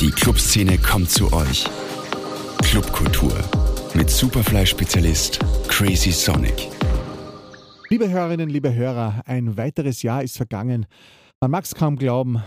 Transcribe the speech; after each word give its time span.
Die 0.00 0.10
Clubszene 0.10 0.76
kommt 0.76 1.10
zu 1.10 1.32
euch. 1.32 1.64
Clubkultur 2.62 3.32
mit 3.94 4.10
Superfly-Spezialist 4.10 5.40
Crazy 5.66 6.10
Sonic. 6.12 6.68
Liebe 7.88 8.10
Hörerinnen, 8.10 8.50
liebe 8.50 8.74
Hörer, 8.74 9.22
ein 9.24 9.56
weiteres 9.56 10.02
Jahr 10.02 10.22
ist 10.22 10.36
vergangen. 10.36 10.84
Man 11.40 11.52
mag 11.52 11.64
es 11.64 11.74
kaum 11.74 11.96
glauben. 11.96 12.42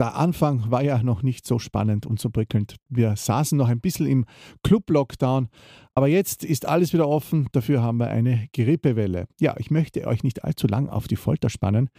Der 0.00 0.14
Anfang 0.14 0.70
war 0.70 0.84
ja 0.84 1.02
noch 1.02 1.24
nicht 1.24 1.48
so 1.48 1.58
spannend 1.58 2.06
und 2.06 2.20
so 2.20 2.30
prickelnd. 2.30 2.76
Wir 2.88 3.16
saßen 3.16 3.58
noch 3.58 3.68
ein 3.68 3.80
bisschen 3.80 4.06
im 4.06 4.24
Club-Lockdown, 4.62 5.48
aber 5.96 6.06
jetzt 6.06 6.44
ist 6.44 6.64
alles 6.64 6.92
wieder 6.92 7.08
offen. 7.08 7.48
Dafür 7.50 7.82
haben 7.82 7.98
wir 7.98 8.10
eine 8.10 8.46
Grippewelle. 8.52 9.26
Ja, 9.40 9.56
ich 9.58 9.72
möchte 9.72 10.06
euch 10.06 10.22
nicht 10.22 10.44
allzu 10.44 10.68
lang 10.68 10.88
auf 10.88 11.08
die 11.08 11.16
Folter 11.16 11.50
spannen. 11.50 11.90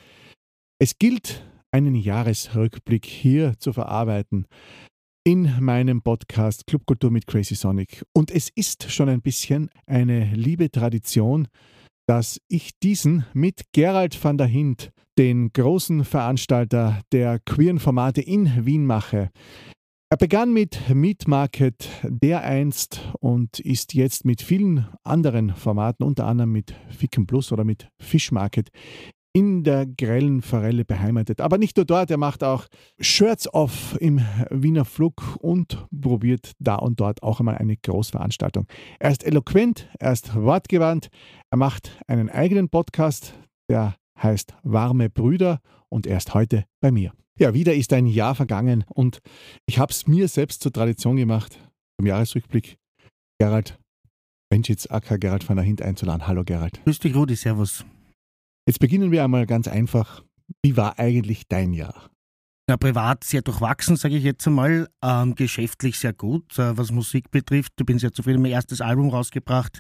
Es 0.80 0.98
gilt, 0.98 1.44
einen 1.72 1.96
Jahresrückblick 1.96 3.06
hier 3.06 3.58
zu 3.58 3.74
verarbeiten 3.74 4.46
in 5.24 5.52
meinem 5.60 6.02
Podcast 6.02 6.66
Clubkultur 6.68 7.12
mit 7.12 7.28
Crazy 7.28 7.56
Sonic. 7.56 8.04
Und 8.14 8.32
es 8.32 8.50
ist 8.50 8.92
schon 8.92 9.08
ein 9.08 9.22
bisschen 9.22 9.70
eine 9.86 10.34
liebe 10.34 10.72
Tradition, 10.72 11.48
dass 12.08 12.42
ich 12.48 12.72
diesen 12.80 13.26
mit 13.34 13.62
Gerald 13.72 14.22
van 14.22 14.38
der 14.38 14.48
Hint, 14.48 14.92
den 15.18 15.50
großen 15.54 16.04
Veranstalter 16.04 17.02
der 17.12 17.40
queeren 17.40 17.80
Formate 17.80 18.22
in 18.22 18.66
Wien 18.66 18.86
mache. 18.86 19.30
Er 20.10 20.18
begann 20.18 20.52
mit 20.52 20.94
Meat 20.94 21.28
Market 21.28 21.88
der 22.04 22.44
einst 22.44 23.00
und 23.22 23.60
ist 23.60 23.94
jetzt 23.94 24.26
mit 24.26 24.42
vielen 24.42 24.90
anderen 25.04 25.56
Formaten, 25.56 26.04
unter 26.04 26.26
anderem 26.26 26.52
mit 26.52 26.74
Ficken 26.90 27.28
Plus 27.28 27.54
oder 27.54 27.64
mit 27.64 27.88
Fish 28.02 28.32
Market, 28.32 28.72
in 29.34 29.64
der 29.64 29.86
grellen 29.86 30.42
Forelle 30.42 30.84
beheimatet. 30.84 31.40
Aber 31.40 31.58
nicht 31.58 31.78
nur 31.78 31.86
dort, 31.86 32.12
er 32.12 32.18
macht 32.18 32.44
auch 32.44 32.68
Shirts 33.00 33.52
off 33.54 33.96
im 34.00 34.22
Wiener 34.50 34.86
Flug 34.86 35.38
und 35.40 35.88
probiert 35.90 36.52
da 36.60 36.76
und 36.76 37.00
dort 37.00 37.24
auch 37.24 37.40
einmal 37.40 37.58
eine 37.58 37.78
Großveranstaltung. 37.78 38.68
Er 39.00 39.12
ist 39.12 39.26
eloquent, 39.26 39.90
er 40.00 40.12
ist 40.12 40.36
wortgewandt, 40.36 41.10
er 41.50 41.58
macht 41.58 41.98
einen 42.08 42.30
eigenen 42.30 42.70
Podcast, 42.70 43.34
der 43.70 43.96
heißt 44.22 44.54
Warme 44.64 45.10
Brüder 45.10 45.62
und 45.90 46.08
er 46.08 46.18
ist 46.18 46.34
heute 46.34 46.66
bei 46.82 46.92
mir. 46.92 47.14
Ja, 47.40 47.54
wieder 47.54 47.74
ist 47.74 47.94
ein 47.94 48.06
Jahr 48.06 48.36
vergangen 48.36 48.84
und 48.90 49.20
ich 49.66 49.80
habe 49.80 49.92
es 49.92 50.08
mir 50.08 50.28
selbst 50.28 50.62
zur 50.62 50.74
Tradition 50.74 51.16
gemacht, 51.16 51.58
im 52.00 52.06
Jahresrückblick 52.06 52.78
Gerald 53.40 53.80
Benschitz, 54.52 54.86
Acker 54.88 55.18
Gerald 55.18 55.48
van 55.48 55.56
der 55.56 55.66
Hint 55.66 55.82
einzuladen. 55.82 56.28
Hallo 56.28 56.44
Gerald. 56.44 56.82
Grüß 56.84 57.00
dich, 57.00 57.16
Rudi, 57.16 57.36
servus. 57.36 57.86
Jetzt 58.68 58.80
beginnen 58.80 59.12
wir 59.12 59.24
einmal 59.24 59.46
ganz 59.46 59.68
einfach. 59.68 60.24
Wie 60.64 60.78
war 60.78 61.00
eigentlich 61.00 61.48
dein 61.48 61.74
Jahr? 61.74 62.10
Ja, 62.70 62.78
privat 62.78 63.24
sehr 63.24 63.42
durchwachsen, 63.42 63.96
sage 63.98 64.16
ich 64.16 64.24
jetzt 64.24 64.48
einmal. 64.48 64.88
Ähm, 65.04 65.36
geschäftlich 65.36 65.98
sehr 65.98 66.14
gut, 66.14 66.58
äh, 66.58 66.78
was 66.78 66.92
Musik 66.92 67.32
betrifft. 67.32 67.74
Ich 67.80 67.86
bin 67.86 68.00
sehr 68.00 68.14
zufrieden, 68.14 68.42
mein 68.42 68.52
erstes 68.52 68.82
Album 68.82 69.10
rausgebracht. 69.10 69.80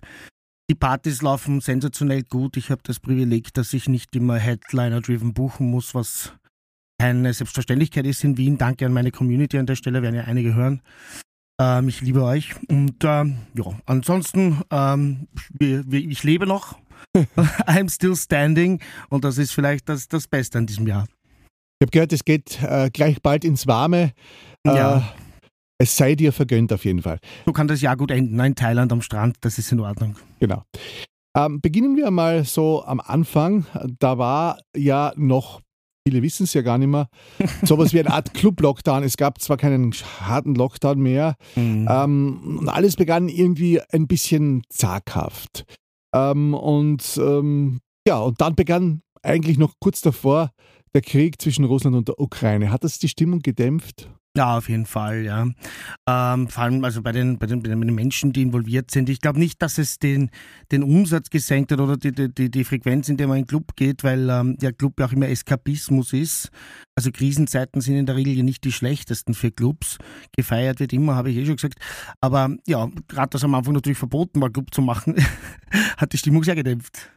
Die 0.70 0.76
Partys 0.76 1.22
laufen 1.22 1.62
sensationell 1.62 2.24
gut. 2.24 2.58
Ich 2.58 2.70
habe 2.72 2.82
das 2.84 3.00
Privileg, 3.00 3.54
dass 3.54 3.74
ich 3.74 3.88
nicht 3.88 4.16
immer 4.16 4.38
Headliner-driven 4.38 5.34
buchen 5.34 5.70
muss, 5.70 5.94
was 5.94 6.34
keine 7.00 7.34
Selbstverständlichkeit 7.34 8.06
ist 8.06 8.24
in 8.24 8.38
Wien. 8.38 8.58
Danke 8.58 8.86
an 8.86 8.94
meine 8.94 9.12
Community 9.12 9.58
an 9.58 9.66
der 9.66 9.76
Stelle, 9.76 10.02
werden 10.02 10.16
ja 10.16 10.24
einige 10.24 10.56
hören. 10.56 10.82
Ähm, 11.62 11.90
ich 11.90 12.02
liebe 12.02 12.24
euch. 12.24 12.56
Und 12.68 13.04
ähm, 13.04 13.38
ja, 13.54 13.66
ansonsten, 13.86 14.62
ähm, 14.72 15.28
ich 15.60 16.24
lebe 16.24 16.48
noch. 16.48 16.78
I'm 17.68 17.90
still 17.90 18.16
standing 18.16 18.82
und 19.10 19.24
das 19.24 19.38
ist 19.38 19.52
vielleicht 19.52 19.90
das, 19.90 20.08
das 20.08 20.28
Beste 20.28 20.58
an 20.58 20.66
diesem 20.66 20.88
Jahr. 20.88 21.06
Ich 21.80 21.86
habe 21.86 21.92
gehört, 21.92 22.14
es 22.14 22.26
geht 22.26 22.62
äh, 22.62 22.90
gleich 22.92 23.22
bald 23.22 23.44
ins 23.44 23.68
Warme. 23.68 24.14
Äh, 24.66 24.76
ja. 24.76 25.14
Es 25.80 25.98
sei 25.98 26.14
dir 26.14 26.32
vergönnt 26.32 26.72
auf 26.72 26.86
jeden 26.86 27.02
Fall. 27.02 27.18
So 27.46 27.54
kann 27.54 27.68
das 27.68 27.82
Jahr 27.82 27.98
gut 27.98 28.12
enden, 28.12 28.40
in 28.40 28.56
Thailand 28.56 28.92
am 28.92 29.02
Strand, 29.02 29.38
das 29.42 29.58
ist 29.58 29.72
in 29.72 29.80
Ordnung. 29.80 30.16
Genau. 30.40 30.64
Ähm, 31.36 31.60
beginnen 31.60 31.96
wir 31.96 32.12
mal 32.12 32.44
so 32.44 32.84
am 32.84 33.00
Anfang. 33.00 33.66
Da 34.00 34.18
war 34.18 34.60
ja 34.76 35.14
noch 35.16 35.62
viele 36.08 36.22
wissen 36.24 36.44
es 36.44 36.54
ja 36.54 36.62
gar 36.62 36.78
nicht 36.78 36.88
mehr, 36.88 37.08
sowas 37.64 37.94
wie 37.94 38.00
eine 38.00 38.12
Art 38.12 38.34
Club-Lockdown. 38.34 39.04
Es 39.04 39.18
gab 39.18 39.40
zwar 39.42 39.58
keinen 39.58 39.92
harten 40.22 40.56
Lockdown 40.56 41.00
mehr, 41.00 41.36
mhm. 41.56 41.88
ähm, 41.90 42.58
und 42.60 42.70
alles 42.70 42.96
begann 42.96 43.30
irgendwie 43.30 43.82
ein 43.92 44.08
bisschen 44.08 44.64
zaghaft. 44.70 45.66
Ähm, 46.14 46.54
und 46.54 47.20
ähm, 47.22 47.80
ja, 48.08 48.20
und 48.20 48.42
dann 48.42 48.56
begann 48.56 49.02
eigentlich 49.24 49.58
noch 49.58 49.76
kurz 49.80 50.02
davor 50.02 50.52
der 50.94 51.02
Krieg 51.02 51.42
zwischen 51.42 51.66
Russland 51.66 51.96
und 51.96 52.08
der 52.08 52.20
Ukraine. 52.20 52.72
Hat 52.72 52.84
das 52.84 53.00
die 53.00 53.10
Stimmung 53.10 53.40
gedämpft? 53.40 54.10
Ja, 54.38 54.58
auf 54.58 54.70
jeden 54.70 54.86
Fall, 54.86 55.26
ja. 55.26 55.46
Ähm, 56.08 56.48
vor 56.48 56.64
allem 56.64 56.86
also 56.86 57.02
bei 57.02 57.12
den, 57.12 57.38
bei 57.38 57.48
den, 57.48 57.62
bei 57.62 57.70
den 57.70 57.80
Menschen, 57.80 58.32
die 58.32 58.44
involviert 58.44 58.90
sind. 58.90 59.10
Ich 59.10 59.20
glaube 59.20 59.40
nicht, 59.40 59.62
dass 59.62 59.78
es 59.78 60.00
den, 60.00 60.30
den 60.72 60.84
Umsatz 60.84 61.30
gesenkt 61.30 61.74
hat 61.74 61.82
oder 61.82 61.98
die, 61.98 62.14
die, 62.34 62.50
die 62.50 62.64
Frequenz, 62.64 63.10
in 63.10 63.18
der 63.18 63.28
man 63.28 63.40
in 63.40 63.44
den 63.44 63.50
Club 63.50 63.76
geht, 63.76 64.06
weil 64.06 64.30
ähm, 64.30 64.58
der 64.58 64.72
Club 64.72 64.98
ja 65.02 65.08
auch 65.08 65.12
immer 65.12 65.28
Eskapismus 65.28 66.14
ist. 66.14 66.50
Also 66.96 67.12
Krisenzeiten 67.12 67.82
sind 67.82 67.98
in 67.98 68.06
der 68.06 68.16
Regel 68.16 68.42
nicht 68.44 68.64
die 68.64 68.72
schlechtesten 68.72 69.34
für 69.34 69.52
Clubs. 69.52 69.98
Gefeiert 70.32 70.80
wird 70.80 70.94
immer, 70.94 71.16
habe 71.16 71.30
ich 71.30 71.36
eh 71.36 71.46
schon 71.46 71.58
gesagt. 71.58 71.80
Aber 72.22 72.56
ja, 72.66 72.90
gerade 73.10 73.32
dass 73.32 73.44
am 73.44 73.54
Anfang 73.54 73.74
natürlich 73.74 73.98
verboten 73.98 74.40
war, 74.40 74.50
Club 74.50 74.74
zu 74.74 74.82
machen, 74.82 75.16
hat 75.98 76.14
die 76.14 76.18
Stimmung 76.18 76.46
sehr 76.46 76.56
gedämpft. 76.56 77.12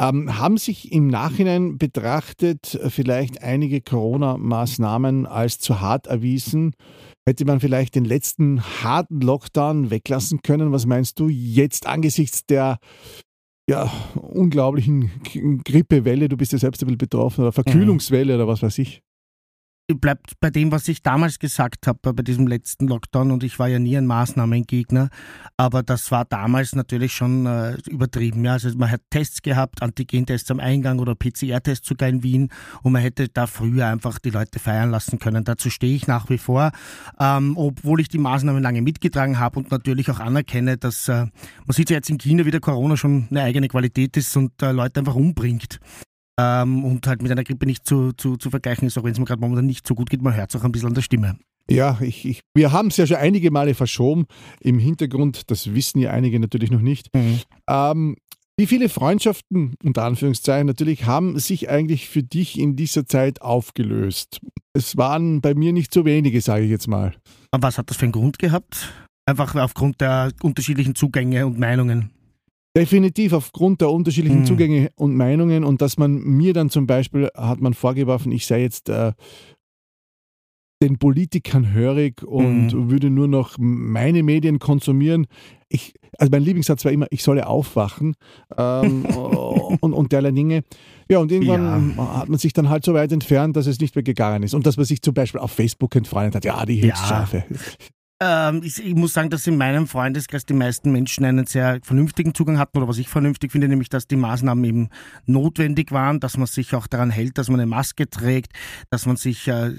Ähm, 0.00 0.38
haben 0.38 0.58
sich 0.58 0.92
im 0.92 1.06
Nachhinein 1.06 1.78
betrachtet 1.78 2.78
vielleicht 2.88 3.42
einige 3.42 3.80
Corona-Maßnahmen 3.80 5.26
als 5.26 5.58
zu 5.58 5.80
hart 5.80 6.06
erwiesen? 6.06 6.74
Hätte 7.26 7.44
man 7.44 7.60
vielleicht 7.60 7.94
den 7.94 8.04
letzten 8.04 8.62
harten 8.62 9.20
Lockdown 9.20 9.90
weglassen 9.90 10.42
können? 10.42 10.70
Was 10.70 10.86
meinst 10.86 11.18
du 11.18 11.28
jetzt 11.28 11.86
angesichts 11.86 12.44
der 12.44 12.78
ja, 13.68 13.90
unglaublichen 14.14 15.10
Grippewelle? 15.64 16.28
Du 16.28 16.36
bist 16.36 16.52
ja 16.52 16.58
selbst 16.58 16.82
ein 16.82 16.86
bisschen 16.86 16.98
betroffen 16.98 17.42
oder 17.42 17.52
Verkühlungswelle 17.52 18.34
mhm. 18.34 18.40
oder 18.40 18.48
was 18.48 18.62
weiß 18.62 18.78
ich 18.78 19.02
bleibt 19.94 20.32
bei 20.40 20.50
dem, 20.50 20.72
was 20.72 20.88
ich 20.88 21.02
damals 21.02 21.38
gesagt 21.38 21.86
habe, 21.86 22.12
bei 22.12 22.22
diesem 22.22 22.46
letzten 22.46 22.88
Lockdown. 22.88 23.30
Und 23.30 23.44
ich 23.44 23.58
war 23.58 23.68
ja 23.68 23.78
nie 23.78 23.96
ein 23.96 24.06
Maßnahmengegner. 24.06 25.10
Aber 25.56 25.82
das 25.82 26.10
war 26.10 26.24
damals 26.24 26.74
natürlich 26.74 27.12
schon 27.12 27.46
äh, 27.46 27.76
übertrieben. 27.88 28.44
Ja. 28.44 28.54
Also 28.54 28.76
man 28.76 28.90
hat 28.90 29.00
Tests 29.10 29.42
gehabt, 29.42 29.82
Antigentests 29.82 30.50
am 30.50 30.58
Eingang 30.58 30.98
oder 30.98 31.14
PCR-Tests 31.14 31.88
sogar 31.88 32.08
in 32.08 32.22
Wien. 32.22 32.48
Und 32.82 32.92
man 32.92 33.02
hätte 33.02 33.28
da 33.28 33.46
früher 33.46 33.86
einfach 33.86 34.18
die 34.18 34.30
Leute 34.30 34.58
feiern 34.58 34.90
lassen 34.90 35.18
können. 35.18 35.44
Dazu 35.44 35.70
stehe 35.70 35.94
ich 35.94 36.06
nach 36.06 36.28
wie 36.30 36.38
vor. 36.38 36.72
Ähm, 37.20 37.56
obwohl 37.56 38.00
ich 38.00 38.08
die 38.08 38.18
Maßnahmen 38.18 38.62
lange 38.62 38.82
mitgetragen 38.82 39.38
habe 39.38 39.60
und 39.60 39.70
natürlich 39.70 40.10
auch 40.10 40.18
anerkenne, 40.20 40.76
dass 40.76 41.08
äh, 41.08 41.26
man 41.66 41.72
sieht 41.72 41.90
ja 41.90 41.96
jetzt 41.96 42.10
in 42.10 42.18
China, 42.18 42.44
wie 42.44 42.50
der 42.50 42.60
Corona 42.60 42.96
schon 42.96 43.28
eine 43.30 43.42
eigene 43.42 43.68
Qualität 43.68 44.16
ist 44.16 44.36
und 44.36 44.60
äh, 44.62 44.72
Leute 44.72 45.00
einfach 45.00 45.14
umbringt. 45.14 45.78
Ähm, 46.38 46.84
und 46.84 47.06
halt 47.06 47.22
mit 47.22 47.32
einer 47.32 47.44
Grippe 47.44 47.66
nicht 47.66 47.86
zu, 47.86 48.12
zu, 48.12 48.36
zu 48.36 48.50
vergleichen 48.50 48.86
ist, 48.86 48.98
auch 48.98 49.04
wenn 49.04 49.12
es 49.12 49.18
mir 49.18 49.24
gerade 49.24 49.40
momentan 49.40 49.66
nicht 49.66 49.86
so 49.86 49.94
gut 49.94 50.10
geht. 50.10 50.22
Man 50.22 50.34
hört 50.34 50.50
es 50.50 50.60
auch 50.60 50.64
ein 50.64 50.72
bisschen 50.72 50.88
an 50.88 50.94
der 50.94 51.02
Stimme. 51.02 51.38
Ja, 51.68 51.98
ich, 52.00 52.24
ich, 52.24 52.40
wir 52.54 52.72
haben 52.72 52.88
es 52.88 52.96
ja 52.96 53.06
schon 53.06 53.16
einige 53.16 53.50
Male 53.50 53.74
verschoben 53.74 54.26
im 54.60 54.78
Hintergrund. 54.78 55.50
Das 55.50 55.74
wissen 55.74 55.98
ja 55.98 56.10
einige 56.10 56.38
natürlich 56.38 56.70
noch 56.70 56.80
nicht. 56.80 57.12
Mhm. 57.14 57.40
Ähm, 57.68 58.16
wie 58.58 58.66
viele 58.66 58.88
Freundschaften, 58.88 59.74
unter 59.84 60.04
Anführungszeichen 60.04 60.66
natürlich, 60.66 61.04
haben 61.04 61.38
sich 61.38 61.68
eigentlich 61.68 62.08
für 62.08 62.22
dich 62.22 62.58
in 62.58 62.74
dieser 62.74 63.04
Zeit 63.04 63.42
aufgelöst? 63.42 64.40
Es 64.72 64.96
waren 64.96 65.42
bei 65.42 65.54
mir 65.54 65.74
nicht 65.74 65.92
so 65.92 66.06
wenige, 66.06 66.40
sage 66.40 66.64
ich 66.64 66.70
jetzt 66.70 66.88
mal. 66.88 67.14
Aber 67.50 67.68
was 67.68 67.76
hat 67.76 67.90
das 67.90 67.98
für 67.98 68.04
einen 68.04 68.12
Grund 68.12 68.38
gehabt? 68.38 68.92
Einfach 69.26 69.54
aufgrund 69.56 70.00
der 70.00 70.32
unterschiedlichen 70.42 70.94
Zugänge 70.94 71.46
und 71.46 71.58
Meinungen. 71.58 72.10
Definitiv 72.76 73.32
aufgrund 73.32 73.80
der 73.80 73.90
unterschiedlichen 73.90 74.40
hm. 74.40 74.44
Zugänge 74.44 74.90
und 74.96 75.16
Meinungen 75.16 75.64
und 75.64 75.80
dass 75.80 75.96
man 75.96 76.18
mir 76.22 76.52
dann 76.52 76.68
zum 76.68 76.86
Beispiel 76.86 77.30
hat 77.34 77.60
man 77.60 77.72
vorgeworfen, 77.72 78.30
ich 78.32 78.46
sei 78.46 78.60
jetzt 78.60 78.90
äh, 78.90 79.12
den 80.82 80.98
Politikern 80.98 81.72
hörig 81.72 82.22
und 82.22 82.74
mhm. 82.74 82.90
würde 82.90 83.08
nur 83.08 83.28
noch 83.28 83.56
meine 83.58 84.22
Medien 84.22 84.58
konsumieren. 84.58 85.26
Ich, 85.68 85.94
also 86.18 86.30
mein 86.30 86.42
Lieblingssatz 86.42 86.84
war 86.84 86.92
immer, 86.92 87.06
ich 87.10 87.22
solle 87.22 87.46
aufwachen 87.46 88.14
ähm, 88.56 89.04
und, 89.80 89.94
und 89.94 90.12
derlei 90.12 90.32
Dinge. 90.32 90.62
Ja, 91.10 91.20
und 91.20 91.32
irgendwann 91.32 91.94
ja. 91.96 92.18
hat 92.18 92.28
man 92.28 92.38
sich 92.38 92.52
dann 92.52 92.68
halt 92.68 92.84
so 92.84 92.92
weit 92.92 93.10
entfernt, 93.10 93.56
dass 93.56 93.66
es 93.66 93.80
nicht 93.80 93.94
mehr 93.94 94.02
gegangen 94.02 94.42
ist. 94.42 94.52
Und 94.52 94.66
dass 94.66 94.76
man 94.76 94.84
sich 94.84 95.00
zum 95.00 95.14
Beispiel 95.14 95.40
auf 95.40 95.52
Facebook 95.52 95.96
entfreundet 95.96 96.34
hat, 96.34 96.44
ja, 96.44 96.66
die 96.66 96.76
Hilfsstrafe. 96.76 97.44
Ähm, 98.18 98.62
ich, 98.64 98.82
ich, 98.82 98.94
muss 98.94 99.12
sagen, 99.12 99.28
dass 99.28 99.46
in 99.46 99.58
meinem 99.58 99.86
Freundeskreis 99.86 100.46
die 100.46 100.54
meisten 100.54 100.90
Menschen 100.90 101.26
einen 101.26 101.44
sehr 101.44 101.80
vernünftigen 101.82 102.34
Zugang 102.34 102.58
hatten 102.58 102.78
oder 102.78 102.88
was 102.88 102.96
ich 102.96 103.10
vernünftig 103.10 103.52
finde, 103.52 103.68
nämlich, 103.68 103.90
dass 103.90 104.06
die 104.06 104.16
Maßnahmen 104.16 104.64
eben 104.64 104.88
notwendig 105.26 105.92
waren, 105.92 106.18
dass 106.18 106.38
man 106.38 106.46
sich 106.46 106.74
auch 106.74 106.86
daran 106.86 107.10
hält, 107.10 107.36
dass 107.36 107.50
man 107.50 107.60
eine 107.60 107.68
Maske 107.68 108.08
trägt, 108.08 108.52
dass 108.88 109.04
man 109.04 109.16
sich 109.16 109.48
äh, 109.48 109.70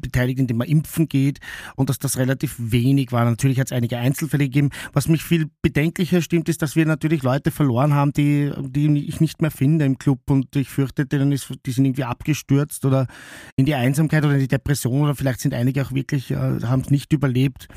beteiligt, 0.00 0.40
indem 0.40 0.56
man 0.56 0.66
impfen 0.66 1.06
geht 1.06 1.38
und 1.76 1.88
dass 1.88 2.00
das 2.00 2.18
relativ 2.18 2.56
wenig 2.58 3.12
war. 3.12 3.24
Natürlich 3.24 3.60
hat 3.60 3.68
es 3.68 3.72
einige 3.72 3.98
Einzelfälle 3.98 4.44
gegeben. 4.46 4.70
Was 4.92 5.06
mich 5.06 5.22
viel 5.22 5.46
bedenklicher 5.62 6.22
stimmt, 6.22 6.48
ist, 6.48 6.62
dass 6.62 6.74
wir 6.74 6.86
natürlich 6.86 7.22
Leute 7.22 7.52
verloren 7.52 7.94
haben, 7.94 8.12
die, 8.12 8.50
die 8.62 9.06
ich 9.06 9.20
nicht 9.20 9.40
mehr 9.40 9.52
finde 9.52 9.84
im 9.84 9.96
Club 9.96 10.28
und 10.28 10.56
ich 10.56 10.70
fürchte, 10.70 11.06
denen 11.06 11.30
ist, 11.30 11.52
die 11.64 11.70
sind 11.70 11.84
irgendwie 11.84 12.04
abgestürzt 12.04 12.84
oder 12.84 13.06
in 13.54 13.64
die 13.64 13.76
Einsamkeit 13.76 14.24
oder 14.24 14.34
in 14.34 14.40
die 14.40 14.48
Depression 14.48 15.02
oder 15.02 15.14
vielleicht 15.14 15.38
sind 15.38 15.54
einige 15.54 15.84
auch 15.84 15.92
wirklich, 15.92 16.32
äh, 16.32 16.34
haben 16.34 16.80
es 16.80 16.90
nicht 16.90 17.12
überlebt. 17.12 17.68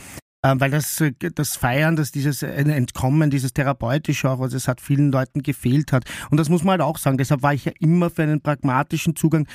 Ähm, 0.42 0.62
weil 0.62 0.72
das, 0.72 1.02
äh, 1.02 1.12
das 1.36 1.58
Feiern, 1.58 1.98
dass 1.98 2.12
dieses 2.12 2.44
äh, 2.44 2.48
Entkommen, 2.48 3.30
dieses 3.30 3.52
therapeutische 3.54 4.30
auch, 4.30 4.40
also 4.40 4.56
es 4.56 4.70
hat 4.70 4.80
vielen 4.80 5.12
Leuten 5.12 5.44
gefehlt 5.44 5.92
hat. 5.92 6.06
Und 6.30 6.38
das 6.38 6.48
muss 6.48 6.64
man 6.64 6.72
halt 6.72 6.82
auch 6.82 6.98
sagen. 6.98 7.18
Deshalb 7.18 7.42
war 7.42 7.54
ich 7.54 7.66
ja 7.66 7.74
immer 7.80 8.10
für 8.10 8.24
einen 8.24 8.40
pragmatischen 8.40 9.18
Zugang, 9.18 9.48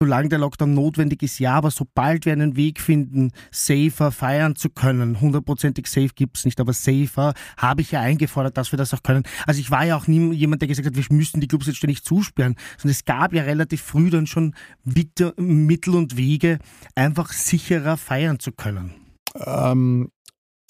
solange 0.00 0.30
der 0.30 0.38
Lockdown 0.38 0.72
notwendig 0.72 1.22
ist, 1.22 1.38
ja, 1.40 1.52
aber 1.54 1.70
sobald 1.70 2.24
wir 2.24 2.32
einen 2.32 2.56
Weg 2.56 2.80
finden, 2.80 3.32
safer 3.50 4.12
feiern 4.12 4.56
zu 4.56 4.70
können, 4.70 5.20
hundertprozentig 5.20 5.86
safe 5.86 6.10
gibt's 6.14 6.46
nicht, 6.46 6.58
aber 6.58 6.72
safer, 6.72 7.34
habe 7.58 7.82
ich 7.82 7.90
ja 7.90 8.00
eingefordert, 8.00 8.56
dass 8.56 8.72
wir 8.72 8.78
das 8.78 8.94
auch 8.94 9.02
können. 9.02 9.24
Also 9.46 9.60
ich 9.60 9.70
war 9.70 9.84
ja 9.84 9.96
auch 9.96 10.06
nie 10.06 10.32
jemand, 10.32 10.62
der 10.62 10.68
gesagt 10.68 10.86
hat, 10.86 10.96
wir 10.96 11.04
müssen 11.14 11.42
die 11.42 11.48
Clubs 11.48 11.66
jetzt 11.66 11.76
ständig 11.76 12.02
zusperren, 12.02 12.56
sondern 12.78 12.92
es 12.92 13.04
gab 13.04 13.34
ja 13.34 13.42
relativ 13.42 13.82
früh 13.82 14.08
dann 14.08 14.26
schon 14.26 14.54
Mittel 14.84 15.94
und 15.94 16.16
Wege, 16.16 16.58
einfach 16.94 17.30
sicherer 17.30 17.98
feiern 17.98 18.38
zu 18.38 18.52
können. 18.52 18.94
Ähm, 19.36 20.10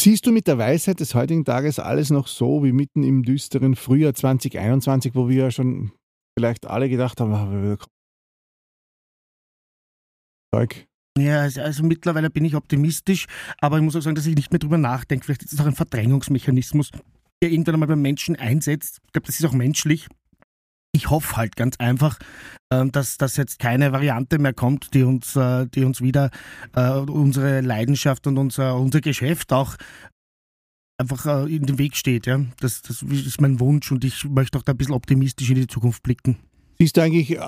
Siehst 0.00 0.26
du 0.26 0.32
mit 0.32 0.46
der 0.46 0.56
Weisheit 0.56 0.98
des 1.00 1.14
heutigen 1.14 1.44
Tages 1.44 1.78
alles 1.78 2.08
noch 2.08 2.26
so 2.26 2.64
wie 2.64 2.72
mitten 2.72 3.02
im 3.02 3.22
düsteren 3.22 3.76
Frühjahr 3.76 4.14
2021, 4.14 5.14
wo 5.14 5.28
wir 5.28 5.36
ja 5.36 5.50
schon 5.50 5.92
vielleicht 6.38 6.66
alle 6.66 6.88
gedacht 6.88 7.20
haben, 7.20 7.34
ah, 7.34 7.76
Zeug. 10.54 10.86
Ja, 11.18 11.42
also, 11.42 11.60
also, 11.60 11.82
mittlerweile 11.82 12.30
bin 12.30 12.46
ich 12.46 12.54
optimistisch, 12.54 13.26
aber 13.60 13.76
ich 13.76 13.82
muss 13.82 13.94
auch 13.94 14.00
sagen, 14.00 14.16
dass 14.16 14.24
ich 14.24 14.36
nicht 14.36 14.50
mehr 14.50 14.58
drüber 14.58 14.78
nachdenke. 14.78 15.26
Vielleicht 15.26 15.42
ist 15.42 15.52
es 15.52 15.60
auch 15.60 15.66
ein 15.66 15.74
Verdrängungsmechanismus, 15.74 16.92
der 17.42 17.50
irgendwann 17.50 17.74
einmal 17.74 17.88
beim 17.88 18.00
Menschen 18.00 18.36
einsetzt. 18.36 19.00
Ich 19.04 19.12
glaube, 19.12 19.26
das 19.26 19.38
ist 19.38 19.44
auch 19.44 19.52
menschlich. 19.52 20.08
Ich 20.92 21.08
hoffe 21.08 21.36
halt 21.36 21.54
ganz 21.54 21.76
einfach, 21.78 22.18
ähm, 22.72 22.90
dass, 22.90 23.16
dass 23.16 23.36
jetzt 23.36 23.58
keine 23.60 23.92
Variante 23.92 24.38
mehr 24.38 24.52
kommt, 24.52 24.92
die 24.94 25.04
uns, 25.04 25.36
äh, 25.36 25.66
die 25.68 25.84
uns 25.84 26.00
wieder 26.00 26.30
äh, 26.74 26.90
unsere 26.90 27.60
Leidenschaft 27.60 28.26
und 28.26 28.38
unser, 28.38 28.76
unser 28.76 29.00
Geschäft 29.00 29.52
auch 29.52 29.76
einfach 30.98 31.26
äh, 31.26 31.54
in 31.54 31.64
den 31.64 31.78
Weg 31.78 31.96
steht. 31.96 32.26
Das, 32.26 32.82
das 32.82 33.02
ist 33.02 33.40
mein 33.40 33.60
Wunsch 33.60 33.90
und 33.92 34.04
ich 34.04 34.24
möchte 34.24 34.58
auch 34.58 34.62
da 34.62 34.72
ein 34.72 34.78
bisschen 34.78 34.94
optimistisch 34.94 35.48
in 35.50 35.56
die 35.56 35.68
Zukunft 35.68 36.02
blicken. 36.02 36.38
Siehst 36.78 36.96
du 36.96 37.02
eigentlich 37.02 37.38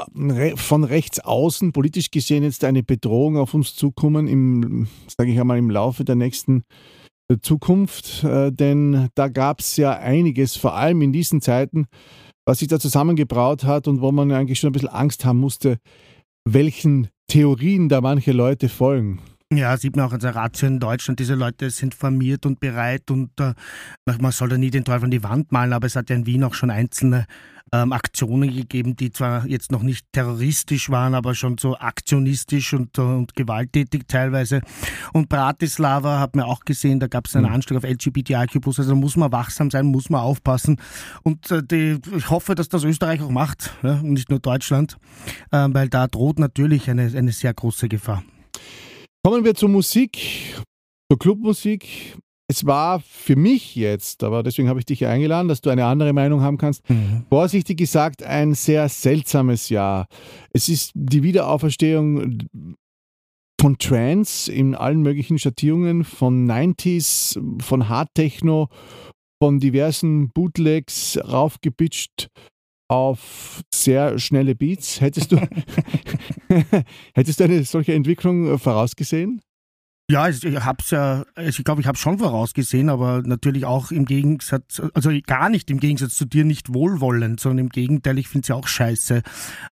von 0.57 0.85
rechts 0.85 1.19
außen, 1.19 1.73
politisch 1.73 2.11
gesehen, 2.11 2.43
jetzt 2.43 2.65
eine 2.65 2.83
Bedrohung 2.83 3.39
auf 3.39 3.55
uns 3.55 3.75
zukommen, 3.75 4.29
im, 4.29 4.89
sage 5.09 5.33
ich 5.33 5.41
einmal, 5.41 5.57
im 5.57 5.71
Laufe 5.71 6.05
der 6.05 6.17
nächsten 6.17 6.65
Zukunft? 7.41 8.23
Denn 8.25 9.09
da 9.15 9.29
gab 9.29 9.61
es 9.61 9.79
ja 9.79 9.97
einiges, 9.97 10.57
vor 10.57 10.75
allem 10.77 11.01
in 11.01 11.15
diesen 11.15 11.41
Zeiten, 11.41 11.87
was 12.45 12.59
sich 12.59 12.69
da 12.69 12.79
zusammengebraut 12.79 13.65
hat 13.65 13.89
und 13.89 14.01
wo 14.01 14.13
man 14.13 14.33
eigentlich 14.33 14.59
schon 14.59 14.71
ein 14.71 14.73
bisschen 14.73 14.89
Angst 14.89 15.25
haben 15.25 15.39
musste, 15.39 15.79
welchen 16.45 17.09
Theorien 17.29 17.89
da 17.89 18.01
manche 18.01 18.33
Leute 18.33 18.69
folgen. 18.69 19.21
Ja, 19.55 19.77
sieht 19.77 19.97
man 19.97 20.07
auch 20.07 20.13
an 20.13 20.21
der 20.21 20.35
Ratio 20.35 20.67
in 20.67 20.81
Deutschland. 20.81 21.21
Diese 21.21 21.35
Leute 21.35 21.69
sind 21.69 21.95
formiert 21.95 22.47
und 22.47 22.59
bereit 22.59 23.11
und 23.11 23.39
äh, 23.39 23.53
man 24.07 24.33
soll 24.33 24.49
da 24.49 24.57
nie 24.57 24.71
den 24.71 24.85
Teufel 24.85 25.05
an 25.05 25.11
die 25.11 25.23
Wand 25.23 25.53
malen, 25.53 25.75
aber 25.75 25.87
es 25.87 25.95
hat 25.95 26.09
ja 26.09 26.17
in 26.17 26.25
Wien 26.25 26.43
auch 26.45 26.55
schon 26.55 26.71
einzelne 26.71 27.27
ähm, 27.71 27.93
Aktionen 27.93 28.55
gegeben, 28.55 28.97
die 28.97 29.11
zwar 29.11 29.47
jetzt 29.47 29.71
noch 29.71 29.83
nicht 29.83 30.07
terroristisch 30.13 30.89
waren, 30.89 31.15
aber 31.15 31.35
schon 31.35 31.59
so 31.59 31.77
aktionistisch 31.77 32.73
und, 32.73 32.99
und 32.99 33.35
gewalttätig 33.35 34.05
teilweise. 34.09 34.63
Und 35.13 35.29
Bratislava 35.29 36.19
hat 36.19 36.35
man 36.35 36.47
auch 36.47 36.61
gesehen, 36.61 36.99
da 36.99 37.07
gab 37.07 37.27
es 37.27 37.37
einen 37.37 37.47
mhm. 37.47 37.53
Anschlag 37.53 37.79
auf 37.79 37.85
LGBTIQ+, 37.85 38.67
also 38.67 38.85
da 38.85 38.95
muss 38.95 39.17
man 39.17 39.33
wachsam 39.33 39.71
sein, 39.71 39.87
muss 39.87 40.09
man 40.09 40.23
aufpassen. 40.23 40.79
Und 41.23 41.51
äh, 41.51 41.63
die, 41.63 41.99
ich 42.17 42.31
hoffe, 42.31 42.55
dass 42.55 42.69
das 42.69 42.85
Österreich 42.85 43.21
auch 43.21 43.31
macht, 43.31 43.75
ja, 43.83 43.95
und 43.95 44.13
nicht 44.13 44.31
nur 44.31 44.39
Deutschland, 44.39 44.97
äh, 45.51 45.69
weil 45.71 45.89
da 45.89 46.07
droht 46.07 46.39
natürlich 46.39 46.89
eine, 46.89 47.11
eine 47.15 47.33
sehr 47.33 47.53
große 47.53 47.89
Gefahr. 47.89 48.23
Kommen 49.25 49.45
wir 49.45 49.55
zur 49.55 49.69
Musik, 49.69 50.19
zur 51.11 51.19
Clubmusik 51.19 52.17
es 52.53 52.67
war 52.67 53.01
für 53.01 53.35
mich 53.35 53.77
jetzt, 53.77 54.23
aber 54.23 54.43
deswegen 54.43 54.69
habe 54.69 54.79
ich 54.79 54.85
dich 54.85 55.07
eingeladen, 55.07 55.49
dass 55.49 55.63
du 55.63 55.71
eine 55.71 55.87
andere 55.87 56.13
Meinung 56.13 56.43
haben 56.43 56.59
kannst, 56.59 56.89
mhm. 56.91 57.25
vorsichtig 57.31 57.79
gesagt 57.79 58.23
ein 58.23 58.53
sehr 58.53 58.91
seltsames 58.91 59.71
Jahr. 59.71 60.07
Es 60.53 60.69
ist 60.69 60.93
die 60.95 61.23
Wiederauferstehung 61.23 62.41
von 63.59 63.79
Trance 63.79 64.53
in 64.53 64.75
allen 64.75 65.01
möglichen 65.01 65.39
Schattierungen, 65.39 66.05
von 66.05 66.47
90s, 66.47 67.63
von 67.63 67.89
Hard 67.89 68.11
Techno, 68.15 68.69
von 69.43 69.59
diversen 69.59 70.29
Bootlegs 70.29 71.19
raufgepitcht 71.25 72.29
auf 72.93 73.63
sehr 73.75 74.19
schnelle 74.19 74.55
Beats. 74.55 75.01
Hättest 75.01 75.33
du, 75.33 75.37
hättest 77.15 77.41
du 77.41 77.45
eine 77.45 77.65
solche 77.65 77.95
Entwicklung 77.95 78.59
vorausgesehen? 78.59 79.41
Ja, 80.11 80.29
ich 80.29 80.45
hab's 80.45 80.91
ja, 80.91 81.25
ich 81.41 81.65
glaube, 81.65 81.81
ich 81.81 81.87
habe 81.87 81.97
schon 81.97 82.19
vorausgesehen, 82.19 82.91
aber 82.91 83.23
natürlich 83.23 83.65
auch 83.65 83.91
im 83.93 84.05
Gegensatz, 84.05 84.83
also 84.93 85.11
gar 85.27 85.49
nicht 85.49 85.71
im 85.71 85.81
Gegensatz 85.81 86.17
zu 86.17 86.27
dir 86.27 86.45
nicht 86.45 86.75
wohlwollend, 86.75 87.41
sondern 87.41 87.67
im 87.67 87.69
Gegenteil, 87.71 88.19
ich 88.19 88.29
finde 88.29 88.45
es 88.45 88.49
ja 88.49 88.57
auch 88.57 88.67
scheiße. 88.67 89.23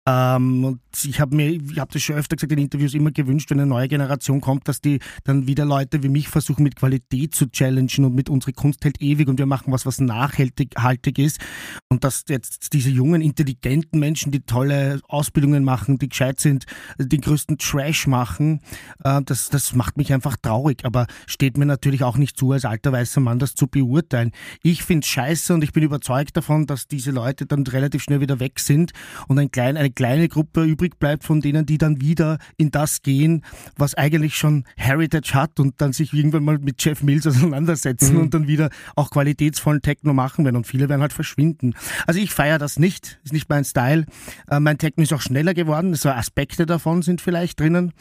Ähm, 0.06 0.64
und 0.64 0.80
ich 1.02 1.18
habe 1.18 1.34
mir, 1.34 1.50
ich 1.50 1.78
habe 1.78 1.90
das 1.92 2.02
schon 2.02 2.16
öfter 2.16 2.36
gesagt 2.36 2.52
in 2.52 2.58
Interviews, 2.58 2.92
immer 2.92 3.10
gewünscht, 3.10 3.50
wenn 3.50 3.58
eine 3.58 3.68
neue 3.68 3.88
Generation 3.88 4.42
kommt, 4.42 4.68
dass 4.68 4.82
die 4.82 4.98
dann 5.24 5.46
wieder 5.46 5.64
Leute 5.64 6.02
wie 6.02 6.08
mich 6.08 6.28
versuchen, 6.28 6.62
mit 6.62 6.76
Qualität 6.76 7.34
zu 7.34 7.46
challengen 7.50 8.04
und 8.04 8.14
mit 8.14 8.28
unsere 8.28 8.52
Kunst 8.52 8.84
hält 8.84 9.00
ewig 9.00 9.28
und 9.28 9.38
wir 9.38 9.46
machen 9.46 9.72
was, 9.72 9.86
was 9.86 10.00
nachhaltig 10.00 10.74
haltig 10.76 11.18
ist. 11.18 11.40
Und 11.88 12.04
dass 12.04 12.24
jetzt 12.28 12.74
diese 12.74 12.90
jungen, 12.90 13.22
intelligenten 13.22 13.98
Menschen, 13.98 14.30
die 14.30 14.40
tolle 14.40 15.00
Ausbildungen 15.08 15.64
machen, 15.64 15.98
die 15.98 16.10
gescheit 16.10 16.38
sind, 16.38 16.66
den 16.98 17.22
größten 17.22 17.56
Trash 17.56 18.06
machen, 18.06 18.60
äh, 19.04 19.22
das, 19.24 19.48
das 19.48 19.74
macht 19.74 19.96
mich 19.96 20.12
einfach 20.12 20.36
traurig. 20.36 20.84
Aber 20.84 21.06
steht 21.26 21.56
mir 21.56 21.66
natürlich 21.66 22.02
auch 22.02 22.18
nicht 22.18 22.36
zu, 22.36 22.52
als 22.52 22.66
alter 22.66 22.92
weißer 22.92 23.22
Mann 23.22 23.38
das 23.38 23.54
zu 23.54 23.68
beurteilen. 23.68 24.32
Ich 24.62 24.82
finde 24.82 25.06
scheiße 25.06 25.54
und 25.54 25.64
ich 25.64 25.72
bin 25.72 25.82
überzeugt 25.82 26.36
davon, 26.36 26.66
dass 26.66 26.88
diese 26.88 27.10
Leute 27.10 27.46
dann 27.46 27.66
relativ 27.66 28.02
schnell 28.02 28.20
wieder 28.20 28.38
weg 28.38 28.60
sind 28.60 28.92
und 29.28 29.38
ein 29.38 29.50
klein, 29.50 29.78
kleine 29.94 30.29
Gruppe 30.29 30.64
übrig 30.64 30.99
bleibt 30.99 31.25
von 31.25 31.41
denen, 31.41 31.67
die 31.67 31.79
dann 31.79 32.00
wieder 32.00 32.38
in 32.56 32.70
das 32.70 33.02
gehen, 33.02 33.44
was 33.76 33.94
eigentlich 33.94 34.37
schon 34.37 34.64
Heritage 34.76 35.35
hat 35.35 35.61
und 35.61 35.81
dann 35.81 35.93
sich 35.93 36.12
irgendwann 36.12 36.44
mal 36.44 36.58
mit 36.58 36.82
Jeff 36.85 37.02
Mills 37.02 37.26
auseinandersetzen 37.26 38.14
mhm. 38.14 38.20
und 38.20 38.35
dann 38.35 38.46
wieder 38.46 38.70
auch 38.96 39.11
qualitätsvollen 39.11 39.82
Techno 39.82 40.12
machen 40.12 40.44
werden 40.44 40.56
und 40.56 40.67
viele 40.67 40.88
werden 40.88 41.02
halt 41.02 41.12
verschwinden. 41.12 41.75
Also 42.06 42.20
ich 42.20 42.32
feiere 42.32 42.58
das 42.58 42.79
nicht, 42.79 43.19
ist 43.25 43.32
nicht 43.32 43.49
mein 43.49 43.64
Style. 43.64 44.06
Äh, 44.50 44.61
mein 44.61 44.79
Techno 44.79 45.02
ist 45.02 45.12
auch 45.12 45.20
schneller 45.20 45.55
geworden, 45.55 45.94
so 45.94 46.08
Aspekte 46.08 46.67
davon 46.67 47.02
sind 47.02 47.20
vielleicht 47.20 47.61
drinnen, 47.61 47.93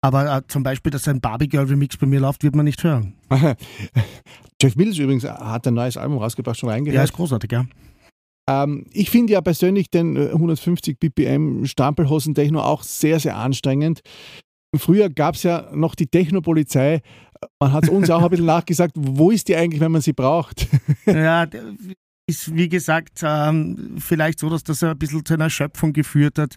aber 0.00 0.36
äh, 0.36 0.42
zum 0.48 0.62
Beispiel, 0.62 0.90
dass 0.90 1.06
ein 1.08 1.20
Barbie 1.20 1.48
Girl 1.48 1.66
Remix 1.66 1.96
bei 1.96 2.06
mir 2.06 2.20
läuft, 2.20 2.42
wird 2.42 2.54
man 2.54 2.64
nicht 2.64 2.82
hören. 2.82 3.14
Jeff 4.62 4.76
Mills 4.76 4.98
übrigens 4.98 5.24
hat 5.24 5.66
ein 5.66 5.74
neues 5.74 5.96
Album 5.96 6.18
rausgebracht, 6.18 6.58
schon 6.58 6.68
reingehört. 6.68 6.96
Ja, 6.96 7.04
ist 7.04 7.12
großartig, 7.12 7.52
ja. 7.52 7.64
Ähm, 8.50 8.86
ich 8.92 9.10
finde 9.10 9.34
ja 9.34 9.40
persönlich 9.40 9.90
den 9.90 10.16
150 10.16 10.94
äh, 10.94 11.08
BPM 11.08 11.64
Stampelhosen-Techno 11.66 12.60
auch 12.60 12.82
sehr, 12.82 13.20
sehr 13.20 13.36
anstrengend. 13.36 14.00
Früher 14.76 15.08
gab 15.08 15.36
es 15.36 15.44
ja 15.44 15.70
noch 15.72 15.94
die 15.94 16.06
Technopolizei. 16.06 17.00
Man 17.60 17.72
hat 17.72 17.84
es 17.84 17.90
uns 17.90 18.10
auch 18.10 18.22
ein 18.22 18.30
bisschen 18.30 18.46
nachgesagt, 18.56 18.92
wo 18.96 19.30
ist 19.30 19.48
die 19.48 19.56
eigentlich, 19.56 19.80
wenn 19.80 19.92
man 19.92 20.00
sie 20.00 20.12
braucht? 20.12 20.66
Ja, 21.06 21.46
ist, 22.30 22.54
wie 22.54 22.68
gesagt, 22.68 23.20
ähm, 23.22 23.96
vielleicht 23.98 24.38
so, 24.38 24.48
dass 24.48 24.64
das 24.64 24.82
ein 24.82 24.96
bisschen 24.96 25.24
zu 25.24 25.34
einer 25.34 25.44
Erschöpfung 25.44 25.92
geführt 25.92 26.38
hat, 26.38 26.54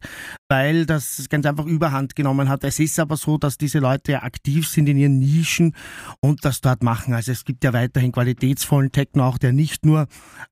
weil 0.50 0.86
das 0.86 1.26
ganz 1.30 1.46
einfach 1.46 1.66
überhand 1.66 2.16
genommen 2.16 2.48
hat. 2.48 2.64
Es 2.64 2.80
ist 2.80 3.00
aber 3.00 3.18
so, 3.18 3.38
dass 3.38 3.58
diese 3.58 3.80
Leute 3.80 4.24
aktiv 4.24 4.68
sind 4.68 4.88
in 4.88 4.98
ihren 4.98 5.20
Nischen 5.20 5.76
und 6.22 6.46
das 6.46 6.62
dort 6.62 6.84
machen. 6.84 7.14
Also 7.14 7.32
es 7.32 7.44
gibt 7.44 7.64
ja 7.64 7.74
weiterhin 7.74 8.12
qualitätsvollen 8.12 8.92
Techno 8.92 9.26
auch, 9.26 9.38
der 9.38 9.52
nicht 9.52 9.86
nur, 9.86 10.08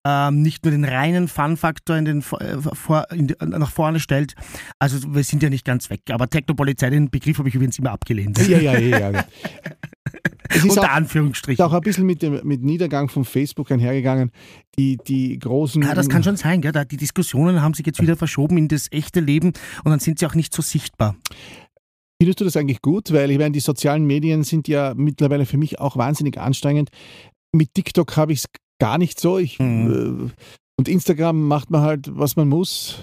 ähm, 0.05 0.41
nicht 0.41 0.65
nur 0.65 0.71
den 0.71 0.85
reinen 0.85 1.27
Fun-Faktor 1.27 1.97
in 1.97 2.05
den, 2.05 2.19
äh, 2.19 2.57
vor, 2.73 3.05
in, 3.11 3.33
nach 3.39 3.71
vorne 3.71 3.99
stellt. 3.99 4.33
Also 4.79 5.13
wir 5.13 5.23
sind 5.23 5.43
ja 5.43 5.49
nicht 5.49 5.65
ganz 5.65 5.89
weg. 5.89 6.01
Aber 6.09 6.27
Technopolizei, 6.27 6.89
den 6.89 7.09
Begriff 7.09 7.37
habe 7.37 7.49
ich 7.49 7.55
übrigens 7.55 7.77
immer 7.79 7.91
abgelehnt. 7.91 8.37
Ja, 8.47 8.59
ja, 8.59 8.77
ja. 8.77 9.11
ja. 9.11 9.25
Es 10.53 10.57
ist 10.57 10.71
Unter 10.71 10.83
auch, 10.83 10.95
Anführungsstrichen. 10.95 11.63
Ist 11.63 11.71
auch 11.71 11.73
ein 11.73 11.81
bisschen 11.81 12.05
mit 12.05 12.21
dem 12.21 12.41
mit 12.43 12.61
Niedergang 12.61 13.07
von 13.07 13.23
Facebook 13.23 13.71
einhergegangen. 13.71 14.31
Die, 14.77 14.97
die 14.97 15.37
großen. 15.37 15.81
Ja, 15.81 15.93
das 15.93 16.07
kann 16.07 16.23
schon 16.23 16.37
sein, 16.37 16.61
gell? 16.61 16.71
Die 16.85 16.97
Diskussionen 16.97 17.61
haben 17.61 17.73
sich 17.73 17.85
jetzt 17.85 18.01
wieder 18.01 18.15
verschoben 18.15 18.57
in 18.57 18.67
das 18.67 18.87
echte 18.91 19.19
Leben 19.19 19.47
und 19.83 19.91
dann 19.91 19.99
sind 19.99 20.19
sie 20.19 20.25
auch 20.25 20.35
nicht 20.35 20.53
so 20.53 20.61
sichtbar. 20.61 21.15
Findest 22.21 22.39
du 22.39 22.45
das 22.45 22.55
eigentlich 22.55 22.81
gut? 22.81 23.11
Weil 23.11 23.31
ich 23.31 23.37
meine, 23.37 23.51
die 23.51 23.59
sozialen 23.59 24.05
Medien 24.05 24.43
sind 24.43 24.67
ja 24.67 24.93
mittlerweile 24.95 25.45
für 25.45 25.57
mich 25.57 25.79
auch 25.79 25.97
wahnsinnig 25.97 26.39
anstrengend. 26.39 26.89
Mit 27.51 27.73
TikTok 27.73 28.15
habe 28.15 28.31
ich 28.31 28.39
es 28.39 28.45
gar 28.79 28.97
nicht 28.97 29.19
so. 29.19 29.39
Ich, 29.39 29.59
mhm. 29.59 30.29
äh, 30.29 30.43
und 30.77 30.87
Instagram 30.87 31.47
macht 31.47 31.69
man 31.69 31.81
halt, 31.81 32.09
was 32.17 32.35
man 32.35 32.47
muss. 32.47 32.99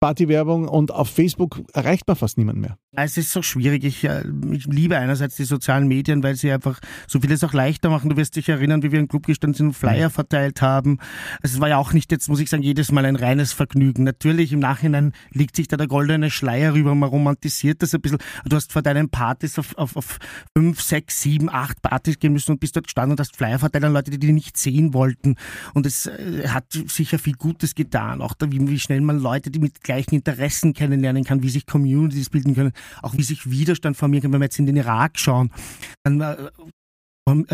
Partywerbung 0.00 0.68
und 0.68 0.92
auf 0.92 1.08
Facebook 1.08 1.60
erreicht 1.72 2.06
man 2.06 2.16
fast 2.16 2.38
niemand 2.38 2.58
mehr. 2.58 2.78
Es 2.96 3.18
ist 3.18 3.32
so 3.32 3.42
schwierig. 3.42 3.84
Ich, 3.84 4.02
äh, 4.04 4.24
ich, 4.50 4.64
liebe 4.64 4.96
einerseits 4.96 5.36
die 5.36 5.44
sozialen 5.44 5.88
Medien, 5.88 6.22
weil 6.22 6.36
sie 6.36 6.50
einfach 6.50 6.80
so 7.06 7.20
vieles 7.20 7.44
auch 7.44 7.52
leichter 7.52 7.90
machen. 7.90 8.08
Du 8.08 8.16
wirst 8.16 8.36
dich 8.36 8.48
erinnern, 8.48 8.82
wie 8.82 8.90
wir 8.90 8.98
im 8.98 9.08
Club 9.08 9.26
gestanden 9.26 9.54
sind 9.54 9.66
und 9.66 9.72
Flyer 9.74 10.08
verteilt 10.08 10.62
haben. 10.62 10.98
Es 11.42 11.60
war 11.60 11.68
ja 11.68 11.76
auch 11.76 11.92
nicht 11.92 12.10
jetzt, 12.10 12.30
muss 12.30 12.40
ich 12.40 12.48
sagen, 12.48 12.62
jedes 12.62 12.90
Mal 12.90 13.04
ein 13.04 13.16
reines 13.16 13.52
Vergnügen. 13.52 14.04
Natürlich, 14.04 14.54
im 14.54 14.60
Nachhinein 14.60 15.12
liegt 15.32 15.54
sich 15.54 15.68
da 15.68 15.76
der 15.76 15.86
goldene 15.86 16.30
Schleier 16.30 16.72
rüber, 16.72 16.94
man 16.94 17.10
romantisiert 17.10 17.82
das 17.82 17.92
ein 17.94 18.00
bisschen. 18.00 18.20
Du 18.46 18.56
hast 18.56 18.72
vor 18.72 18.80
deinen 18.80 19.10
Partys 19.10 19.58
auf, 19.58 19.76
auf, 19.76 19.94
auf 19.94 20.18
fünf, 20.56 20.80
sechs, 20.80 21.20
sieben, 21.20 21.50
acht 21.50 21.82
Partys 21.82 22.18
gehen 22.18 22.32
müssen 22.32 22.52
und 22.52 22.60
bist 22.60 22.74
dort 22.74 22.86
gestanden 22.86 23.12
und 23.12 23.20
hast 23.20 23.36
Flyer 23.36 23.58
verteilt 23.58 23.84
an 23.84 23.92
Leute, 23.92 24.10
die 24.10 24.18
dich 24.18 24.32
nicht 24.32 24.56
sehen 24.56 24.94
wollten. 24.94 25.36
Und 25.74 25.84
es 25.84 26.06
äh, 26.06 26.48
hat 26.48 26.64
sicher 26.72 27.18
viel 27.18 27.34
Gutes 27.34 27.74
getan. 27.74 28.22
Auch 28.22 28.32
da, 28.32 28.50
wie, 28.50 28.66
wie 28.66 28.78
schnell 28.78 29.02
man 29.02 29.18
Leute, 29.18 29.50
die 29.50 29.58
mit 29.58 29.84
gleichen 29.84 30.14
Interessen 30.14 30.72
kennenlernen 30.72 31.24
kann, 31.24 31.42
wie 31.42 31.50
sich 31.50 31.66
Communities 31.66 32.30
bilden 32.30 32.54
können, 32.54 32.72
auch 33.02 33.16
wie 33.16 33.22
sich 33.22 33.50
Widerstand 33.50 33.96
formieren 33.96 34.22
kann. 34.22 34.32
Wenn 34.32 34.40
wir 34.40 34.46
jetzt 34.46 34.58
in 34.58 34.66
den 34.66 34.76
Irak 34.76 35.18
schauen, 35.18 35.50
dann 36.04 36.20
äh, 36.20 36.36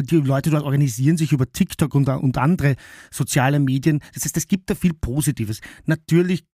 die 0.02 0.16
Leute 0.16 0.50
dort 0.50 0.64
organisieren 0.64 1.16
sich 1.16 1.32
über 1.32 1.50
TikTok 1.50 1.94
und, 1.94 2.08
und 2.08 2.38
andere 2.38 2.76
soziale 3.10 3.58
Medien. 3.58 4.00
Das 4.14 4.24
heißt, 4.24 4.36
es 4.36 4.46
gibt 4.46 4.70
da 4.70 4.74
viel 4.74 4.94
Positives. 4.94 5.60
Natürlich 5.86 6.44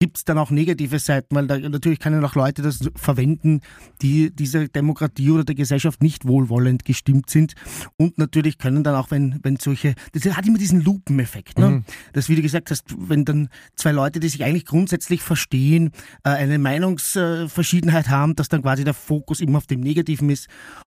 gibt 0.00 0.18
es 0.18 0.24
dann 0.24 0.38
auch 0.38 0.50
negative 0.50 0.98
Seiten, 0.98 1.34
weil 1.34 1.46
da 1.46 1.58
natürlich 1.58 1.98
können 1.98 2.24
auch 2.24 2.34
Leute 2.34 2.62
das 2.62 2.88
verwenden, 2.94 3.60
die 4.00 4.30
dieser 4.30 4.68
Demokratie 4.68 5.30
oder 5.30 5.44
der 5.44 5.54
Gesellschaft 5.54 6.02
nicht 6.02 6.26
wohlwollend 6.26 6.84
gestimmt 6.84 7.30
sind. 7.30 7.54
Und 7.96 8.16
natürlich 8.18 8.58
können 8.58 8.84
dann 8.84 8.94
auch, 8.94 9.10
wenn, 9.10 9.40
wenn 9.42 9.56
solche, 9.56 9.94
das 10.12 10.24
hat 10.36 10.46
immer 10.46 10.58
diesen 10.58 10.80
Lupeneffekt, 10.82 11.58
ne? 11.58 11.70
Mhm. 11.70 11.84
Das, 12.12 12.28
wie 12.28 12.36
du 12.36 12.42
gesagt 12.42 12.70
hast, 12.70 12.84
wenn 12.96 13.24
dann 13.24 13.48
zwei 13.74 13.92
Leute, 13.92 14.20
die 14.20 14.28
sich 14.28 14.44
eigentlich 14.44 14.66
grundsätzlich 14.66 15.22
verstehen, 15.22 15.90
äh, 16.22 16.30
eine 16.30 16.58
Meinungsverschiedenheit 16.58 18.08
haben, 18.08 18.36
dass 18.36 18.48
dann 18.48 18.62
quasi 18.62 18.84
der 18.84 18.94
Fokus 18.94 19.40
immer 19.40 19.58
auf 19.58 19.66
dem 19.66 19.80
Negativen 19.80 20.30
ist 20.30 20.48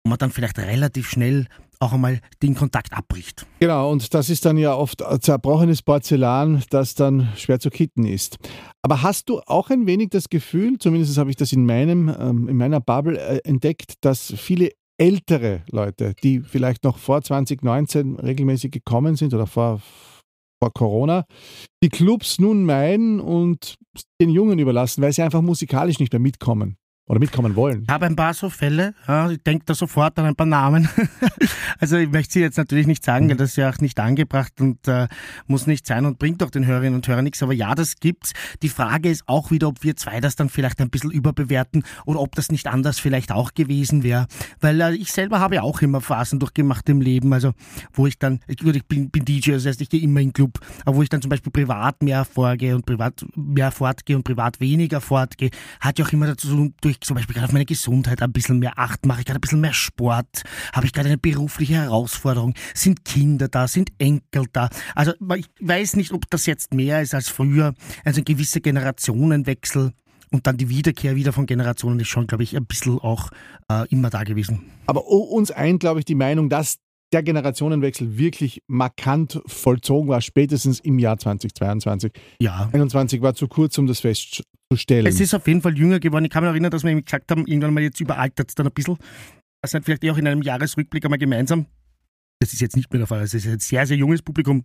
und 0.03 0.10
man 0.10 0.18
dann 0.18 0.32
vielleicht 0.32 0.60
relativ 0.60 1.10
schnell 1.10 1.48
auch 1.80 1.94
einmal 1.94 2.20
den 2.44 2.56
Kontakt 2.56 2.94
abbricht. 2.94 3.46
Genau, 3.60 3.90
und 3.92 4.14
das 4.14 4.30
ist 4.30 4.46
dann 4.46 4.58
ja 4.58 4.76
oft 4.76 5.04
zerbrochenes 5.22 5.82
Porzellan, 5.82 6.64
das 6.70 6.94
dann 6.94 7.30
schwer 7.36 7.60
zu 7.60 7.70
kitten 7.70 8.06
ist. 8.06 8.38
Aber 8.82 9.02
hast 9.02 9.30
du 9.30 9.40
auch 9.46 9.70
ein 9.70 9.86
wenig 9.88 10.10
das 10.10 10.30
Gefühl, 10.30 10.78
zumindest 10.78 11.18
habe 11.18 11.30
ich 11.30 11.36
das 11.36 11.54
in, 11.54 11.66
meinem, 11.66 12.14
ähm, 12.20 12.48
in 12.50 12.58
meiner 12.58 12.82
Bubble 12.82 13.18
äh, 13.18 13.40
entdeckt, 13.44 13.94
dass 14.02 14.34
viele 14.38 14.72
ältere 14.98 15.64
Leute, 15.72 16.14
die 16.24 16.42
vielleicht 16.42 16.84
noch 16.84 16.98
vor 16.98 17.22
2019 17.22 18.18
regelmäßig 18.18 18.72
gekommen 18.72 19.16
sind 19.16 19.34
oder 19.34 19.48
vor, 19.48 19.82
vor 20.62 20.74
Corona, 20.74 21.26
die 21.82 21.90
Clubs 21.90 22.40
nun 22.40 22.66
meiden 22.66 23.22
und 23.22 23.76
den 24.22 24.30
Jungen 24.30 24.60
überlassen, 24.60 25.02
weil 25.02 25.14
sie 25.14 25.22
einfach 25.22 25.42
musikalisch 25.42 26.00
nicht 26.00 26.12
mehr 26.12 26.20
mitkommen 26.20 26.79
oder 27.10 27.20
mitkommen 27.20 27.56
wollen. 27.56 27.84
Ich 27.88 27.89
habe 27.92 28.06
ein 28.06 28.16
paar 28.16 28.36
so 28.36 28.51
Fälle, 28.51 28.94
ja, 29.08 29.32
ich 29.32 29.42
denke 29.42 29.66
da 29.66 29.74
sofort 29.74 30.18
an 30.20 30.25
ein 30.25 30.36
paar 30.36 30.46
Namen. 30.46 30.88
also 31.80 31.98
ich 31.98 32.10
möchte 32.10 32.34
sie 32.34 32.39
jetzt 32.39 32.58
natürlich 32.58 32.86
nicht 32.86 33.04
sagen, 33.04 33.25
mhm. 33.25 33.38
das 33.38 33.50
ist 33.50 33.56
ja 33.56 33.72
auch 33.72 33.80
nicht 33.80 34.00
angebracht 34.00 34.62
und 34.62 34.88
äh, 34.88 35.08
muss 35.48 35.66
nicht 35.66 35.88
sein 35.88 36.06
und 36.06 36.20
bringt 36.20 36.44
doch 36.44 36.51
den 36.51 36.68
Hörerinnen 36.68 36.94
und 36.94 37.08
Hörern 37.08 37.24
nichts, 37.24 37.42
aber 37.42 37.54
ja, 37.54 37.74
das 37.74 37.96
gibt's. 37.96 38.34
Die 38.62 38.70
Frage 38.70 39.10
ist 39.10 39.24
auch 39.25 39.50
wieder, 39.50 39.70
ob 39.70 39.84
wir 39.84 39.96
zwei 39.96 40.22
das 40.22 40.36
dann 40.36 40.50
vielleicht 40.50 40.80
ein 40.82 40.92
bisschen 40.92 41.10
überbewerten 41.10 41.84
oder 42.06 42.20
ob 42.20 42.36
das 42.36 42.51
nicht 42.51 42.68
anders 42.68 43.00
vielleicht 43.00 43.32
auch 43.32 43.56
gewesen 43.56 44.04
wäre. 44.04 44.28
Weil 44.60 44.80
äh, 44.80 44.94
ich 44.94 45.12
selber 45.12 45.39
habe 45.39 45.56
ja 45.56 45.63
auch 45.63 45.82
immer 45.82 46.01
Phasen 46.01 46.38
durchgemacht 46.38 46.88
im 46.89 47.01
Leben, 47.01 47.34
also 47.34 47.54
wo 47.92 48.06
ich 48.06 48.20
dann, 48.20 48.39
ich, 48.46 48.63
ich 48.63 48.86
bin, 48.86 49.10
bin 49.10 49.25
DJ, 49.25 49.54
das 49.54 49.66
heißt 49.66 49.82
ich 49.82 49.89
gehe 49.89 50.01
immer 50.01 50.20
in 50.20 50.28
den 50.28 50.34
Club, 50.34 50.60
aber 50.86 50.98
wo 50.98 51.01
ich 51.01 51.10
dann 51.10 51.24
zum 51.24 51.30
Beispiel 51.30 51.51
privat 51.51 52.04
mehr 52.04 52.24
vorgehe 52.24 52.75
und 52.75 52.86
privat 52.86 53.25
mehr 53.36 53.72
fortgehe 53.72 54.16
und 54.16 54.24
privat 54.24 54.60
weniger 54.60 55.01
fortgehe, 55.01 55.50
hat 55.80 55.98
ja 55.98 56.06
auch 56.06 56.13
immer 56.13 56.28
dazu 56.28 56.72
durch 56.82 56.99
ich 57.01 57.08
zum 57.08 57.15
Beispiel 57.15 57.34
gerade 57.34 57.48
auf 57.48 57.53
meine 57.53 57.65
Gesundheit 57.65 58.22
ein 58.22 58.32
bisschen 58.32 58.60
mehr 58.60 58.77
Acht, 58.77 59.06
mache 59.06 59.22
ich 59.22 59.25
gerade 59.25 59.39
ein 59.39 59.41
bisschen 59.41 59.62
mehr 59.62 59.74
Sport, 59.74 60.44
habe 60.74 60.86
ich 60.86 60.94
gerade 60.94 61.08
eine 61.08 61.18
berufliche 61.18 61.75
Herausforderung, 61.75 62.53
sind 62.74 63.06
Kinder 63.06 63.48
da, 63.48 63.68
sind 63.68 63.91
Enkel 63.98 64.46
da. 64.51 64.70
Also 64.96 65.13
ich 65.36 65.48
weiß 65.60 65.96
nicht, 65.96 66.12
ob 66.12 66.29
das 66.29 66.46
jetzt 66.46 66.74
mehr 66.74 67.01
ist 67.01 67.13
als 67.13 67.29
früher, 67.29 67.74
also 68.06 68.22
ein 68.22 68.25
gewisser 68.25 68.60
Generationenwechsel. 68.60 69.94
Und 70.32 70.46
dann 70.46 70.58
die 70.58 70.70
Wiederkehr 70.70 71.15
wieder 71.15 71.34
von 71.34 71.48
Generationen 71.48 72.00
ist 72.00 72.08
schon, 72.10 72.27
glaube 72.27 72.44
ich, 72.44 72.56
ein 72.56 72.65
bisschen 72.65 73.00
auch 73.00 73.32
äh, 73.68 73.88
immer 73.89 74.12
da 74.12 74.24
gewesen. 74.24 74.70
Aber 74.86 75.08
uns 75.08 75.50
eint, 75.50 75.79
glaube 75.79 76.00
ich, 76.00 76.06
die 76.06 76.13
Meinung, 76.13 76.50
dass 76.50 76.77
der 77.12 77.24
Generationenwechsel 77.24 78.18
wirklich 78.20 78.62
markant 78.68 79.41
vollzogen 79.48 80.10
war, 80.10 80.22
spätestens 80.22 80.79
im 80.79 81.00
Jahr 81.00 81.18
2022. 81.18 82.12
Ja. 82.39 82.70
21 82.72 83.22
war 83.22 83.34
zu 83.34 83.48
kurz, 83.48 83.77
um 83.79 83.88
das 83.88 84.01
fest, 84.01 84.44
stellen. 84.78 85.08
Es 85.08 85.20
ist 85.20 85.34
auf 85.34 85.48
jeden 85.48 85.62
Fall 85.62 85.78
jünger 85.78 86.00
geworden. 86.00 86.26
Ich 86.26 86.32
kann 86.32 86.44
mich 86.44 86.50
erinnern, 86.50 86.72
dass 86.72 86.84
wir 86.84 87.02
gesagt 87.02 87.32
haben, 87.32 87.48
irgendwann 87.48 87.74
mal 87.74 87.82
jetzt 87.82 88.00
überaltert 88.00 88.50
es 88.50 88.56
dann 88.56 88.68
ein 88.68 88.74
bisschen. 88.74 88.98
Das 89.62 89.72
sind 89.72 89.84
vielleicht 89.84 90.04
eh 90.04 90.12
auch 90.12 90.18
in 90.18 90.28
einem 90.28 90.42
Jahresrückblick 90.42 91.04
einmal 91.06 91.20
gemeinsam. 91.20 91.66
Das 92.40 92.54
ist 92.54 92.62
jetzt 92.62 92.76
nicht 92.76 92.92
mehr 92.92 93.00
der 93.00 93.08
Fall. 93.08 93.22
Es 93.22 93.34
ist 93.34 93.48
ein 93.48 93.60
sehr, 93.60 93.86
sehr 93.86 93.98
junges 93.98 94.22
Publikum. 94.22 94.64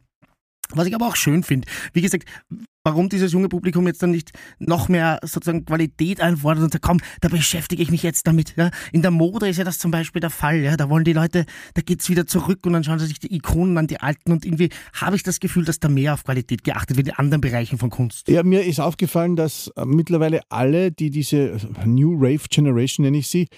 Was 0.75 0.87
ich 0.87 0.95
aber 0.95 1.07
auch 1.07 1.17
schön 1.17 1.43
finde, 1.43 1.69
wie 1.93 2.03
gesagt, 2.03 2.25
warum 2.85 3.09
dieses 3.09 3.33
junge 3.33 3.49
Publikum 3.49 3.87
jetzt 3.87 4.03
dann 4.03 4.11
nicht 4.11 4.33
noch 4.59 4.89
mehr 4.89 5.19
sozusagen 5.23 5.65
Qualität 5.65 6.21
einfordert 6.21 6.65
und 6.65 6.73
sagt, 6.73 6.85
komm, 6.85 7.01
da 7.23 7.29
beschäftige 7.29 7.83
ich 7.83 7.91
mich 7.91 8.03
jetzt 8.03 8.27
damit. 8.27 8.55
Ja? 8.57 8.71
In 8.93 9.01
der 9.01 9.11
Mode 9.11 9.49
ist 9.49 9.57
ja 9.57 9.65
das 9.65 9.79
zum 9.79 9.91
Beispiel 9.91 10.21
der 10.21 10.31
Fall. 10.31 10.59
Ja? 10.59 10.77
Da 10.77 10.91
wollen 10.91 11.05
die 11.05 11.15
Leute, 11.15 11.47
da 11.73 11.83
geht's 11.83 12.11
wieder 12.11 12.27
zurück 12.27 12.61
und 12.67 12.75
dann 12.75 12.85
schauen 12.85 12.99
sie 12.99 13.07
sich 13.07 13.19
die 13.19 13.35
Ikonen 13.35 13.79
an, 13.79 13.87
die 13.87 14.01
alten 14.01 14.33
und 14.33 14.45
irgendwie 14.45 14.69
habe 14.93 15.17
ich 15.17 15.23
das 15.23 15.41
Gefühl, 15.41 15.65
dass 15.65 15.81
da 15.81 15.89
mehr 15.89 16.13
auf 16.13 16.25
Qualität 16.25 16.63
geachtet 16.63 16.99
wird 16.99 17.09
in 17.09 17.15
anderen 17.15 17.41
Bereichen 17.41 17.79
von 17.79 17.89
Kunst. 17.89 18.29
Ja, 18.29 18.43
mir 18.43 18.65
ist 18.65 18.81
aufgefallen, 18.81 19.35
dass 19.35 19.69
äh, 19.77 19.87
mittlerweile 19.87 20.43
alle, 20.51 20.93
die 20.93 21.09
diese 21.09 21.57
New 21.87 22.15
Rave 22.17 22.45
Generation, 22.51 23.05
nenne 23.05 23.19
ich 23.19 23.29
sie, 23.29 23.49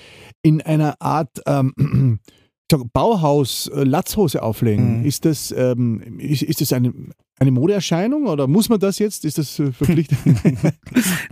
in 0.43 0.63
einer 0.63 1.01
Art 1.01 1.41
ähm, 1.47 2.21
Bauhaus 2.93 3.69
äh, 3.69 3.85
Latzhose 3.85 4.43
auflegen, 4.43 5.01
mhm. 5.01 5.05
ist 5.05 5.25
das, 5.25 5.53
ähm, 5.57 6.19
ist, 6.19 6.43
ist 6.43 6.61
das 6.61 6.73
eine, 6.73 6.93
eine 7.39 7.51
Modeerscheinung 7.51 8.27
oder 8.27 8.47
muss 8.47 8.69
man 8.69 8.81
das 8.81 8.99
jetzt? 8.99 9.25
Ist 9.25 9.39
das 9.39 9.59
äh, 9.59 9.73
verpflichtend? 9.73 10.41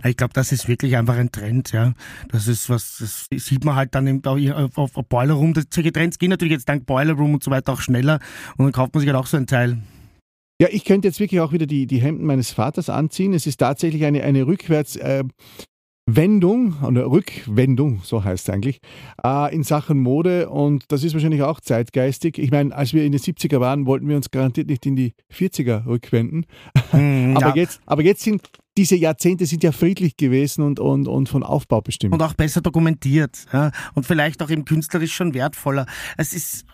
ich 0.03 0.17
glaube, 0.17 0.33
das 0.33 0.51
ist 0.51 0.67
wirklich 0.67 0.95
einfach 0.95 1.15
ein 1.15 1.31
Trend, 1.31 1.71
ja. 1.71 1.93
Das 2.29 2.47
ist 2.47 2.69
was, 2.69 2.97
das 2.99 3.27
sieht 3.45 3.65
man 3.65 3.75
halt 3.75 3.95
dann 3.95 4.25
auf, 4.25 4.77
auf, 4.77 4.97
auf 4.97 5.05
Boiler 5.07 5.33
Room. 5.33 5.53
Das, 5.53 5.65
solche 5.73 5.91
Trends 5.91 6.19
gehen 6.19 6.29
natürlich 6.29 6.53
jetzt 6.53 6.69
dank 6.69 6.85
Boiler 6.85 7.13
Room 7.13 7.33
und 7.33 7.43
so 7.43 7.51
weiter 7.51 7.73
auch 7.73 7.81
schneller 7.81 8.19
und 8.57 8.65
dann 8.65 8.71
kauft 8.71 8.93
man 8.93 9.01
sich 9.01 9.09
halt 9.09 9.17
auch 9.17 9.27
so 9.27 9.37
ein 9.37 9.47
Teil. 9.47 9.79
Ja, 10.61 10.69
ich 10.71 10.85
könnte 10.85 11.07
jetzt 11.09 11.19
wirklich 11.19 11.41
auch 11.41 11.51
wieder 11.51 11.65
die, 11.65 11.85
die 11.85 11.99
Hemden 11.99 12.25
meines 12.25 12.51
Vaters 12.51 12.89
anziehen. 12.89 13.33
Es 13.33 13.45
ist 13.45 13.57
tatsächlich 13.57 14.05
eine, 14.05 14.23
eine 14.23 14.47
rückwärts 14.47 14.95
äh, 14.95 15.25
Wendung 16.07 16.75
oder 16.83 17.09
Rückwendung, 17.09 18.01
so 18.03 18.23
heißt 18.23 18.47
es 18.47 18.53
eigentlich, 18.53 18.79
äh, 19.23 19.53
in 19.53 19.63
Sachen 19.63 19.99
Mode 19.99 20.49
und 20.49 20.91
das 20.91 21.03
ist 21.03 21.13
wahrscheinlich 21.13 21.41
auch 21.41 21.59
zeitgeistig. 21.59 22.37
Ich 22.37 22.51
meine, 22.51 22.75
als 22.75 22.93
wir 22.93 23.03
in 23.03 23.11
den 23.11 23.21
70er 23.21 23.59
waren, 23.59 23.87
wollten 23.87 24.07
wir 24.07 24.15
uns 24.15 24.29
garantiert 24.29 24.67
nicht 24.67 24.85
in 24.85 24.95
die 24.95 25.13
40er 25.33 25.85
rückwenden. 25.87 26.45
Mm, 26.91 27.35
aber, 27.37 27.49
ja. 27.49 27.55
jetzt, 27.55 27.81
aber 27.87 28.03
jetzt 28.03 28.21
sind 28.21 28.41
diese 28.77 28.95
Jahrzehnte 28.95 29.45
sind 29.45 29.63
ja 29.63 29.71
friedlich 29.71 30.17
gewesen 30.17 30.61
und, 30.61 30.79
und, 30.79 31.07
und 31.07 31.29
von 31.29 31.43
Aufbau 31.43 31.81
bestimmt. 31.81 32.13
Und 32.13 32.21
auch 32.21 32.33
besser 32.33 32.61
dokumentiert. 32.61 33.45
Ja? 33.53 33.71
Und 33.93 34.05
vielleicht 34.05 34.43
auch 34.43 34.49
eben 34.49 34.65
künstlerisch 34.65 35.13
schon 35.13 35.33
wertvoller. 35.33 35.85
Es 36.17 36.33
ist 36.33 36.65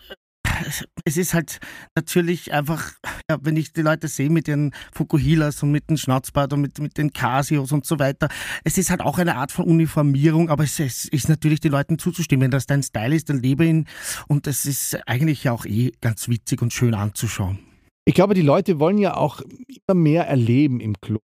es 1.04 1.16
ist 1.16 1.34
halt 1.34 1.58
natürlich 1.96 2.52
einfach, 2.52 2.92
ja, 3.30 3.38
wenn 3.42 3.56
ich 3.56 3.72
die 3.72 3.82
Leute 3.82 4.08
sehe 4.08 4.30
mit 4.30 4.46
den 4.46 4.72
Fukuhilas 4.92 5.62
und 5.62 5.70
mit 5.70 5.88
den 5.90 5.96
Schnauzbart 5.96 6.52
und 6.52 6.60
mit, 6.60 6.78
mit 6.78 6.98
den 6.98 7.12
Casios 7.12 7.72
und 7.72 7.86
so 7.86 7.98
weiter, 7.98 8.28
es 8.64 8.78
ist 8.78 8.90
halt 8.90 9.00
auch 9.00 9.18
eine 9.18 9.36
Art 9.36 9.52
von 9.52 9.64
Uniformierung, 9.64 10.50
aber 10.50 10.64
es, 10.64 10.78
es 10.80 11.06
ist 11.06 11.28
natürlich 11.28 11.60
den 11.60 11.72
Leuten 11.72 11.98
zuzustimmen. 11.98 12.44
Wenn 12.44 12.50
das 12.50 12.66
dein 12.66 12.82
Style 12.82 13.14
ist, 13.14 13.28
dann 13.28 13.40
lebe 13.40 13.66
ihn 13.66 13.86
und 14.28 14.46
es 14.46 14.66
ist 14.66 14.98
eigentlich 15.06 15.48
auch 15.48 15.64
eh 15.64 15.92
ganz 16.00 16.28
witzig 16.28 16.62
und 16.62 16.72
schön 16.72 16.94
anzuschauen. 16.94 17.58
Ich 18.04 18.14
glaube, 18.14 18.34
die 18.34 18.42
Leute 18.42 18.80
wollen 18.80 18.98
ja 18.98 19.14
auch 19.16 19.40
immer 19.86 19.98
mehr 19.98 20.26
erleben 20.26 20.80
im 20.80 20.94
Club. 21.00 21.22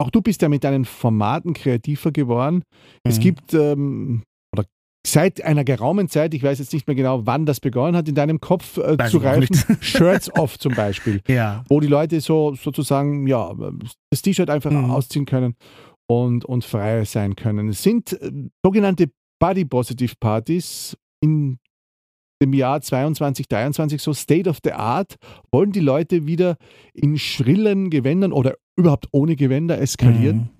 Auch 0.00 0.10
du 0.10 0.22
bist 0.22 0.40
ja 0.40 0.48
mit 0.48 0.64
deinen 0.64 0.86
Formaten 0.86 1.52
kreativer 1.52 2.10
geworden. 2.10 2.56
Mhm. 2.56 2.62
Es 3.04 3.20
gibt 3.20 3.52
ähm, 3.52 4.22
seit 5.06 5.42
einer 5.42 5.64
geraumen 5.64 6.08
Zeit, 6.08 6.34
ich 6.34 6.42
weiß 6.42 6.58
jetzt 6.58 6.72
nicht 6.72 6.86
mehr 6.86 6.94
genau, 6.94 7.26
wann 7.26 7.46
das 7.46 7.60
begonnen 7.60 7.96
hat, 7.96 8.08
in 8.08 8.14
deinem 8.14 8.40
Kopf 8.40 8.76
äh, 8.76 8.96
zu 9.08 9.18
reifen, 9.18 9.56
Shirts 9.80 10.34
off 10.36 10.58
zum 10.58 10.74
Beispiel, 10.74 11.22
ja. 11.28 11.64
wo 11.68 11.80
die 11.80 11.86
Leute 11.86 12.20
so 12.20 12.54
sozusagen 12.54 13.26
ja 13.26 13.54
das 14.10 14.22
T-Shirt 14.22 14.50
einfach 14.50 14.70
mhm. 14.70 14.90
ausziehen 14.90 15.24
können 15.24 15.54
und, 16.06 16.44
und 16.44 16.64
frei 16.64 17.04
sein 17.04 17.36
können. 17.36 17.68
Es 17.68 17.82
sind 17.82 18.12
äh, 18.20 18.30
sogenannte 18.64 19.10
Body 19.40 19.64
Positive 19.64 20.14
Partys 20.20 20.96
in 21.22 21.58
dem 22.42 22.52
Jahr 22.54 22.80
22, 22.80 23.48
23 23.48 24.02
so 24.02 24.12
State 24.12 24.48
of 24.48 24.58
the 24.64 24.72
Art, 24.72 25.16
wollen 25.52 25.72
die 25.72 25.80
Leute 25.80 26.26
wieder 26.26 26.56
in 26.94 27.18
schrillen 27.18 27.90
Gewändern 27.90 28.32
oder 28.32 28.56
überhaupt 28.76 29.08
ohne 29.12 29.36
Gewänder 29.36 29.78
eskalieren? 29.80 30.36
Mhm. 30.36 30.59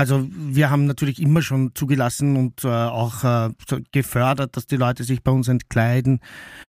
Also 0.00 0.28
wir 0.30 0.70
haben 0.70 0.86
natürlich 0.86 1.20
immer 1.20 1.42
schon 1.42 1.72
zugelassen 1.74 2.36
und 2.36 2.62
äh, 2.62 2.68
auch 2.68 3.24
äh, 3.24 3.50
gefördert, 3.90 4.56
dass 4.56 4.66
die 4.66 4.76
Leute 4.76 5.02
sich 5.02 5.24
bei 5.24 5.32
uns 5.32 5.48
entkleiden. 5.48 6.20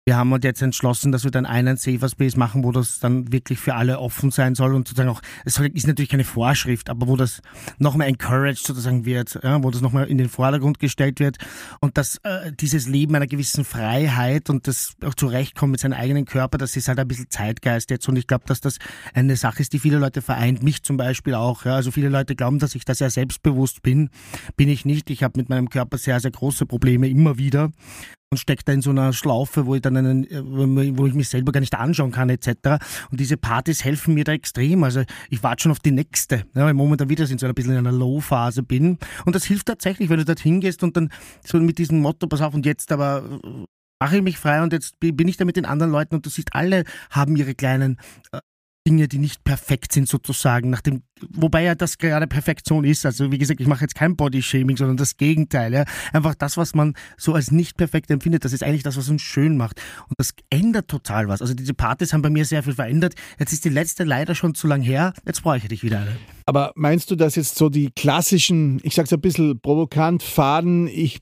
Wir 0.05 0.15
haben 0.15 0.31
uns 0.31 0.45
jetzt 0.45 0.61
entschlossen, 0.61 1.11
dass 1.11 1.25
wir 1.25 1.31
dann 1.31 1.45
einen 1.45 1.75
Safer 1.75 2.07
Space 2.07 2.37
machen, 2.37 2.63
wo 2.63 2.71
das 2.71 2.99
dann 2.99 3.29
wirklich 3.33 3.59
für 3.59 3.75
alle 3.75 3.99
offen 3.99 4.31
sein 4.31 4.55
soll 4.55 4.73
und 4.73 4.87
sozusagen 4.87 5.09
auch, 5.09 5.21
es 5.43 5.59
ist 5.59 5.87
natürlich 5.87 6.07
keine 6.07 6.23
Vorschrift, 6.23 6.89
aber 6.89 7.09
wo 7.09 7.17
das 7.17 7.41
nochmal 7.79 8.07
encouraged 8.07 8.65
sozusagen 8.65 9.03
wird, 9.03 9.37
ja, 9.43 9.61
wo 9.61 9.71
das 9.71 9.81
nochmal 9.81 10.05
in 10.07 10.17
den 10.17 10.29
Vordergrund 10.29 10.79
gestellt 10.79 11.19
wird 11.19 11.35
und 11.81 11.97
dass 11.97 12.21
äh, 12.23 12.53
dieses 12.53 12.87
Leben 12.87 13.13
einer 13.13 13.27
gewissen 13.27 13.65
Freiheit 13.65 14.49
und 14.49 14.69
das 14.69 14.93
auch 15.03 15.15
zurechtkommen 15.15 15.71
mit 15.71 15.81
seinem 15.81 15.99
eigenen 15.99 16.23
Körper, 16.23 16.57
das 16.57 16.77
ist 16.77 16.87
halt 16.87 16.99
ein 16.99 17.07
bisschen 17.09 17.29
Zeitgeist 17.29 17.89
jetzt 17.89 18.07
und 18.07 18.15
ich 18.15 18.27
glaube, 18.27 18.45
dass 18.47 18.61
das 18.61 18.77
eine 19.13 19.35
Sache 19.35 19.61
ist, 19.61 19.73
die 19.73 19.79
viele 19.79 19.97
Leute 19.97 20.21
vereint, 20.21 20.63
mich 20.63 20.83
zum 20.83 20.95
Beispiel 20.95 21.33
auch. 21.33 21.65
Ja. 21.65 21.75
Also 21.75 21.91
viele 21.91 22.07
Leute 22.07 22.37
glauben, 22.37 22.59
dass 22.59 22.73
ich 22.73 22.85
da 22.85 22.95
sehr 22.95 23.09
selbstbewusst 23.17 23.81
bin, 23.81 24.09
bin 24.57 24.69
ich 24.69 24.85
nicht. 24.85 25.09
Ich 25.09 25.23
habe 25.23 25.39
mit 25.39 25.49
meinem 25.49 25.69
Körper 25.69 25.97
sehr, 25.97 26.19
sehr 26.19 26.29
große 26.29 26.67
Probleme 26.67 27.09
immer 27.09 27.39
wieder 27.39 27.71
und 28.29 28.37
stecke 28.37 28.63
da 28.63 28.73
in 28.73 28.81
so 28.83 28.91
einer 28.91 29.11
Schlaufe, 29.11 29.65
wo 29.65 29.73
ich 29.73 29.81
dann 29.81 29.97
einen, 29.97 30.27
wo 30.97 31.07
ich 31.07 31.15
mich 31.15 31.29
selber 31.29 31.51
gar 31.51 31.61
nicht 31.61 31.73
anschauen 31.73 32.11
kann 32.11 32.29
etc. 32.29 32.77
Und 33.09 33.19
diese 33.19 33.37
Partys 33.37 33.83
helfen 33.83 34.13
mir 34.13 34.23
da 34.23 34.33
extrem. 34.33 34.83
Also 34.83 35.01
ich 35.31 35.41
warte 35.41 35.63
schon 35.63 35.71
auf 35.71 35.79
die 35.79 35.91
nächste, 35.91 36.45
ja, 36.53 36.63
weil 36.63 36.69
ich 36.69 36.75
momentan 36.75 37.09
wieder 37.09 37.27
in 37.27 37.39
so 37.39 37.47
ein 37.47 37.55
bisschen 37.55 37.71
in 37.71 37.79
einer 37.79 37.91
Low-Phase 37.91 38.61
bin. 38.61 38.99
Und 39.25 39.35
das 39.35 39.45
hilft 39.45 39.65
tatsächlich, 39.65 40.09
wenn 40.09 40.19
du 40.19 40.25
dorthin 40.25 40.59
gehst 40.59 40.83
und 40.83 40.95
dann 40.95 41.09
so 41.43 41.57
mit 41.59 41.79
diesem 41.79 42.01
Motto, 42.01 42.27
pass 42.27 42.41
auf, 42.41 42.53
und 42.53 42.67
jetzt 42.67 42.91
aber 42.91 43.23
mache 43.99 44.17
ich 44.17 44.21
mich 44.21 44.37
frei 44.37 44.61
und 44.61 44.73
jetzt 44.73 44.99
bin 44.99 45.27
ich 45.27 45.37
da 45.37 45.45
mit 45.45 45.55
den 45.55 45.65
anderen 45.65 45.91
Leuten 45.91 46.15
und 46.15 46.25
du 46.25 46.29
siehst, 46.29 46.49
alle 46.53 46.83
haben 47.09 47.35
ihre 47.35 47.55
kleinen 47.55 47.97
äh, 48.31 48.39
Dinge, 48.87 49.09
die 49.09 49.17
nicht 49.17 49.43
perfekt 49.43 49.91
sind 49.91 50.07
sozusagen, 50.07 50.69
nach 50.69 50.81
wobei 51.31 51.63
ja 51.63 51.75
das 51.75 51.97
gerade 51.97 52.25
Perfektion 52.25 52.85
ist. 52.85 53.05
Also 53.05 53.33
wie 53.33 53.37
gesagt, 53.37 53.59
ich 53.59 53.67
mache 53.67 53.81
jetzt 53.81 53.95
kein 53.95 54.15
Body-Shaming, 54.15 54.77
sondern 54.77 54.95
das 54.95 55.17
Gegenteil. 55.17 55.73
Ja. 55.73 55.83
Einfach 56.13 56.35
das, 56.35 56.55
was 56.55 56.73
man 56.73 56.93
so 57.17 57.33
als 57.33 57.51
nicht 57.51 57.75
perfekt 57.75 58.09
empfindet, 58.11 58.45
das 58.45 58.53
ist 58.53 58.63
eigentlich 58.63 58.83
das, 58.83 58.95
was 58.95 59.09
uns 59.09 59.21
schön 59.21 59.57
macht. 59.57 59.81
Und 60.07 60.15
das 60.17 60.33
ändert 60.49 60.87
total 60.87 61.27
was. 61.27 61.41
Also 61.41 61.53
diese 61.53 61.73
Partys 61.73 62.13
haben 62.13 62.21
bei 62.21 62.29
mir 62.29 62.45
sehr 62.45 62.63
viel 62.63 62.75
verändert. 62.75 63.15
Jetzt 63.37 63.51
ist 63.51 63.65
die 63.65 63.69
letzte 63.69 64.05
leider 64.05 64.35
schon 64.35 64.55
zu 64.55 64.67
lang 64.67 64.81
her. 64.81 65.13
Jetzt 65.25 65.43
brauche 65.43 65.57
ich 65.57 65.67
dich 65.67 65.83
wieder 65.83 65.99
eine. 65.99 66.15
Aber 66.45 66.71
meinst 66.75 67.11
du, 67.11 67.17
dass 67.17 67.35
jetzt 67.35 67.57
so 67.57 67.67
die 67.67 67.91
klassischen, 67.93 68.79
ich 68.83 68.95
sag's 68.95 69.11
ein 69.11 69.19
bisschen 69.19 69.59
provokant, 69.59 70.23
Faden, 70.23 70.87
ich 70.87 71.19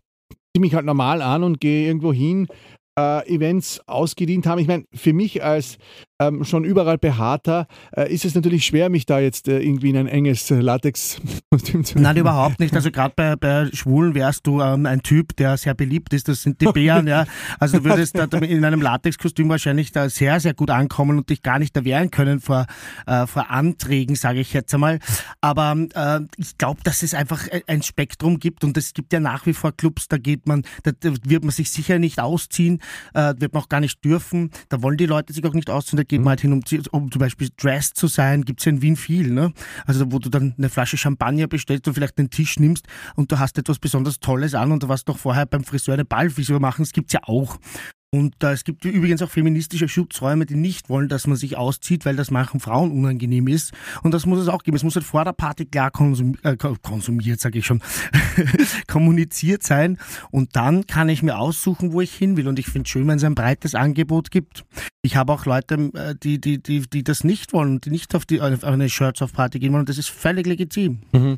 ziehe 0.53 0.61
mich 0.61 0.75
halt 0.75 0.85
normal 0.85 1.23
an 1.23 1.41
und 1.41 1.59
gehe 1.59 1.87
irgendwo 1.87 2.13
hin, 2.13 2.47
äh, 2.95 3.27
Events 3.27 3.81
ausgedient 3.87 4.45
haben. 4.45 4.59
Ich 4.59 4.67
meine, 4.67 4.85
für 4.93 5.13
mich 5.13 5.43
als 5.43 5.79
ähm, 6.19 6.43
schon 6.45 6.63
überall 6.63 6.97
behaarter, 6.97 7.67
äh, 7.95 8.11
ist 8.13 8.25
es 8.25 8.35
natürlich 8.35 8.65
schwer, 8.65 8.89
mich 8.89 9.05
da 9.05 9.19
jetzt 9.19 9.47
äh, 9.47 9.59
irgendwie 9.59 9.89
in 9.89 9.97
ein 9.97 10.07
enges 10.07 10.49
Latex-Kostüm 10.49 11.83
zu 11.83 11.99
Nein, 11.99 12.17
überhaupt 12.17 12.59
nicht. 12.59 12.73
Also 12.73 12.89
gerade 12.91 13.13
bei, 13.15 13.35
bei 13.35 13.69
Schwulen 13.73 14.15
wärst 14.15 14.47
du 14.47 14.61
ähm, 14.61 14.85
ein 14.85 15.01
Typ, 15.01 15.35
der 15.35 15.57
sehr 15.57 15.73
beliebt 15.73 16.13
ist. 16.13 16.27
Das 16.29 16.41
sind 16.41 16.61
die 16.61 16.67
Bären, 16.67 17.07
ja. 17.07 17.25
Also 17.59 17.79
du 17.79 17.85
würdest 17.85 18.17
da 18.17 18.25
in 18.37 18.63
einem 18.63 18.81
Latexkostüm 18.81 19.49
wahrscheinlich 19.49 19.91
da 19.91 20.09
sehr, 20.09 20.39
sehr 20.39 20.53
gut 20.53 20.69
ankommen 20.69 21.17
und 21.17 21.29
dich 21.29 21.41
gar 21.41 21.59
nicht 21.59 21.75
da 21.75 21.83
wehren 21.83 22.11
können 22.11 22.39
vor, 22.39 22.65
äh, 23.07 23.27
vor 23.27 23.49
Anträgen, 23.49 24.15
sage 24.15 24.39
ich 24.39 24.53
jetzt 24.53 24.73
einmal. 24.73 24.99
Aber 25.41 25.75
äh, 25.93 26.21
ich 26.37 26.57
glaube, 26.57 26.81
dass 26.83 27.03
es 27.03 27.13
einfach 27.13 27.47
ein 27.67 27.83
Spektrum 27.83 28.39
gibt 28.39 28.63
und 28.63 28.77
es 28.77 28.93
gibt 28.93 29.11
ja 29.11 29.19
nach 29.19 29.45
wie 29.45 29.53
vor 29.53 29.73
Clubs, 29.73 30.07
da 30.07 30.17
geht 30.17 30.47
man, 30.47 30.63
da 30.83 30.91
wird 31.01 31.43
man 31.43 31.51
sich 31.51 31.71
sicher 31.71 31.99
nicht 31.99 32.19
ausziehen, 32.21 32.81
äh, 33.13 33.33
wird 33.37 33.53
man 33.53 33.63
auch 33.63 33.69
gar 33.69 33.81
nicht 33.81 34.03
dürfen. 34.05 34.51
Da 34.69 34.81
wollen 34.81 34.97
die 34.97 35.05
Leute 35.05 35.33
sich 35.33 35.43
auch 35.45 35.53
nicht 35.53 35.69
ausziehen 35.69 36.04
man 36.11 36.29
halt 36.29 36.41
hin, 36.41 36.53
um, 36.53 36.61
um 36.91 37.11
zum 37.11 37.19
Beispiel 37.19 37.49
dressed 37.57 37.97
zu 37.97 38.07
sein, 38.07 38.43
gibt 38.43 38.59
es 38.59 38.65
ja 38.65 38.71
in 38.71 38.81
Wien 38.81 38.95
viel, 38.95 39.31
ne? 39.31 39.53
Also 39.85 40.11
wo 40.11 40.19
du 40.19 40.29
dann 40.29 40.53
eine 40.57 40.69
Flasche 40.69 40.97
Champagner 40.97 41.47
bestellst 41.47 41.87
und 41.87 41.93
vielleicht 41.93 42.17
einen 42.17 42.29
Tisch 42.29 42.59
nimmst 42.59 42.87
und 43.15 43.31
du 43.31 43.39
hast 43.39 43.57
etwas 43.57 43.79
besonders 43.79 44.19
Tolles 44.19 44.55
an 44.55 44.71
und 44.71 44.83
du 44.83 44.89
warst 44.89 45.09
doch 45.09 45.17
vorher 45.17 45.45
beim 45.45 45.63
Friseur 45.63 45.93
eine 45.93 46.05
Ballfrisur 46.05 46.59
machen, 46.59 46.83
das 46.83 46.91
gibt's 46.91 47.13
ja 47.13 47.21
auch. 47.23 47.57
Und 48.15 48.41
äh, 48.43 48.53
es 48.53 48.63
gibt 48.63 48.85
übrigens 48.85 49.21
auch 49.21 49.29
feministische 49.29 49.89
Schutzräume, 49.89 50.45
die 50.45 50.55
nicht 50.55 50.87
wollen, 50.87 51.09
dass 51.09 51.27
man 51.27 51.35
sich 51.35 51.57
auszieht, 51.57 52.05
weil 52.05 52.15
das 52.15 52.31
manchen 52.31 52.61
Frauen 52.61 52.91
unangenehm 52.91 53.49
ist. 53.49 53.73
Und 54.03 54.13
das 54.13 54.25
muss 54.25 54.39
es 54.39 54.47
auch 54.47 54.63
geben. 54.63 54.77
Es 54.77 54.83
muss 54.83 54.95
halt 54.95 55.05
vor 55.05 55.25
der 55.25 55.33
Party 55.33 55.65
klar 55.65 55.91
konsum 55.91 56.37
äh, 56.43 56.55
konsumiert, 56.55 57.41
sage 57.41 57.59
ich 57.59 57.65
schon, 57.65 57.81
kommuniziert 58.87 59.63
sein. 59.63 59.97
Und 60.31 60.55
dann 60.55 60.87
kann 60.87 61.09
ich 61.09 61.23
mir 61.23 61.37
aussuchen, 61.37 61.91
wo 61.91 61.99
ich 61.99 62.13
hin 62.13 62.37
will. 62.37 62.47
Und 62.47 62.57
ich 62.57 62.67
finde 62.67 62.83
es 62.83 62.89
schön, 62.89 63.05
wenn 63.05 63.17
es 63.17 63.23
ein 63.25 63.35
breites 63.35 63.75
Angebot 63.75 64.31
gibt. 64.31 64.63
Ich 65.01 65.17
habe 65.17 65.33
auch 65.33 65.45
Leute, 65.45 65.75
äh, 65.93 66.15
die, 66.15 66.39
die, 66.39 66.63
die, 66.63 66.89
die 66.89 67.03
das 67.03 67.25
nicht 67.25 67.51
wollen, 67.51 67.81
die 67.81 67.89
nicht 67.89 68.15
auf, 68.15 68.25
die, 68.25 68.39
auf 68.39 68.63
eine 68.63 68.87
Shirts-Off-Party 68.87 69.59
gehen 69.59 69.73
wollen. 69.73 69.81
Und 69.81 69.89
das 69.89 69.97
ist 69.97 70.09
völlig 70.09 70.47
legitim. 70.47 70.99
Mhm. 71.11 71.37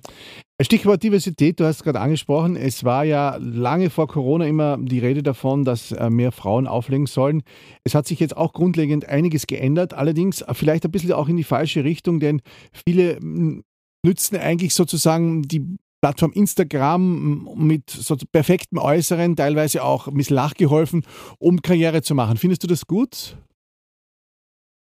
Stichwort 0.59 1.03
Diversität, 1.03 1.59
du 1.59 1.65
hast 1.65 1.83
gerade 1.83 1.99
angesprochen, 1.99 2.55
es 2.55 2.83
war 2.83 3.03
ja 3.03 3.35
lange 3.39 3.91
vor 3.91 4.07
Corona 4.07 4.47
immer 4.47 4.77
die 4.79 4.97
Rede 4.97 5.21
davon, 5.21 5.63
dass 5.63 5.91
äh, 5.91 6.09
mehr 6.09 6.31
Frauen 6.31 6.65
auflegen 6.65 7.05
sollen. 7.05 7.43
Es 7.83 7.93
hat 7.93 8.07
sich 8.07 8.19
jetzt 8.19 8.35
auch 8.35 8.53
grundlegend 8.53 9.07
einiges 9.07 9.45
geändert, 9.45 9.93
allerdings 9.93 10.43
vielleicht 10.53 10.83
ein 10.83 10.91
bisschen 10.91 11.11
auch 11.11 11.29
in 11.29 11.37
die 11.37 11.43
falsche 11.43 11.83
Richtung, 11.83 12.19
denn 12.19 12.41
viele 12.73 13.17
hm, 13.17 13.63
nützen 14.03 14.35
eigentlich 14.37 14.73
sozusagen 14.73 15.43
die 15.43 15.77
Plattform 16.01 16.31
Instagram 16.31 17.45
hm, 17.55 17.67
mit 17.67 17.91
so 17.91 18.17
perfektem 18.31 18.79
Äußeren, 18.79 19.35
teilweise 19.35 19.83
auch 19.83 20.07
ein 20.07 20.15
bisschen 20.15 20.37
nachgeholfen, 20.37 21.03
um 21.37 21.61
Karriere 21.61 22.01
zu 22.01 22.15
machen. 22.15 22.37
Findest 22.37 22.63
du 22.63 22.67
das 22.67 22.87
gut? 22.87 23.37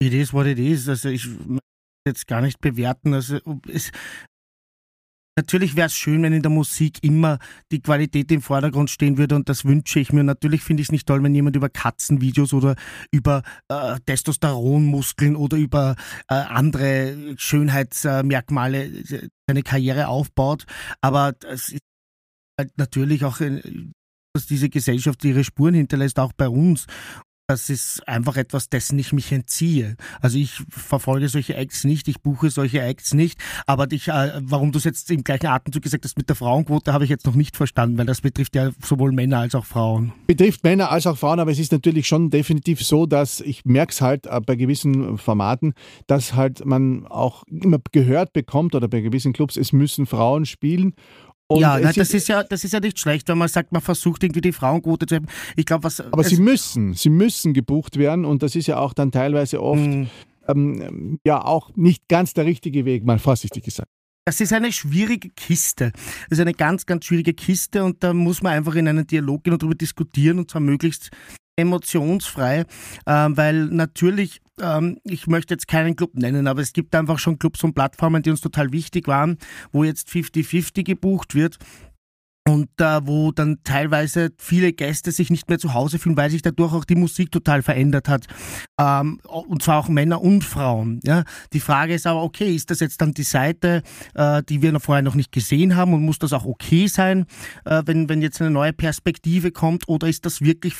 It 0.01 0.13
is 0.13 0.33
what 0.33 0.47
it 0.47 0.57
is. 0.57 0.89
Also 0.89 1.09
ich 1.09 1.27
jetzt 2.07 2.27
gar 2.27 2.41
nicht 2.41 2.59
bewerten. 2.59 3.13
Also 3.13 3.39
es, 3.67 3.91
Natürlich 5.39 5.77
wäre 5.77 5.87
es 5.87 5.95
schön, 5.95 6.21
wenn 6.21 6.33
in 6.33 6.41
der 6.41 6.51
Musik 6.51 6.97
immer 7.01 7.39
die 7.71 7.79
Qualität 7.79 8.29
im 8.29 8.41
Vordergrund 8.41 8.89
stehen 8.89 9.17
würde 9.17 9.35
und 9.35 9.47
das 9.47 9.63
wünsche 9.63 10.01
ich 10.01 10.11
mir. 10.11 10.21
Natürlich 10.21 10.63
finde 10.63 10.81
ich 10.81 10.89
es 10.89 10.91
nicht 10.91 11.07
toll, 11.07 11.23
wenn 11.23 11.33
jemand 11.33 11.55
über 11.55 11.69
Katzenvideos 11.69 12.53
oder 12.53 12.75
über 13.09 13.43
äh, 13.69 13.97
Testosteronmuskeln 14.05 15.37
oder 15.37 15.55
über 15.55 15.95
äh, 16.27 16.33
andere 16.33 17.35
Schönheitsmerkmale 17.37 18.83
äh, 18.83 19.29
seine 19.47 19.63
Karriere 19.63 20.09
aufbaut. 20.09 20.65
Aber 20.99 21.35
es 21.47 21.69
ist 21.69 21.83
halt 22.59 22.77
natürlich 22.77 23.23
auch 23.23 23.39
äh, 23.39 23.61
dass 24.33 24.45
diese 24.45 24.69
Gesellschaft 24.69 25.23
ihre 25.25 25.43
Spuren 25.43 25.73
hinterlässt, 25.73 26.19
auch 26.19 26.33
bei 26.33 26.49
uns 26.49 26.85
das 27.49 27.67
ist 27.71 28.07
einfach 28.07 28.37
etwas, 28.37 28.69
dessen 28.69 28.99
ich 28.99 29.11
mich 29.11 29.31
entziehe. 29.31 29.97
Also 30.21 30.37
ich 30.37 30.61
verfolge 30.69 31.27
solche 31.29 31.55
Acts 31.55 31.83
nicht, 31.83 32.07
ich 32.07 32.21
buche 32.21 32.51
solche 32.51 32.79
Acts 32.79 33.15
nicht, 33.15 33.39
aber 33.65 33.91
ich, 33.91 34.07
äh, 34.09 34.33
warum 34.41 34.71
du 34.71 34.77
es 34.77 34.83
jetzt 34.83 35.09
im 35.09 35.23
gleichen 35.23 35.47
Atemzug 35.47 35.81
gesagt 35.81 36.05
hast 36.05 36.15
mit 36.15 36.29
der 36.29 36.35
Frauenquote, 36.35 36.93
habe 36.93 37.05
ich 37.05 37.09
jetzt 37.09 37.25
noch 37.25 37.33
nicht 37.33 37.57
verstanden, 37.57 37.97
weil 37.97 38.05
das 38.05 38.21
betrifft 38.21 38.55
ja 38.55 38.69
sowohl 38.85 39.13
Männer 39.13 39.39
als 39.39 39.55
auch 39.55 39.65
Frauen. 39.65 40.13
Betrifft 40.27 40.63
Männer 40.63 40.91
als 40.91 41.07
auch 41.07 41.17
Frauen, 41.17 41.39
aber 41.39 41.49
es 41.49 41.57
ist 41.57 41.71
natürlich 41.71 42.05
schon 42.05 42.29
definitiv 42.29 42.85
so, 42.85 43.07
dass 43.07 43.39
ich 43.39 43.65
merke 43.65 43.93
es 43.93 44.01
halt 44.01 44.27
äh, 44.27 44.39
bei 44.41 44.55
gewissen 44.55 45.17
Formaten, 45.17 45.73
dass 46.05 46.35
halt 46.35 46.63
man 46.65 47.07
auch 47.07 47.45
immer 47.47 47.79
gehört 47.91 48.31
bekommt 48.31 48.75
oder 48.75 48.87
bei 48.87 49.01
gewissen 49.01 49.33
Clubs, 49.33 49.57
es 49.57 49.73
müssen 49.73 50.05
Frauen 50.05 50.45
spielen 50.45 50.93
und 51.51 51.61
ja, 51.61 51.79
na, 51.79 51.91
das 51.91 52.13
ist 52.13 52.27
ja, 52.27 52.43
das 52.43 52.63
ist 52.63 52.73
ja 52.73 52.79
nicht 52.79 52.99
schlecht, 52.99 53.27
wenn 53.27 53.39
man 53.39 53.47
sagt, 53.47 53.71
man 53.71 53.81
versucht 53.81 54.23
irgendwie 54.23 54.41
die 54.41 54.51
Frauenquote 54.51 55.07
zu 55.07 55.15
haben. 55.15 55.25
Ich 55.55 55.65
glaube, 55.65 55.83
was. 55.83 55.99
Aber 55.99 56.23
sie 56.23 56.39
müssen, 56.39 56.93
sie 56.93 57.09
müssen 57.09 57.53
gebucht 57.53 57.97
werden 57.97 58.23
und 58.23 58.43
das 58.43 58.55
ist 58.55 58.67
ja 58.67 58.77
auch 58.77 58.93
dann 58.93 59.11
teilweise 59.11 59.61
oft 59.61 59.81
mhm. 59.81 60.09
ähm, 60.47 61.19
ja 61.25 61.43
auch 61.43 61.71
nicht 61.75 62.07
ganz 62.07 62.35
der 62.35 62.45
richtige 62.45 62.85
Weg, 62.85 63.03
mal 63.03 63.17
vorsichtig 63.17 63.63
gesagt. 63.63 63.89
Das 64.25 64.39
ist 64.41 64.53
eine 64.53 64.71
schwierige 64.71 65.29
Kiste. 65.29 65.91
Das 66.29 66.37
ist 66.37 66.41
eine 66.41 66.53
ganz, 66.53 66.85
ganz 66.85 67.05
schwierige 67.05 67.33
Kiste 67.33 67.83
und 67.83 68.03
da 68.03 68.13
muss 68.13 68.43
man 68.43 68.53
einfach 68.53 68.75
in 68.75 68.87
einen 68.87 69.07
Dialog 69.07 69.43
gehen 69.43 69.53
und 69.53 69.63
darüber 69.63 69.75
diskutieren 69.75 70.37
und 70.37 70.51
zwar 70.51 70.61
möglichst 70.61 71.09
emotionsfrei, 71.55 72.59
äh, 72.59 72.65
weil 73.05 73.65
natürlich, 73.65 74.39
ähm, 74.61 74.99
ich 75.03 75.27
möchte 75.27 75.53
jetzt 75.53 75.67
keinen 75.67 75.95
Club 75.95 76.15
nennen, 76.15 76.47
aber 76.47 76.61
es 76.61 76.73
gibt 76.73 76.95
einfach 76.95 77.19
schon 77.19 77.39
Clubs 77.39 77.63
und 77.63 77.73
Plattformen, 77.73 78.21
die 78.21 78.29
uns 78.29 78.41
total 78.41 78.71
wichtig 78.71 79.07
waren, 79.07 79.37
wo 79.71 79.83
jetzt 79.83 80.09
50-50 80.09 80.83
gebucht 80.83 81.35
wird 81.35 81.57
und 82.49 82.69
äh, 82.81 83.05
wo 83.05 83.31
dann 83.31 83.57
teilweise 83.63 84.31
viele 84.37 84.73
Gäste 84.73 85.11
sich 85.11 85.29
nicht 85.29 85.49
mehr 85.49 85.59
zu 85.59 85.73
Hause 85.73 85.99
fühlen, 85.99 86.17
weil 86.17 86.29
sich 86.29 86.41
dadurch 86.41 86.73
auch 86.73 86.85
die 86.85 86.95
Musik 86.95 87.31
total 87.31 87.61
verändert 87.61 88.09
hat. 88.09 88.25
Ähm, 88.79 89.19
und 89.23 89.61
zwar 89.61 89.79
auch 89.79 89.89
Männer 89.89 90.21
und 90.21 90.43
Frauen. 90.43 90.99
Ja? 91.03 91.23
Die 91.53 91.59
Frage 91.59 91.93
ist 91.93 92.07
aber, 92.07 92.23
okay, 92.23 92.55
ist 92.55 92.71
das 92.71 92.79
jetzt 92.79 93.01
dann 93.01 93.13
die 93.13 93.23
Seite, 93.23 93.83
äh, 94.15 94.41
die 94.43 94.61
wir 94.61 94.71
noch 94.71 94.81
vorher 94.81 95.03
noch 95.03 95.15
nicht 95.15 95.31
gesehen 95.31 95.75
haben 95.75 95.93
und 95.93 96.03
muss 96.03 96.19
das 96.19 96.33
auch 96.33 96.45
okay 96.45 96.87
sein, 96.87 97.25
äh, 97.65 97.83
wenn, 97.85 98.09
wenn 98.09 98.21
jetzt 98.21 98.41
eine 98.41 98.51
neue 98.51 98.73
Perspektive 98.73 99.51
kommt 99.51 99.87
oder 99.87 100.07
ist 100.07 100.25
das 100.25 100.41
wirklich, 100.41 100.73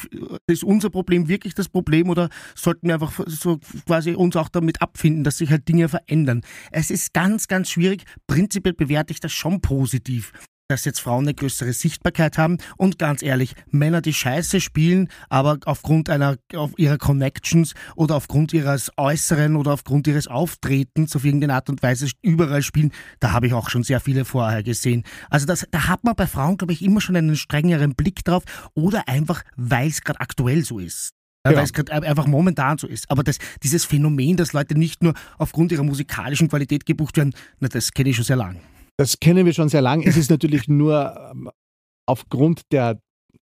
ist 0.48 0.64
unser 0.64 0.90
Problem 0.90 1.28
wirklich 1.28 1.54
das 1.54 1.70
Problem 1.70 2.10
oder 2.10 2.30
sollten 2.56 2.88
wir 2.88 2.96
einfach 2.96 3.20
so 3.28 3.60
quasi 3.86 4.14
uns 4.14 4.36
auch 4.36 4.50
damit 4.50 4.82
abfinden, 4.82 5.24
dass 5.24 5.38
sich 5.38 5.52
halt 5.52 5.68
Dinge 5.68 5.88
verändern? 5.88 6.42
Es 6.72 6.90
ist 6.90 7.14
ganz, 7.14 7.48
ganz 7.48 7.70
schwierig. 7.70 8.04
Prinzipiell 8.28 8.74
bewerte 8.74 9.14
ich 9.14 9.20
das 9.20 9.32
schon 9.32 9.62
positiv 9.62 10.34
dass 10.70 10.86
jetzt 10.86 11.02
Frauen 11.02 11.26
eine 11.26 11.34
größere 11.34 11.74
Sichtbarkeit 11.74 12.38
haben 12.38 12.60
und 12.78 13.00
ganz 13.00 13.24
ehrlich, 13.24 13.56
Männer, 13.72 14.02
die 14.02 14.14
Scheiße 14.14 14.62
spielen, 14.62 15.10
aber 15.28 15.58
aufgrund 15.66 16.10
einer 16.12 16.38
auf 16.56 16.78
ihrer 16.78 17.00
Connections 17.00 17.74
oder 17.96 18.16
aufgrund 18.16 18.54
ihres 18.54 18.92
Äußeren 18.96 19.56
oder 19.56 19.74
aufgrund 19.74 20.06
ihres 20.06 20.28
Auftretens 20.28 21.16
auf 21.16 21.26
irgendeine 21.26 21.56
Art 21.56 21.70
und 21.70 21.82
Weise 21.82 22.08
überall 22.22 22.62
spielen, 22.62 22.92
da 23.20 23.32
habe 23.32 23.48
ich 23.48 23.54
auch 23.54 23.70
schon 23.70 23.84
sehr 23.84 24.00
viele 24.00 24.26
vorher 24.26 24.62
gesehen. 24.62 25.04
Also 25.32 25.48
das, 25.48 25.66
da 25.72 25.88
hat 25.88 26.04
man 26.04 26.16
bei 26.16 26.28
Frauen, 26.28 26.58
glaube 26.58 26.74
ich, 26.74 26.84
immer 26.84 27.02
schon 27.02 27.16
einen 27.16 27.36
strengeren 27.36 27.96
Blick 27.96 28.24
drauf 28.24 28.44
oder 28.76 29.08
einfach, 29.08 29.42
weil 29.56 29.88
es 29.88 30.02
gerade 30.02 30.20
aktuell 30.20 30.64
so 30.64 30.78
ist. 30.78 31.14
Ja. 31.48 31.56
Weil 31.56 31.64
es 31.64 31.74
gerade 31.74 31.94
einfach 31.94 32.28
momentan 32.28 32.78
so 32.78 32.86
ist. 32.86 33.10
Aber 33.10 33.24
das, 33.24 33.40
dieses 33.64 33.86
Phänomen, 33.86 34.38
dass 34.38 34.54
Leute 34.54 34.78
nicht 34.78 35.02
nur 35.02 35.16
aufgrund 35.40 35.72
ihrer 35.72 35.84
musikalischen 35.84 36.48
Qualität 36.48 36.86
gebucht 36.86 37.18
werden, 37.18 37.34
na, 37.60 37.70
das 37.70 37.92
kenne 37.92 38.10
ich 38.10 38.18
schon 38.18 38.26
sehr 38.26 38.36
lang. 38.36 38.60
Das 39.00 39.18
kennen 39.22 39.46
wir 39.46 39.54
schon 39.54 39.70
sehr 39.70 39.82
lange. 39.82 40.06
Es 40.06 40.18
ist 40.18 40.30
natürlich 40.30 40.68
nur 40.68 41.32
ähm, 41.32 41.50
aufgrund 42.06 42.64
der 42.74 43.00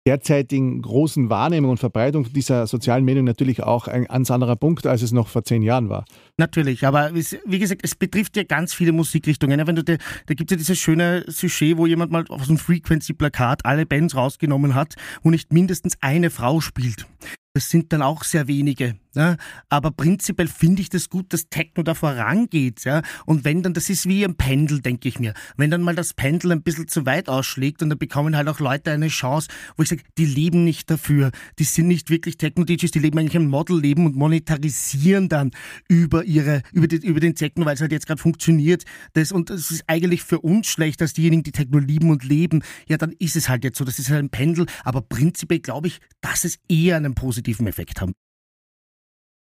derzeitigen 0.06 0.80
großen 0.82 1.30
Wahrnehmung 1.30 1.72
und 1.72 1.78
Verbreitung 1.78 2.32
dieser 2.32 2.68
sozialen 2.68 3.04
Medien 3.04 3.24
natürlich 3.24 3.60
auch 3.60 3.88
ein 3.88 4.04
ganz 4.04 4.30
anderer 4.30 4.54
Punkt, 4.54 4.86
als 4.86 5.02
es 5.02 5.10
noch 5.10 5.26
vor 5.26 5.42
zehn 5.42 5.62
Jahren 5.62 5.88
war. 5.88 6.04
Natürlich, 6.38 6.86
aber 6.86 7.12
wie 7.12 7.58
gesagt, 7.58 7.80
es 7.82 7.96
betrifft 7.96 8.36
ja 8.36 8.44
ganz 8.44 8.72
viele 8.72 8.92
Musikrichtungen. 8.92 9.66
Wenn 9.66 9.74
du 9.74 9.82
da, 9.82 9.96
da 10.26 10.34
gibt 10.34 10.52
es 10.52 10.54
ja 10.54 10.58
dieses 10.58 10.78
schöne 10.78 11.24
Sujet, 11.26 11.76
wo 11.76 11.86
jemand 11.86 12.12
mal 12.12 12.24
auf 12.28 12.44
so 12.44 12.50
einem 12.50 12.58
Frequency-Plakat 12.58 13.66
alle 13.66 13.84
Bands 13.84 14.14
rausgenommen 14.14 14.76
hat, 14.76 14.94
wo 15.24 15.30
nicht 15.30 15.52
mindestens 15.52 15.96
eine 16.00 16.30
Frau 16.30 16.60
spielt. 16.60 17.08
Das 17.54 17.68
sind 17.68 17.92
dann 17.92 18.02
auch 18.02 18.22
sehr 18.22 18.46
wenige. 18.46 18.94
Ja? 19.14 19.36
Aber 19.68 19.90
prinzipiell 19.90 20.48
finde 20.48 20.82
ich 20.82 20.88
das 20.88 21.08
gut, 21.08 21.32
dass 21.32 21.48
Techno 21.48 21.82
da 21.82 21.94
vorangeht. 21.94 22.84
Ja? 22.84 23.02
Und 23.26 23.44
wenn 23.44 23.62
dann, 23.62 23.74
das 23.74 23.90
ist 23.90 24.08
wie 24.08 24.24
ein 24.24 24.36
Pendel, 24.36 24.80
denke 24.80 25.08
ich 25.08 25.18
mir. 25.18 25.34
Wenn 25.56 25.70
dann 25.70 25.82
mal 25.82 25.94
das 25.94 26.14
Pendel 26.14 26.52
ein 26.52 26.62
bisschen 26.62 26.88
zu 26.88 27.06
weit 27.06 27.28
ausschlägt 27.28 27.82
und 27.82 27.90
dann 27.90 27.98
bekommen 27.98 28.36
halt 28.36 28.48
auch 28.48 28.60
Leute 28.60 28.90
eine 28.90 29.08
Chance, 29.08 29.48
wo 29.76 29.82
ich 29.82 29.88
sage, 29.88 30.02
die 30.18 30.26
leben 30.26 30.64
nicht 30.64 30.90
dafür. 30.90 31.30
Die 31.58 31.64
sind 31.64 31.88
nicht 31.88 32.10
wirklich 32.10 32.36
Techno-DJs, 32.36 32.90
die 32.90 32.98
leben 32.98 33.18
eigentlich 33.18 33.36
ein 33.36 33.48
Modelleben 33.48 34.06
und 34.06 34.16
monetarisieren 34.16 35.28
dann 35.28 35.50
über 35.88 36.24
ihre, 36.24 36.62
über, 36.72 36.88
die, 36.88 36.96
über 36.96 37.20
den 37.20 37.34
Techno, 37.34 37.64
weil 37.64 37.74
es 37.74 37.80
halt 37.80 37.92
jetzt 37.92 38.06
gerade 38.06 38.20
funktioniert. 38.20 38.84
Das, 39.12 39.32
und 39.32 39.50
es 39.50 39.70
ist 39.70 39.84
eigentlich 39.86 40.22
für 40.22 40.40
uns 40.40 40.66
schlecht, 40.66 41.00
dass 41.00 41.12
diejenigen, 41.12 41.42
die 41.42 41.52
Techno 41.52 41.78
lieben 41.78 42.10
und 42.10 42.24
leben, 42.24 42.62
ja, 42.88 42.96
dann 42.96 43.12
ist 43.18 43.36
es 43.36 43.48
halt 43.48 43.64
jetzt 43.64 43.78
so. 43.78 43.84
Das 43.84 43.98
ist 43.98 44.10
halt 44.10 44.24
ein 44.24 44.30
Pendel. 44.30 44.66
Aber 44.84 45.02
prinzipiell 45.02 45.60
glaube 45.60 45.88
ich, 45.88 46.00
dass 46.20 46.44
es 46.44 46.58
eher 46.68 46.96
einen 46.96 47.14
positiven 47.14 47.66
Effekt 47.66 48.00
haben. 48.00 48.12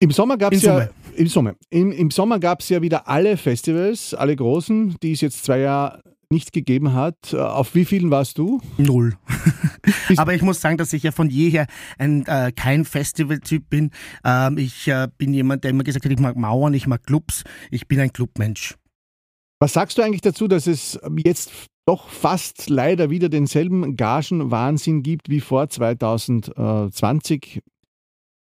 Im 0.03 0.11
Sommer 0.11 0.39
gab 0.39 0.55
es 0.55 0.63
ja, 0.63 0.89
im 1.15 1.27
Sommer, 1.27 1.57
im, 1.69 1.93
im 1.93 2.11
Sommer 2.11 2.41
gab 2.41 2.61
es 2.61 2.71
ja 2.71 2.81
wieder 2.81 3.07
alle 3.07 3.37
Festivals, 3.37 4.15
alle 4.15 4.35
großen, 4.35 4.97
die 5.03 5.13
es 5.13 5.21
jetzt 5.21 5.45
zwei 5.45 5.59
Jahre 5.59 6.01
nicht 6.31 6.53
gegeben 6.53 6.95
hat. 6.95 7.35
Auf 7.35 7.75
wie 7.75 7.85
vielen 7.85 8.11
warst 8.11 8.39
du? 8.39 8.63
Null. 8.79 9.19
Aber 10.17 10.33
ich 10.33 10.41
muss 10.41 10.61
sagen, 10.61 10.79
dass 10.79 10.95
ich 10.95 11.03
ja 11.03 11.13
von 11.13 11.29
jeher 11.29 11.67
ein, 11.99 12.25
äh, 12.27 12.51
kein 12.55 12.87
Festivaltyp 12.87 13.69
bin. 13.69 13.91
Ähm, 14.25 14.57
ich 14.57 14.89
äh, 14.89 15.09
bin 15.19 15.35
jemand, 15.35 15.65
der 15.65 15.73
immer 15.73 15.85
gesagt 15.85 16.05
hat, 16.05 16.13
ich 16.13 16.19
mag 16.19 16.37
Mauern, 16.37 16.73
ich 16.73 16.87
mag 16.87 17.05
Clubs. 17.05 17.43
Ich 17.71 17.87
bin 17.87 18.01
ein 18.01 18.13
Clubmensch. 18.13 18.77
Was 19.59 19.75
sagst 19.75 19.99
du 19.99 20.03
eigentlich 20.03 20.23
dazu, 20.23 20.49
dass 20.49 20.67
es 20.67 20.99
jetzt 21.25 21.53
doch 21.85 22.09
fast 22.09 22.71
leider 22.71 23.11
wieder 23.11 23.29
denselben 23.29 23.97
Gagenwahnsinn 23.97 25.03
gibt 25.03 25.29
wie 25.29 25.41
vor 25.41 25.69
2020? 25.69 27.61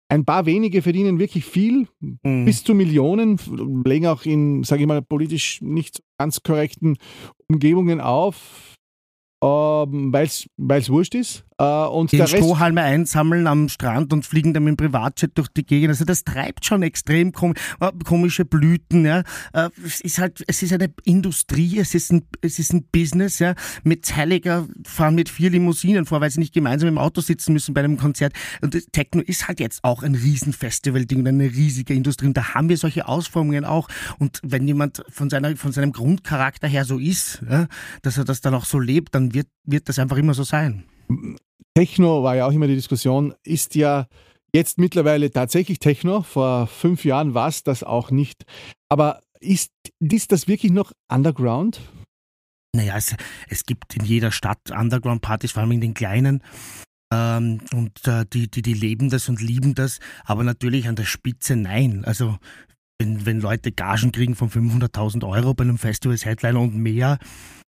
Ein 0.10 0.24
paar 0.24 0.46
wenige 0.46 0.82
verdienen 0.82 1.20
wirklich 1.20 1.46
viel, 1.46 1.88
mhm. 2.00 2.46
bis 2.46 2.64
zu 2.64 2.74
Millionen, 2.74 3.40
legen 3.86 4.08
auch 4.08 4.24
in, 4.24 4.64
sage 4.64 4.82
ich 4.82 4.88
mal, 4.88 5.02
politisch 5.02 5.62
nicht 5.62 6.02
ganz 6.18 6.42
korrekten 6.44 6.98
Umgebungen 7.50 8.00
auf, 8.00 8.76
ähm, 9.44 10.14
weil 10.14 10.26
es 10.80 10.90
wurscht 10.90 11.16
ist. 11.16 11.47
Äh, 11.60 11.64
und 11.64 12.12
den 12.12 12.28
Strohhalme 12.28 12.82
einsammeln 12.82 13.48
am 13.48 13.70
Strand 13.70 14.14
und 14.14 14.26
fliegen 14.26 14.54
dann 14.54 14.64
mit 14.64 14.72
dem 14.72 14.78
Privatjet 14.78 15.38
durch 15.38 15.48
die 15.50 15.66
Gegend. 15.66 15.90
Also 15.90 16.06
das 16.06 16.24
treibt 16.24 16.66
schon 16.66 16.84
extrem 16.84 17.32
äh, 17.80 17.92
komische 18.06 18.46
Blüten. 18.46 19.06
Ja. 19.06 19.24
Äh, 19.54 19.70
es 19.84 20.02
ist 20.02 20.20
halt, 20.20 20.44
es 20.48 20.62
ist 20.62 20.74
eine 20.74 20.94
Industrie, 21.04 21.80
es 21.80 21.96
ist 21.96 22.12
ein, 22.12 22.26
es 22.42 22.60
ist 22.60 22.74
ein 22.74 22.86
Business. 22.92 23.40
Ja. 23.40 23.56
Metallica 23.84 24.68
fahren 24.86 25.16
mit 25.16 25.30
vier 25.30 25.50
Limousinen 25.50 26.06
vor, 26.06 26.22
weil 26.22 26.30
sie 26.30 26.40
nicht 26.40 26.54
gemeinsam 26.54 26.90
im 26.90 26.98
Auto 26.98 27.22
sitzen 27.22 27.54
müssen 27.54 27.74
bei 27.74 27.82
einem 27.82 27.98
Konzert. 27.98 28.34
Und 28.62 28.78
Techno 28.92 29.22
ist 29.22 29.48
halt 29.48 29.60
jetzt 29.60 29.84
auch 29.84 30.04
ein 30.04 30.14
Riesenfestival-Ding 30.14 31.20
und 31.20 31.28
eine 31.28 31.46
riesige 31.46 31.94
Industrie. 31.94 32.28
Und 32.28 32.38
da 32.38 32.54
haben 32.54 32.70
wir 32.70 32.78
solche 32.78 33.08
Ausformungen 33.08 33.66
auch. 33.66 33.88
Und 34.20 34.40
wenn 34.44 34.68
jemand 34.68 35.04
von, 35.10 35.30
seiner, 35.30 35.56
von 35.56 35.72
seinem 35.72 35.92
Grundcharakter 35.92 36.68
her 36.68 36.86
so 36.86 37.00
ist, 37.00 37.42
ja, 37.50 37.68
dass 38.04 38.18
er 38.18 38.26
das 38.26 38.42
dann 38.42 38.54
auch 38.54 38.66
so 38.66 38.80
lebt, 38.80 39.16
dann 39.16 39.34
wird, 39.34 39.48
wird 39.64 39.90
das 39.90 39.98
einfach 39.98 40.18
immer 40.18 40.36
so 40.36 40.44
sein. 40.44 40.84
Techno 41.76 42.24
war 42.24 42.36
ja 42.36 42.48
auch 42.48 42.52
immer 42.52 42.68
die 42.68 42.76
Diskussion, 42.76 43.34
ist 43.44 43.76
ja 43.76 44.08
jetzt 44.54 44.78
mittlerweile 44.78 45.32
tatsächlich 45.32 45.80
Techno. 45.80 46.22
Vor 46.22 46.68
fünf 46.68 47.06
Jahren 47.06 47.34
war 47.34 47.50
es 47.50 47.64
das 47.64 47.84
auch 47.84 48.12
nicht. 48.12 48.46
Aber 48.90 49.22
ist, 49.40 49.72
ist 50.00 50.32
das 50.32 50.48
wirklich 50.48 50.72
noch 50.72 50.92
Underground? 51.12 51.80
Naja, 52.76 52.98
es, 52.98 53.16
es 53.50 53.64
gibt 53.66 53.96
in 53.96 54.06
jeder 54.06 54.32
Stadt 54.32 54.72
Underground-Partys, 54.72 55.52
vor 55.52 55.62
allem 55.62 55.72
in 55.74 55.82
den 55.82 55.94
kleinen. 55.94 56.44
Ähm, 57.14 57.62
und 57.74 58.08
äh, 58.08 58.26
die, 58.32 58.50
die, 58.50 58.62
die 58.62 58.74
leben 58.74 59.10
das 59.10 59.30
und 59.30 59.42
lieben 59.42 59.76
das, 59.76 60.00
aber 60.26 60.44
natürlich 60.44 60.88
an 60.88 60.96
der 60.96 61.06
Spitze 61.06 61.56
nein. 61.56 62.04
Also 62.06 62.38
wenn, 63.00 63.26
wenn 63.26 63.40
Leute 63.40 63.72
Gagen 63.72 64.12
kriegen 64.12 64.36
von 64.36 64.50
500.000 64.50 65.28
Euro 65.28 65.54
bei 65.54 65.64
einem 65.64 65.78
Festival 65.78 66.18
Headliner 66.18 66.60
und 66.60 66.76
mehr, 66.76 67.20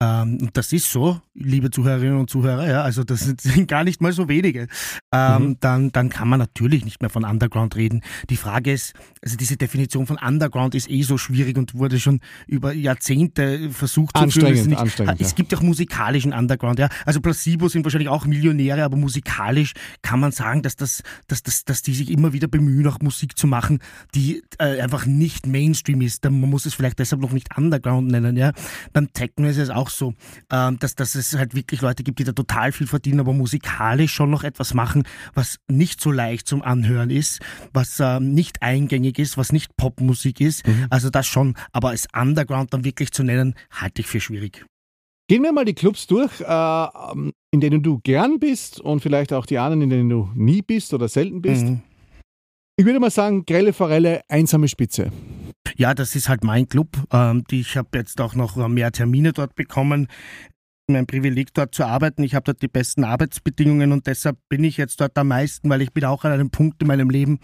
ähm, 0.01 0.51
das 0.53 0.73
ist 0.73 0.93
so, 0.93 1.21
liebe 1.35 1.71
Zuhörerinnen 1.71 2.19
und 2.19 2.31
Zuhörer, 2.31 2.69
ja, 2.69 2.83
also 2.83 3.03
das 3.03 3.21
sind 3.41 3.67
gar 3.67 3.83
nicht 3.83 4.01
mal 4.01 4.13
so 4.13 4.29
wenige. 4.29 4.69
Ähm, 5.13 5.43
mhm. 5.43 5.57
dann, 5.61 5.91
dann 5.91 6.09
kann 6.09 6.29
man 6.29 6.39
natürlich 6.39 6.85
nicht 6.85 7.01
mehr 7.01 7.11
von 7.11 7.25
Underground 7.25 7.75
reden. 7.75 8.03
Die 8.31 8.37
Frage 8.37 8.73
ist, 8.73 8.95
also 9.23 9.37
diese 9.37 9.57
Definition 9.57 10.07
von 10.07 10.17
Underground 10.17 10.77
ist 10.77 10.89
eh 10.89 11.03
so 11.03 11.19
schwierig 11.19 11.59
und 11.59 11.75
wurde 11.75 11.99
schon 11.99 12.21
über 12.47 12.73
Jahrzehnte 12.73 13.71
versucht 13.71 14.17
zu 14.17 14.31
führen. 14.31 14.69
Nicht, 14.69 14.79
anstrengend, 14.79 15.21
es 15.21 15.35
gibt 15.35 15.51
ja 15.51 15.59
auch 15.59 15.63
musikalischen 15.63 16.33
Underground, 16.33 16.79
ja. 16.79 16.89
Also 17.05 17.21
Placebo 17.21 17.69
sind 17.69 17.85
wahrscheinlich 17.85 18.09
auch 18.09 18.25
Millionäre, 18.25 18.85
aber 18.85 18.97
musikalisch 18.97 19.73
kann 20.03 20.21
man 20.21 20.31
sagen, 20.31 20.63
dass 20.63 20.77
das, 20.77 21.03
dass, 21.27 21.43
dass, 21.43 21.65
dass 21.65 21.83
die 21.83 21.95
sich 21.95 22.11
immer 22.11 22.33
wieder 22.33 22.47
bemühen, 22.47 22.87
auch 22.87 23.01
Musik 23.01 23.37
zu 23.37 23.49
machen, 23.49 23.81
die 24.15 24.45
äh, 24.59 24.81
einfach 24.81 25.07
nicht 25.07 25.49
Mainstream 25.49 26.03
ist. 26.03 26.25
Man 26.25 26.39
muss 26.39 26.67
es 26.67 26.75
vielleicht 26.75 27.01
deshalb 27.01 27.21
noch 27.21 27.33
nicht 27.33 27.57
Underground 27.57 28.13
nennen, 28.13 28.37
ja. 28.37 28.53
Beim 28.93 29.13
Techno 29.13 29.49
ist 29.49 29.59
es 29.59 29.71
auch 29.71 29.88
auch 29.89 29.91
so, 29.91 30.15
ähm, 30.53 30.79
dass, 30.79 30.95
dass 30.95 31.15
es 31.15 31.37
halt 31.37 31.55
wirklich 31.55 31.81
Leute 31.81 32.03
gibt, 32.03 32.19
die 32.19 32.25
da 32.25 32.33
total 32.33 32.73
viel 32.73 32.87
verdienen, 32.87 33.21
aber 33.21 33.33
musikalisch 33.33 34.13
schon 34.13 34.31
noch 34.31 34.45
etwas 34.45 34.75
machen, 34.75 35.05
was 35.35 35.59
nicht 35.69 36.01
so 36.01 36.11
leicht 36.11 36.47
zum 36.47 36.63
Anhören 36.63 37.11
ist, 37.11 37.41
was 37.73 37.99
ähm, 38.01 38.35
nicht 38.35 38.63
eingängig 38.63 39.19
ist, 39.19 39.39
was 39.39 39.53
nicht 39.53 39.77
Popmusik 39.77 40.41
ist. 40.41 40.67
Mhm. 40.67 40.87
Also 40.91 41.11
das 41.11 41.27
schon, 41.27 41.55
aber 41.73 41.91
als 41.91 42.07
Underground 42.15 42.73
dann 42.75 42.85
wirklich 42.85 43.13
zu 43.13 43.23
nennen, 43.23 43.55
halte 43.71 44.03
ich 44.03 44.07
für 44.07 44.21
schwierig. 44.21 44.65
Gehen 45.29 45.43
wir 45.43 45.53
mal 45.53 45.65
die 45.65 45.75
Clubs 45.75 46.07
durch, 46.07 46.41
äh, 46.41 46.87
in 47.51 47.61
denen 47.61 47.83
du 47.83 47.99
gern 48.03 48.39
bist 48.39 48.81
und 48.81 49.01
vielleicht 49.01 49.33
auch 49.33 49.47
die 49.47 49.59
anderen, 49.59 49.83
in 49.83 49.91
denen 49.91 50.09
du 50.09 50.31
nie 50.35 50.63
bist 50.63 50.95
oder 50.95 51.09
selten 51.09 51.43
bist. 51.43 51.65
Mhm. 51.65 51.83
Ich 52.77 52.87
würde 52.87 53.01
mal 53.01 53.11
sagen, 53.11 53.45
grelle 53.45 53.73
Forelle, 53.73 54.23
einsame 54.29 54.69
Spitze. 54.69 55.11
Ja, 55.77 55.95
das 55.95 56.15
ist 56.17 56.29
halt 56.29 56.45
mein 56.45 56.69
Club. 56.69 56.89
Ähm, 57.13 57.45
ich 57.51 57.77
habe 57.77 57.99
jetzt 57.99 58.21
auch 58.21 58.35
noch 58.35 58.57
mehr 58.69 58.93
Termine 58.93 59.33
dort 59.33 59.55
bekommen. 59.55 60.09
Mein 60.91 61.07
Privileg 61.07 61.53
dort 61.53 61.75
zu 61.75 61.85
arbeiten. 61.85 62.23
Ich 62.23 62.35
habe 62.35 62.45
dort 62.45 62.63
die 62.63 62.69
besten 62.69 63.05
Arbeitsbedingungen 63.05 63.93
und 63.93 64.07
deshalb 64.07 64.39
bin 64.49 64.65
ich 64.65 64.79
jetzt 64.79 64.99
dort 65.03 65.19
am 65.19 65.29
meisten, 65.29 65.69
weil 65.69 65.83
ich 65.83 65.93
bin 65.93 66.07
auch 66.07 66.25
an 66.25 66.33
einem 66.33 66.49
Punkt 66.49 66.81
in 66.81 66.89
meinem 66.89 67.11
Leben, 67.11 67.41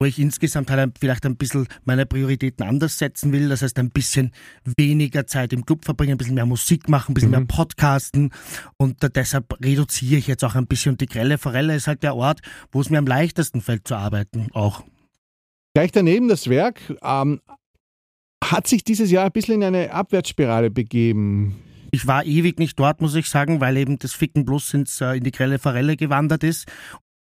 wo 0.00 0.06
ich 0.06 0.18
insgesamt 0.18 0.72
halt 0.72 0.98
vielleicht 0.98 1.24
ein 1.24 1.36
bisschen 1.36 1.68
meine 1.84 2.04
Prioritäten 2.04 2.66
anders 2.66 2.98
setzen 2.98 3.32
will. 3.32 3.48
Das 3.48 3.62
heißt, 3.62 3.78
ein 3.78 3.90
bisschen 3.90 4.32
weniger 4.64 5.24
Zeit 5.28 5.52
im 5.52 5.64
Club 5.64 5.84
verbringen, 5.84 6.12
ein 6.12 6.18
bisschen 6.18 6.34
mehr 6.34 6.46
Musik 6.46 6.88
machen, 6.88 7.12
ein 7.12 7.14
bisschen 7.14 7.30
mhm. 7.30 7.36
mehr 7.36 7.46
Podcasten. 7.46 8.32
Und 8.76 8.96
deshalb 9.14 9.64
reduziere 9.64 10.18
ich 10.18 10.26
jetzt 10.26 10.44
auch 10.44 10.56
ein 10.56 10.66
bisschen. 10.66 10.92
Und 10.92 11.00
die 11.00 11.06
Grelle 11.06 11.38
Forelle 11.38 11.76
ist 11.76 11.86
halt 11.86 12.02
der 12.02 12.16
Ort, 12.16 12.40
wo 12.72 12.80
es 12.80 12.90
mir 12.90 12.98
am 12.98 13.06
leichtesten 13.06 13.60
fällt 13.60 13.86
zu 13.86 13.94
arbeiten, 13.94 14.48
auch. 14.52 14.82
Gleich 15.74 15.92
daneben 15.92 16.26
das 16.26 16.48
Werk. 16.48 16.80
Ähm, 17.02 17.40
hat 18.44 18.66
sich 18.66 18.84
dieses 18.84 19.10
Jahr 19.10 19.26
ein 19.26 19.32
bisschen 19.32 19.56
in 19.56 19.64
eine 19.64 19.92
Abwärtsspirale 19.92 20.70
begeben. 20.70 21.56
Ich 21.92 22.06
war 22.06 22.24
ewig 22.24 22.58
nicht 22.58 22.78
dort, 22.78 23.00
muss 23.00 23.14
ich 23.14 23.28
sagen, 23.28 23.60
weil 23.60 23.76
eben 23.76 23.98
das 23.98 24.12
Ficken 24.12 24.44
Plus 24.44 24.72
ins, 24.74 25.00
äh, 25.00 25.16
in 25.16 25.24
die 25.24 25.32
grelle 25.32 25.58
Forelle 25.58 25.96
gewandert 25.96 26.44
ist. 26.44 26.66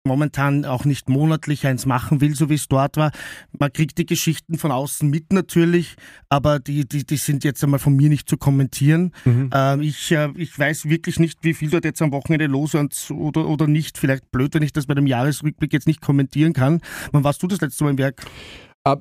Momentan 0.06 0.64
auch 0.64 0.86
nicht 0.86 1.10
monatlich 1.10 1.68
eins 1.68 1.86
machen 1.86 2.22
will, 2.22 2.34
so 2.34 2.50
wie 2.50 2.54
es 2.54 2.70
dort 2.70 2.96
war. 2.96 3.12
Man 3.60 3.74
kriegt 3.74 3.98
die 3.98 4.06
Geschichten 4.06 4.58
von 4.58 4.72
außen 4.72 5.10
mit 5.10 5.34
natürlich, 5.34 5.96
aber 6.30 6.60
die, 6.60 6.88
die, 6.88 7.06
die 7.06 7.18
sind 7.18 7.44
jetzt 7.44 7.62
einmal 7.64 7.80
von 7.80 7.96
mir 7.96 8.08
nicht 8.08 8.30
zu 8.30 8.38
kommentieren. 8.38 9.12
Mhm. 9.26 9.50
Ähm, 9.54 9.82
ich, 9.82 10.12
äh, 10.12 10.30
ich 10.36 10.58
weiß 10.58 10.86
wirklich 10.86 11.20
nicht, 11.20 11.40
wie 11.44 11.54
viel 11.54 11.70
dort 11.70 11.84
jetzt 11.84 12.02
am 12.02 12.14
Wochenende 12.14 12.48
los 12.48 12.74
ist 12.74 13.12
oder, 13.12 13.48
oder 13.48 13.68
nicht. 13.68 13.98
Vielleicht 13.98 14.32
blöd, 14.32 14.54
wenn 14.54 14.64
ich 14.64 14.72
das 14.72 14.86
bei 14.86 14.94
dem 14.94 15.08
Jahresrückblick 15.08 15.74
jetzt 15.74 15.88
nicht 15.88 16.02
kommentieren 16.02 16.54
kann. 16.54 16.82
Wann 17.12 17.26
warst 17.26 17.44
du 17.44 17.48
das 17.48 17.60
letzte 17.60 17.84
Mal 17.84 17.92
im 17.92 17.98
Werk? 17.98 18.26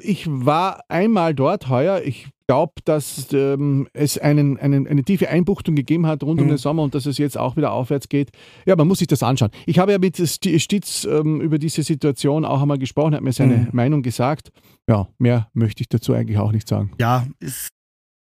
Ich 0.01 0.27
war 0.29 0.83
einmal 0.89 1.35
dort 1.35 1.69
heuer. 1.69 2.03
Ich 2.05 2.29
glaube, 2.47 2.75
dass 2.85 3.33
ähm, 3.33 3.89
es 3.93 4.19
einen, 4.19 4.59
einen, 4.59 4.87
eine 4.87 5.03
tiefe 5.03 5.29
Einbuchtung 5.29 5.75
gegeben 5.75 6.07
hat 6.07 6.23
rund 6.23 6.39
mhm. 6.39 6.45
um 6.45 6.49
den 6.49 6.59
Sommer 6.59 6.83
und 6.83 6.95
dass 6.95 7.07
es 7.07 7.19
jetzt 7.19 7.37
auch 7.37 7.57
wieder 7.57 7.73
aufwärts 7.73 8.09
geht. 8.09 8.31
Ja, 8.67 8.77
man 8.77 8.87
muss 8.87 9.01
sich 9.01 9.09
das 9.09 9.23
anschauen. 9.23 9.51
Ich 9.67 9.79
habe 9.79 9.93
ja 9.93 9.99
mit 9.99 10.17
Stitz 10.17 11.05
ähm, 11.05 11.41
über 11.41 11.59
diese 11.59 11.83
Situation 11.83 12.45
auch 12.45 12.63
einmal 12.63 12.79
gesprochen, 12.79 13.15
hat 13.15 13.23
mir 13.23 13.33
seine 13.33 13.57
mhm. 13.57 13.69
Meinung 13.73 14.03
gesagt. 14.03 14.51
Ja, 14.89 15.09
mehr 15.19 15.49
möchte 15.55 15.83
ich 15.83 15.89
dazu 15.89 16.13
eigentlich 16.13 16.39
auch 16.39 16.53
nicht 16.53 16.69
sagen. 16.69 16.93
Ja, 17.01 17.27
es 17.41 17.69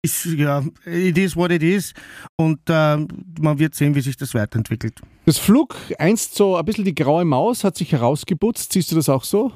ist, 0.03 0.27
ja, 0.27 0.62
it 0.87 1.18
is 1.18 1.37
what 1.37 1.50
it 1.50 1.62
is 1.62 1.92
und 2.37 2.61
äh, 2.68 2.96
man 3.40 3.59
wird 3.59 3.74
sehen, 3.74 3.94
wie 3.94 4.00
sich 4.00 4.16
das 4.16 4.35
weiterentwickelt. 4.35 5.00
Das 5.27 5.38
Flug, 5.38 5.77
einst 5.98 6.35
so 6.35 6.57
ein 6.57 6.64
bisschen 6.64 6.85
die 6.85 6.94
graue 6.94 7.24
Maus, 7.24 7.64
hat 7.64 7.77
sich 7.77 7.92
herausgeputzt. 7.92 8.72
Siehst 8.72 8.92
du 8.92 8.96
das 8.96 9.09
auch 9.09 9.24
so? 9.24 9.53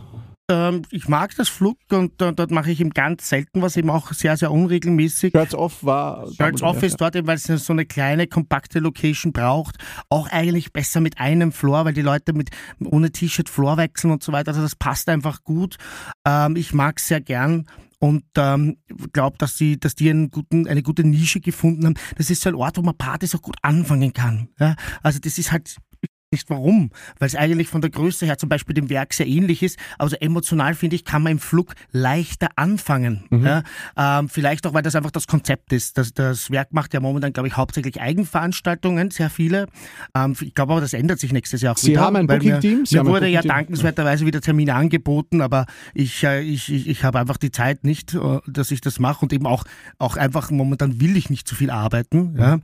Ähm, 0.51 0.83
ich 0.91 1.09
mag 1.09 1.35
das 1.37 1.51
Flug 1.51 1.77
und 1.91 2.23
äh, 2.23 2.33
dort 2.33 2.51
mache 2.51 2.71
ich 2.71 2.81
ihm 2.81 2.91
ganz 2.91 3.29
selten 3.29 3.61
was, 3.61 3.77
eben 3.77 3.91
auch 3.91 4.13
sehr, 4.13 4.37
sehr 4.37 4.51
unregelmäßig. 4.51 5.33
Shirts 5.33 5.55
Off 5.55 5.85
war. 5.85 6.27
Shirts 6.33 6.63
Off 6.63 6.83
ist 6.83 6.99
dort, 6.99 7.15
weil 7.27 7.37
es 7.37 7.45
so 7.45 7.73
eine 7.73 7.85
kleine, 7.85 8.27
kompakte 8.27 8.79
Location 8.79 9.33
braucht. 9.33 9.77
Auch 10.09 10.29
eigentlich 10.29 10.73
besser 10.73 11.01
mit 11.01 11.19
einem 11.19 11.53
Floor, 11.53 11.85
weil 11.85 11.93
die 11.93 12.03
Leute 12.03 12.33
mit 12.33 12.49
ohne 12.83 13.11
T-Shirt 13.11 13.51
Floor 13.51 13.77
wechseln 13.77 14.11
und 14.11 14.23
so 14.23 14.33
weiter. 14.33 14.49
Also 14.49 14.63
das 14.63 14.75
passt 14.75 15.11
einfach 15.11 15.45
gut. 15.45 15.77
Ähm, 16.27 16.57
ich 16.57 16.73
mag 16.73 16.99
es 16.99 17.09
sehr 17.09 17.21
gern 17.21 17.67
und 17.99 18.25
ähm, 18.37 18.79
glaube, 19.13 19.37
dass 19.39 19.57
die, 19.57 19.79
dass 19.79 19.97
die 19.97 20.09
einen 20.09 20.31
guten, 20.31 20.67
eine 20.67 20.83
gute 20.83 21.05
Nische 21.05 21.41
gefunden 21.41 21.85
haben. 21.85 21.95
Das 22.17 22.31
ist 22.31 22.43
so 22.43 22.49
ein 22.49 22.55
Ort, 22.55 22.79
wo 22.79 22.83
man 22.83 22.97
Partys 22.97 23.35
auch 23.35 23.43
gut 23.43 23.57
anfangen 23.63 24.13
kann. 24.13 24.49
Ja? 24.59 24.77
Also 25.03 25.19
das 25.19 25.37
ist 25.37 25.53
halt 25.53 25.77
nicht 26.31 26.51
warum, 26.51 26.91
weil 27.19 27.29
es 27.29 27.35
eigentlich 27.35 27.69
von 27.69 27.81
der 27.81 27.91
Größe 27.91 28.27
her 28.27 28.37
zum 28.37 28.51
Beispiel 28.51 28.75
dem 28.75 28.91
Werk 28.91 29.15
sehr 29.15 29.27
ähnlich 29.27 29.63
ist. 29.63 29.79
Also 29.97 30.15
emotional 30.17 30.75
finde 30.75 30.97
ich, 30.97 31.05
kann 31.07 31.23
man 31.23 31.33
im 31.33 31.39
Flug 31.39 31.73
leichter 31.91 32.49
anfangen. 32.57 33.25
Mhm. 33.31 33.47
Ja, 33.47 33.63
ähm, 33.97 34.29
vielleicht 34.29 34.67
auch, 34.67 34.75
weil 34.75 34.83
das 34.83 34.95
einfach 34.95 35.11
das 35.11 35.27
Konzept 35.27 35.73
ist. 35.73 35.97
Das, 35.97 36.13
das 36.13 36.51
Werk 36.51 36.75
macht 36.75 36.93
ja 36.93 37.01
momentan, 37.01 37.33
glaube 37.33 37.49
ich, 37.49 37.57
hauptsächlich 37.57 38.01
Eigenveranstaltungen, 38.01 39.11
sehr 39.11 39.31
viele. 39.31 39.69
Ähm, 40.15 40.37
ich 40.39 40.53
glaube 40.53 40.73
aber, 40.73 40.83
das 40.83 40.93
ändert 40.93 41.19
sich 41.19 41.33
nächstes 41.33 41.63
Jahr 41.63 41.73
auch 41.73 41.79
Sie 41.79 41.93
wieder. 41.93 42.01
Sie 42.01 42.07
haben 42.07 42.17
ein 42.17 42.27
Booking-Team? 42.27 42.85
Mir, 42.91 43.05
mir 43.05 43.09
wurde 43.09 43.29
ja 43.29 43.41
dankenswerterweise 43.41 44.27
wieder 44.27 44.43
Termine 44.43 44.75
angeboten, 44.75 45.41
aber 45.41 45.65
ich, 45.95 46.25
äh, 46.25 46.43
ich, 46.43 46.71
ich, 46.71 46.89
ich 46.89 47.05
habe 47.05 47.19
einfach 47.19 47.39
die 47.39 47.51
Zeit 47.51 47.85
nicht, 47.85 48.15
äh, 48.15 48.41
dass 48.47 48.71
ich 48.71 48.83
das 48.83 48.99
mache 48.99 49.23
und 49.23 49.33
eben 49.33 49.47
auch, 49.47 49.65
auch 49.99 50.19
einfach 50.19 50.51
momentan 50.51 51.01
will 51.01 51.17
ich 51.17 51.31
nicht 51.31 51.49
zu 51.49 51.55
viel 51.55 51.71
arbeiten. 51.71 52.33
Mhm. 52.33 52.39
Ja. 52.39 52.59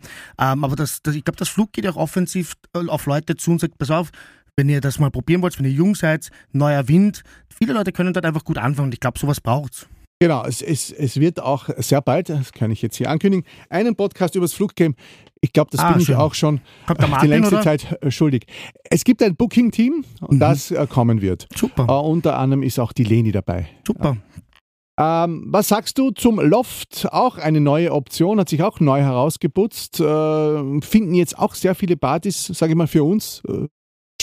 Ähm, 0.52 0.64
aber 0.64 0.76
das, 0.76 1.00
das, 1.02 1.14
ich 1.14 1.24
glaube, 1.24 1.38
das 1.38 1.48
Flug 1.48 1.72
geht 1.72 1.86
auch 1.86 1.96
offensiv 1.96 2.56
äh, 2.74 2.86
auf 2.88 3.06
Leute 3.06 3.36
zu 3.36 3.53
und 3.54 3.60
sagt, 3.60 3.78
pass 3.78 3.90
auf, 3.90 4.10
wenn 4.56 4.68
ihr 4.68 4.80
das 4.80 4.98
mal 4.98 5.10
probieren 5.10 5.42
wollt, 5.42 5.58
wenn 5.58 5.66
ihr 5.66 5.72
jung 5.72 5.94
seid, 5.94 6.30
neuer 6.52 6.88
Wind, 6.88 7.22
viele 7.48 7.72
Leute 7.72 7.92
können 7.92 8.12
dort 8.12 8.26
einfach 8.26 8.44
gut 8.44 8.58
anfangen 8.58 8.88
und 8.88 8.94
ich 8.94 9.00
glaube, 9.00 9.18
sowas 9.18 9.40
braucht's. 9.40 9.88
Genau, 10.20 10.44
es, 10.44 10.62
es, 10.62 10.92
es 10.92 11.18
wird 11.18 11.40
auch 11.40 11.68
sehr 11.78 12.00
bald, 12.00 12.28
das 12.28 12.52
kann 12.52 12.70
ich 12.70 12.80
jetzt 12.80 12.96
hier 12.96 13.10
ankündigen, 13.10 13.44
einen 13.68 13.96
Podcast 13.96 14.36
über 14.36 14.44
das 14.44 14.54
Flug 14.54 14.74
geben. 14.74 14.94
Ich 15.40 15.52
glaube, 15.52 15.70
das 15.70 15.80
ah, 15.80 15.92
bin 15.92 16.00
schön. 16.00 16.14
ich 16.14 16.18
auch 16.18 16.32
schon 16.32 16.60
Martin, 16.86 17.10
die 17.20 17.26
längste 17.26 17.56
oder? 17.56 17.62
Zeit 17.62 17.98
äh, 18.00 18.10
schuldig. 18.10 18.46
Es 18.84 19.04
gibt 19.04 19.22
ein 19.22 19.36
Booking-Team, 19.36 20.04
mhm. 20.26 20.38
das 20.38 20.70
äh, 20.70 20.86
kommen 20.86 21.20
wird. 21.20 21.46
Super. 21.54 21.86
Uh, 21.86 22.08
unter 22.08 22.38
anderem 22.38 22.62
ist 22.62 22.78
auch 22.78 22.94
die 22.94 23.04
Leni 23.04 23.32
dabei. 23.32 23.68
Super. 23.86 24.16
Ähm, 24.98 25.44
was 25.48 25.68
sagst 25.68 25.98
du 25.98 26.10
zum 26.12 26.38
Loft? 26.38 27.08
Auch 27.10 27.38
eine 27.38 27.60
neue 27.60 27.92
Option, 27.92 28.38
hat 28.38 28.48
sich 28.48 28.62
auch 28.62 28.80
neu 28.80 29.00
herausgeputzt. 29.00 30.00
Äh, 30.00 30.80
finden 30.82 31.14
jetzt 31.14 31.38
auch 31.38 31.54
sehr 31.54 31.74
viele 31.74 31.96
Partys, 31.96 32.46
sage 32.46 32.72
ich 32.72 32.76
mal, 32.76 32.86
für 32.86 33.04
uns 33.04 33.42
äh, 33.48 33.66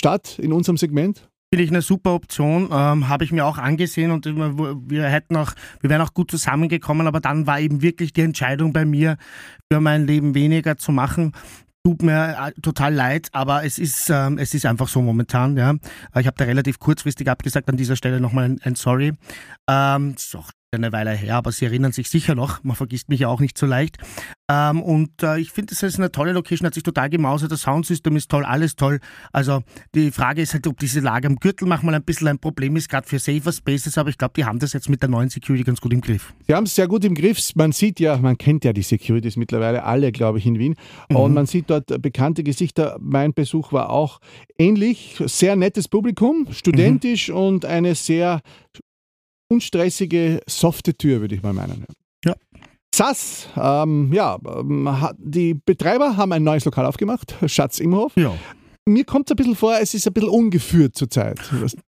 statt 0.01 0.39
in 0.39 0.53
unserem 0.53 0.77
Segment? 0.77 1.29
Finde 1.53 1.65
ich 1.65 1.69
eine 1.69 1.81
super 1.81 2.13
Option, 2.13 2.69
ähm, 2.71 3.10
habe 3.10 3.25
ich 3.25 3.34
mir 3.34 3.45
auch 3.45 3.57
angesehen 3.57 4.12
und 4.12 4.25
wir 4.25 5.03
hätten 5.03 5.36
auch, 5.36 5.51
wir 5.81 5.89
wären 5.89 6.01
auch 6.01 6.13
gut 6.13 6.31
zusammengekommen, 6.31 7.07
aber 7.07 7.19
dann 7.19 7.45
war 7.45 7.60
eben 7.60 7.81
wirklich 7.81 8.13
die 8.13 8.21
Entscheidung 8.21 8.71
bei 8.71 8.86
mir, 8.86 9.17
für 9.69 9.81
mein 9.81 10.07
Leben 10.07 10.34
weniger 10.34 10.77
zu 10.77 10.93
machen. 10.93 11.34
Tut 11.84 12.03
mir 12.03 12.38
äh, 12.38 12.62
total 12.62 12.93
leid, 12.93 13.27
aber 13.34 13.65
es 13.65 13.79
ist, 13.79 14.10
ähm, 14.10 14.38
es 14.38 14.53
ist 14.53 14.65
einfach 14.65 14.88
so 14.88 15.01
momentan, 15.01 15.57
ja. 15.57 15.75
Ich 16.17 16.27
habe 16.27 16.38
da 16.38 16.45
relativ 16.45 16.79
kurzfristig 16.79 17.27
abgesagt, 17.29 17.67
an 17.67 17.75
dieser 17.75 17.97
Stelle 17.97 18.21
nochmal 18.21 18.45
ein, 18.45 18.62
ein 18.63 18.75
Sorry. 18.75 19.12
Ähm, 19.69 20.13
ist 20.15 20.36
auch 20.38 20.51
eine 20.73 20.93
Weile 20.93 21.12
her, 21.12 21.36
aber 21.36 21.51
Sie 21.51 21.65
erinnern 21.65 21.91
sich 21.91 22.10
sicher 22.10 22.34
noch. 22.34 22.63
Man 22.63 22.77
vergisst 22.77 23.10
mich 23.10 23.19
ja 23.19 23.27
auch 23.27 23.41
nicht 23.41 23.57
so 23.57 23.65
leicht. 23.65 23.97
Ähm, 24.49 24.81
und 24.81 25.21
äh, 25.21 25.38
ich 25.38 25.51
finde, 25.51 25.73
es 25.73 25.84
ist 25.84 25.97
eine 25.97 26.13
tolle 26.13 26.31
Location, 26.31 26.65
hat 26.65 26.73
sich 26.73 26.84
total 26.84 27.10
gemausert. 27.10 27.51
Das 27.51 27.63
Soundsystem 27.63 28.15
ist 28.15 28.29
toll, 28.31 28.45
alles 28.45 28.77
toll. 28.77 29.01
Also 29.34 29.63
die 29.93 30.12
Frage 30.12 30.41
ist 30.41 30.53
halt, 30.53 30.65
ob 30.67 30.79
diese 30.79 31.01
Lage 31.01 31.27
am 31.27 31.36
Gürtel 31.36 31.67
manchmal 31.67 31.95
ein 31.95 32.03
bisschen 32.03 32.29
ein 32.29 32.39
Problem 32.39 32.77
ist, 32.77 32.88
gerade 32.88 33.05
für 33.05 33.19
Safer 33.19 33.51
Spaces. 33.51 33.97
Aber 33.97 34.10
ich 34.10 34.17
glaube, 34.17 34.34
die 34.38 34.45
haben 34.45 34.60
das 34.60 34.71
jetzt 34.71 34.88
mit 34.88 35.01
der 35.01 35.10
neuen 35.10 35.29
Security 35.29 35.65
ganz 35.65 35.81
gut 35.81 35.91
im 35.91 35.99
Griff. 35.99 36.34
Sie 36.47 36.55
haben 36.55 36.63
es 36.63 36.73
sehr 36.73 36.88
gut 36.88 37.03
im 37.03 37.15
Griff. 37.15 37.53
Man 37.55 37.73
sieht 37.73 37.99
ja, 37.99 38.17
man 38.17 38.38
kennt 38.38 38.63
ja 38.63 38.71
die 38.71 38.81
Securities 38.81 39.36
mittlerweile 39.36 39.84
alle, 39.84 40.13
glaube 40.13 40.38
ich, 40.38 40.45
in 40.45 40.57
Wien. 40.57 40.75
Mhm. 41.10 41.15
Und 41.17 41.34
man 41.34 41.47
sieht 41.47 41.69
dort 41.69 42.01
bekannte 42.01 42.43
Gesichter. 42.43 42.97
Mein 43.01 43.34
Besuch 43.34 43.73
war 43.73 43.89
auch 43.89 44.21
ähnlich. 44.57 45.21
Sehr 45.25 45.57
nettes 45.57 45.89
Publikum, 45.89 46.47
studentisch 46.51 47.27
mhm. 47.27 47.36
und 47.36 47.65
eine 47.65 47.93
sehr 47.95 48.39
unstressige, 49.52 50.42
softe 50.48 50.96
Tür, 50.96 51.22
würde 51.22 51.36
ich 51.36 51.44
mal 51.44 51.54
meinen. 51.54 51.86
Ja. 52.24 52.34
SAS, 52.96 53.48
ähm, 53.56 54.12
ja, 54.14 54.38
ähm, 54.46 54.90
die 55.18 55.54
Betreiber 55.54 56.18
haben 56.18 56.32
ein 56.32 56.44
neues 56.44 56.66
Lokal 56.66 56.86
aufgemacht, 56.86 57.36
Schatz 57.46 57.80
Imhof. 57.80 58.14
Ja. 58.16 58.34
Mir 58.88 59.06
kommt 59.06 59.30
es 59.30 59.34
ein 59.34 59.36
bisschen 59.36 59.56
vor, 59.56 59.78
es 59.80 59.94
ist 59.94 60.08
ein 60.08 60.14
bisschen 60.14 60.30
ungeführt 60.30 60.96
zurzeit. 60.96 61.40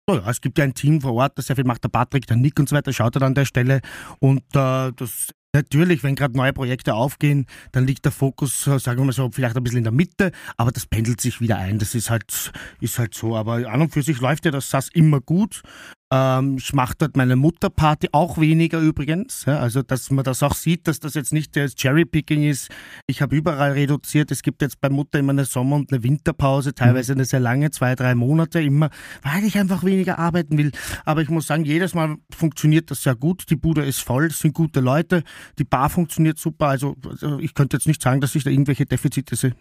Ja, 0.09 0.27
es 0.27 0.41
gibt 0.41 0.57
ja 0.57 0.63
ein 0.63 0.73
Team 0.73 1.01
vor 1.01 1.13
Ort, 1.13 1.37
das 1.37 1.45
sehr 1.47 1.55
viel 1.55 1.65
macht 1.65 1.83
der 1.83 1.89
Patrick, 1.89 2.25
der 2.25 2.35
Nick 2.35 2.59
und 2.59 2.67
so 2.67 2.75
weiter, 2.75 2.91
schaut 2.91 3.15
er 3.15 3.21
an 3.21 3.35
der 3.35 3.45
Stelle. 3.45 3.81
Und 4.19 4.41
äh, 4.55 4.91
das 4.95 5.27
Natürlich, 5.51 6.03
wenn 6.03 6.13
gerade 6.13 6.37
neue 6.37 6.53
Projekte 6.53 6.93
aufgehen, 6.93 7.47
dann 7.71 7.87
liegt 7.87 8.05
der 8.05 8.11
Fokus, 8.11 8.67
äh, 8.67 8.77
sagen 8.77 8.99
wir 8.99 9.05
mal 9.05 9.13
so, 9.13 9.31
vielleicht 9.31 9.57
ein 9.57 9.63
bisschen 9.63 9.79
in 9.79 9.83
der 9.83 9.91
Mitte, 9.91 10.31
aber 10.57 10.71
das 10.71 10.85
pendelt 10.85 11.19
sich 11.21 11.41
wieder 11.41 11.57
ein. 11.57 11.79
Das 11.79 11.95
ist 11.95 12.11
halt, 12.11 12.51
ist 12.81 12.99
halt 12.99 13.15
so. 13.15 13.35
Aber 13.35 13.67
an 13.67 13.81
und 13.81 13.91
für 13.91 14.03
sich 14.03 14.21
läuft 14.21 14.45
ja 14.45 14.51
das 14.51 14.69
SAS 14.69 14.89
immer 14.89 15.21
gut. 15.21 15.63
Ähm, 16.11 16.57
ich 16.57 16.73
mache 16.73 16.95
dort 16.97 17.15
meine 17.15 17.35
Mutterparty 17.35 18.09
auch 18.13 18.39
weniger 18.39 18.79
übrigens. 18.79 19.45
Ja, 19.45 19.59
also, 19.59 19.83
dass 19.83 20.09
man 20.09 20.23
das 20.23 20.41
auch 20.41 20.55
sieht, 20.55 20.87
dass 20.87 20.99
das 20.99 21.13
jetzt 21.13 21.31
nicht 21.33 21.55
das 21.55 21.75
Cherrypicking 21.75 22.43
ist. 22.43 22.69
Ich 23.05 23.21
habe 23.21 23.35
überall 23.35 23.73
reduziert. 23.73 24.31
Es 24.31 24.41
gibt 24.41 24.63
jetzt 24.63 24.81
bei 24.81 24.89
Mutter 24.89 25.19
immer 25.19 25.33
eine 25.33 25.45
Sommer- 25.45 25.75
und 25.75 25.91
eine 25.93 26.01
Winterpause, 26.01 26.73
teilweise 26.73 27.13
eine 27.13 27.25
sehr 27.25 27.39
lange, 27.39 27.69
zwei, 27.69 27.93
drei 27.93 28.15
Monate 28.15 28.59
immer, 28.61 28.89
weil 29.21 29.43
ich 29.43 29.59
einfach 29.59 29.83
weniger 29.83 30.17
arbeiten 30.17 30.57
will. 30.57 30.71
Aber 31.05 31.21
ich 31.21 31.29
muss 31.29 31.45
sagen, 31.45 31.63
jedes 31.63 31.93
Mal 31.93 32.15
funktioniert 32.35 32.89
das 32.89 33.03
sehr 33.03 33.15
gut. 33.15 33.43
Die 33.49 33.55
Bude 33.55 33.85
ist 33.85 33.99
voll, 33.99 34.25
es 34.25 34.39
sind 34.39 34.55
gute 34.55 34.79
Leute. 34.79 35.23
Die 35.59 35.63
Bar 35.63 35.89
funktioniert 35.89 36.39
super. 36.39 36.69
Also, 36.69 36.95
also 37.07 37.37
ich 37.37 37.53
könnte 37.53 37.77
jetzt 37.77 37.87
nicht 37.87 38.01
sagen, 38.01 38.19
dass 38.19 38.33
ich 38.33 38.43
da 38.43 38.49
irgendwelche 38.49 38.85
Defizite 38.85 39.35
sehe. 39.35 39.53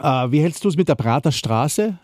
Äh, 0.00 0.30
wie 0.30 0.40
hältst 0.40 0.64
du 0.64 0.68
es 0.68 0.76
mit 0.76 0.88
der 0.88 0.94
Praterstraße? 0.94 1.98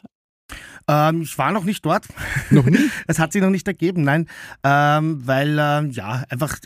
Ähm, 0.88 1.22
ich 1.22 1.36
war 1.38 1.52
noch 1.52 1.64
nicht 1.64 1.84
dort. 1.84 2.06
Noch 2.50 2.66
nie? 2.66 2.90
Es 3.06 3.18
hat 3.18 3.32
sich 3.32 3.42
noch 3.42 3.50
nicht 3.50 3.66
ergeben, 3.66 4.02
nein. 4.02 4.28
Ähm, 4.62 5.26
weil, 5.26 5.58
äh, 5.58 5.88
ja, 5.88 6.24
einfach 6.28 6.58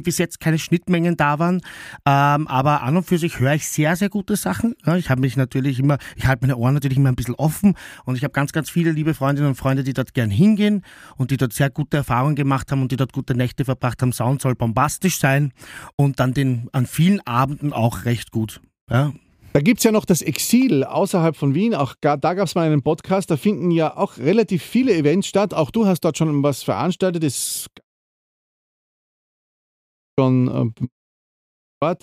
bis 0.00 0.18
jetzt 0.18 0.40
keine 0.40 0.58
Schnittmengen 0.58 1.16
da 1.16 1.38
waren. 1.38 1.60
Ähm, 2.06 2.48
aber 2.48 2.82
an 2.82 2.96
und 2.96 3.04
für 3.04 3.18
sich 3.18 3.40
höre 3.40 3.54
ich 3.54 3.68
sehr, 3.68 3.94
sehr 3.96 4.08
gute 4.08 4.36
Sachen. 4.36 4.74
Ja, 4.86 4.96
ich 4.96 5.10
habe 5.10 5.20
mich 5.20 5.36
natürlich 5.36 5.78
immer, 5.78 5.98
ich 6.16 6.26
halte 6.26 6.46
meine 6.46 6.56
Ohren 6.56 6.74
natürlich 6.74 6.96
immer 6.96 7.10
ein 7.10 7.16
bisschen 7.16 7.34
offen 7.34 7.74
und 8.04 8.16
ich 8.16 8.24
habe 8.24 8.32
ganz, 8.32 8.52
ganz 8.52 8.70
viele 8.70 8.90
liebe 8.90 9.14
Freundinnen 9.14 9.48
und 9.50 9.54
Freunde, 9.54 9.84
die 9.84 9.92
dort 9.92 10.14
gern 10.14 10.30
hingehen 10.30 10.82
und 11.16 11.30
die 11.30 11.36
dort 11.36 11.52
sehr 11.52 11.68
gute 11.68 11.98
Erfahrungen 11.98 12.36
gemacht 12.36 12.72
haben 12.72 12.82
und 12.82 12.90
die 12.90 12.96
dort 12.96 13.12
gute 13.12 13.34
Nächte 13.34 13.64
verbracht 13.64 14.00
haben. 14.00 14.12
Sound 14.12 14.40
soll 14.40 14.54
bombastisch 14.54 15.18
sein 15.18 15.52
und 15.96 16.20
dann 16.20 16.32
den, 16.32 16.68
an 16.72 16.86
vielen 16.86 17.20
Abenden 17.26 17.72
auch 17.72 18.04
recht 18.04 18.30
gut. 18.30 18.60
Ja, 18.90 19.12
da 19.52 19.60
gibt 19.60 19.78
es 19.78 19.84
ja 19.84 19.92
noch 19.92 20.04
das 20.04 20.22
Exil 20.22 20.84
außerhalb 20.84 21.36
von 21.36 21.54
Wien. 21.54 21.74
Auch 21.74 21.94
da 22.00 22.16
gab 22.16 22.46
es 22.46 22.54
mal 22.54 22.66
einen 22.66 22.82
Podcast. 22.82 23.30
Da 23.30 23.36
finden 23.36 23.70
ja 23.70 23.96
auch 23.96 24.18
relativ 24.18 24.62
viele 24.62 24.94
Events 24.94 25.28
statt. 25.28 25.52
Auch 25.52 25.70
du 25.70 25.86
hast 25.86 26.00
dort 26.00 26.16
schon 26.16 26.42
was 26.42 26.62
veranstaltet. 26.62 27.22
Das 27.22 27.68
schon 30.18 30.74
äh, 31.82 31.94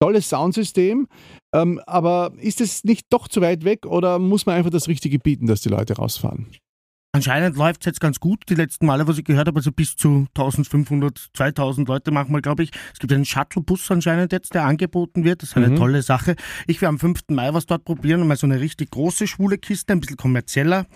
tolles 0.00 0.28
Soundsystem. 0.28 1.06
Ähm, 1.54 1.80
aber 1.86 2.32
ist 2.38 2.60
es 2.60 2.84
nicht 2.84 3.06
doch 3.10 3.28
zu 3.28 3.40
weit 3.40 3.64
weg 3.64 3.86
oder 3.86 4.18
muss 4.18 4.46
man 4.46 4.56
einfach 4.56 4.70
das 4.70 4.88
Richtige 4.88 5.18
bieten, 5.18 5.46
dass 5.46 5.60
die 5.60 5.68
Leute 5.68 5.96
rausfahren? 5.96 6.50
Anscheinend 7.18 7.56
läuft 7.56 7.80
es 7.80 7.86
jetzt 7.86 8.00
ganz 8.00 8.20
gut. 8.20 8.44
Die 8.48 8.54
letzten 8.54 8.86
Male, 8.86 9.08
was 9.08 9.18
ich 9.18 9.24
gehört 9.24 9.48
habe, 9.48 9.58
also 9.58 9.72
bis 9.72 9.96
zu 9.96 10.26
1500, 10.36 11.30
2000 11.34 11.88
Leute 11.88 12.12
manchmal, 12.12 12.42
glaube 12.42 12.62
ich. 12.62 12.70
Es 12.92 13.00
gibt 13.00 13.12
einen 13.12 13.24
Shuttlebus 13.24 13.90
anscheinend 13.90 14.30
jetzt, 14.30 14.54
der 14.54 14.64
angeboten 14.64 15.24
wird. 15.24 15.42
Das 15.42 15.48
ist 15.50 15.56
eine 15.56 15.70
mhm. 15.70 15.76
tolle 15.76 16.02
Sache. 16.02 16.36
Ich 16.68 16.80
werde 16.80 16.90
am 16.90 17.00
5. 17.00 17.22
Mai 17.30 17.52
was 17.52 17.66
dort 17.66 17.84
probieren, 17.84 18.24
mal 18.24 18.36
so 18.36 18.46
eine 18.46 18.60
richtig 18.60 18.92
große 18.92 19.26
schwule 19.26 19.58
Kiste, 19.58 19.94
ein 19.94 20.00
bisschen 20.00 20.16
kommerzieller. 20.16 20.86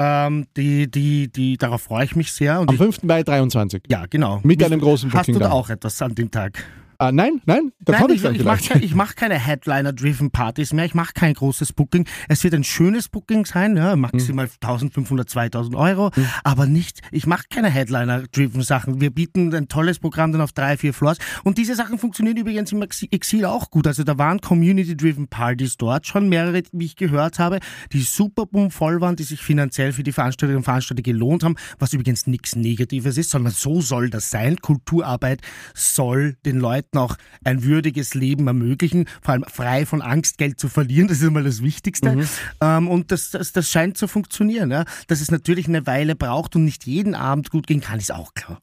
Ähm, 0.00 0.46
die, 0.56 0.90
die, 0.90 1.30
die, 1.30 1.56
darauf 1.56 1.82
freue 1.82 2.06
ich 2.06 2.16
mich 2.16 2.32
sehr. 2.32 2.60
Und 2.60 2.70
am 2.70 2.76
5. 2.76 3.04
Mai 3.04 3.22
23? 3.22 3.84
Ja, 3.88 4.06
genau. 4.06 4.40
Mit 4.42 4.60
einem 4.64 4.80
großen 4.80 5.10
Booking 5.10 5.18
Hast 5.18 5.28
du 5.28 5.38
da 5.38 5.52
auch 5.52 5.70
etwas 5.70 6.02
an 6.02 6.16
dem 6.16 6.32
Tag? 6.32 6.64
Ah, 7.00 7.12
nein, 7.12 7.40
nein, 7.46 7.70
da 7.78 7.96
komme 7.96 8.12
ich, 8.14 8.24
ich, 8.24 8.40
ich 8.40 8.44
mache 8.44 8.74
mach 8.96 9.14
keine 9.14 9.38
Headliner-driven 9.38 10.32
Partys 10.32 10.72
mehr, 10.72 10.84
ich 10.84 10.94
mache 10.94 11.12
kein 11.14 11.32
großes 11.32 11.72
Booking. 11.72 12.08
Es 12.26 12.42
wird 12.42 12.54
ein 12.54 12.64
schönes 12.64 13.08
Booking 13.08 13.46
sein, 13.46 13.76
ja, 13.76 13.94
maximal 13.94 14.46
mhm. 14.46 14.52
1500, 14.60 15.30
2000 15.30 15.76
Euro, 15.76 16.10
mhm. 16.16 16.26
aber 16.42 16.66
nicht, 16.66 17.00
ich 17.12 17.24
mache 17.28 17.44
keine 17.48 17.70
Headliner-driven 17.70 18.62
Sachen. 18.62 19.00
Wir 19.00 19.10
bieten 19.10 19.54
ein 19.54 19.68
tolles 19.68 20.00
Programm 20.00 20.32
dann 20.32 20.40
auf 20.40 20.50
drei, 20.50 20.76
vier 20.76 20.92
Floors 20.92 21.18
und 21.44 21.56
diese 21.56 21.76
Sachen 21.76 22.00
funktionieren 22.00 22.36
übrigens 22.36 22.72
im 22.72 22.82
Exil 22.82 23.44
auch 23.44 23.70
gut. 23.70 23.86
Also 23.86 24.02
da 24.02 24.18
waren 24.18 24.40
Community-driven 24.40 25.28
Partys 25.28 25.76
dort, 25.76 26.04
schon 26.04 26.28
mehrere, 26.28 26.64
wie 26.72 26.86
ich 26.86 26.96
gehört 26.96 27.38
habe, 27.38 27.60
die 27.92 28.00
super 28.00 28.48
voll 28.70 29.00
waren, 29.00 29.14
die 29.14 29.22
sich 29.22 29.40
finanziell 29.40 29.92
für 29.92 30.02
die 30.02 30.10
Veranstalterinnen 30.10 30.58
und 30.58 30.64
Veranstalter 30.64 31.02
gelohnt 31.02 31.44
haben, 31.44 31.54
was 31.78 31.92
übrigens 31.92 32.26
nichts 32.26 32.56
Negatives 32.56 33.16
ist, 33.18 33.30
sondern 33.30 33.52
so 33.52 33.80
soll 33.80 34.10
das 34.10 34.32
sein. 34.32 34.56
Kulturarbeit 34.56 35.42
soll 35.74 36.34
den 36.44 36.58
Leuten 36.58 36.87
Leuten 36.88 36.98
auch 36.98 37.16
ein 37.44 37.62
würdiges 37.62 38.14
Leben 38.14 38.46
ermöglichen, 38.46 39.06
vor 39.22 39.32
allem 39.32 39.44
frei 39.44 39.86
von 39.86 40.02
Angst, 40.02 40.38
Geld 40.38 40.58
zu 40.58 40.68
verlieren. 40.68 41.08
Das 41.08 41.18
ist 41.18 41.24
immer 41.24 41.42
das 41.42 41.62
Wichtigste. 41.62 42.16
Mhm. 42.16 42.28
Ähm, 42.60 42.88
und 42.88 43.12
das, 43.12 43.30
das, 43.30 43.52
das 43.52 43.68
scheint 43.68 43.96
zu 43.96 44.08
funktionieren. 44.08 44.70
Ja? 44.70 44.84
Dass 45.06 45.20
es 45.20 45.30
natürlich 45.30 45.68
eine 45.68 45.86
Weile 45.86 46.16
braucht 46.16 46.56
und 46.56 46.64
nicht 46.64 46.86
jeden 46.86 47.14
Abend 47.14 47.50
gut 47.50 47.66
gehen 47.66 47.80
kann, 47.80 47.98
ist 47.98 48.12
auch 48.12 48.34
klar. 48.34 48.60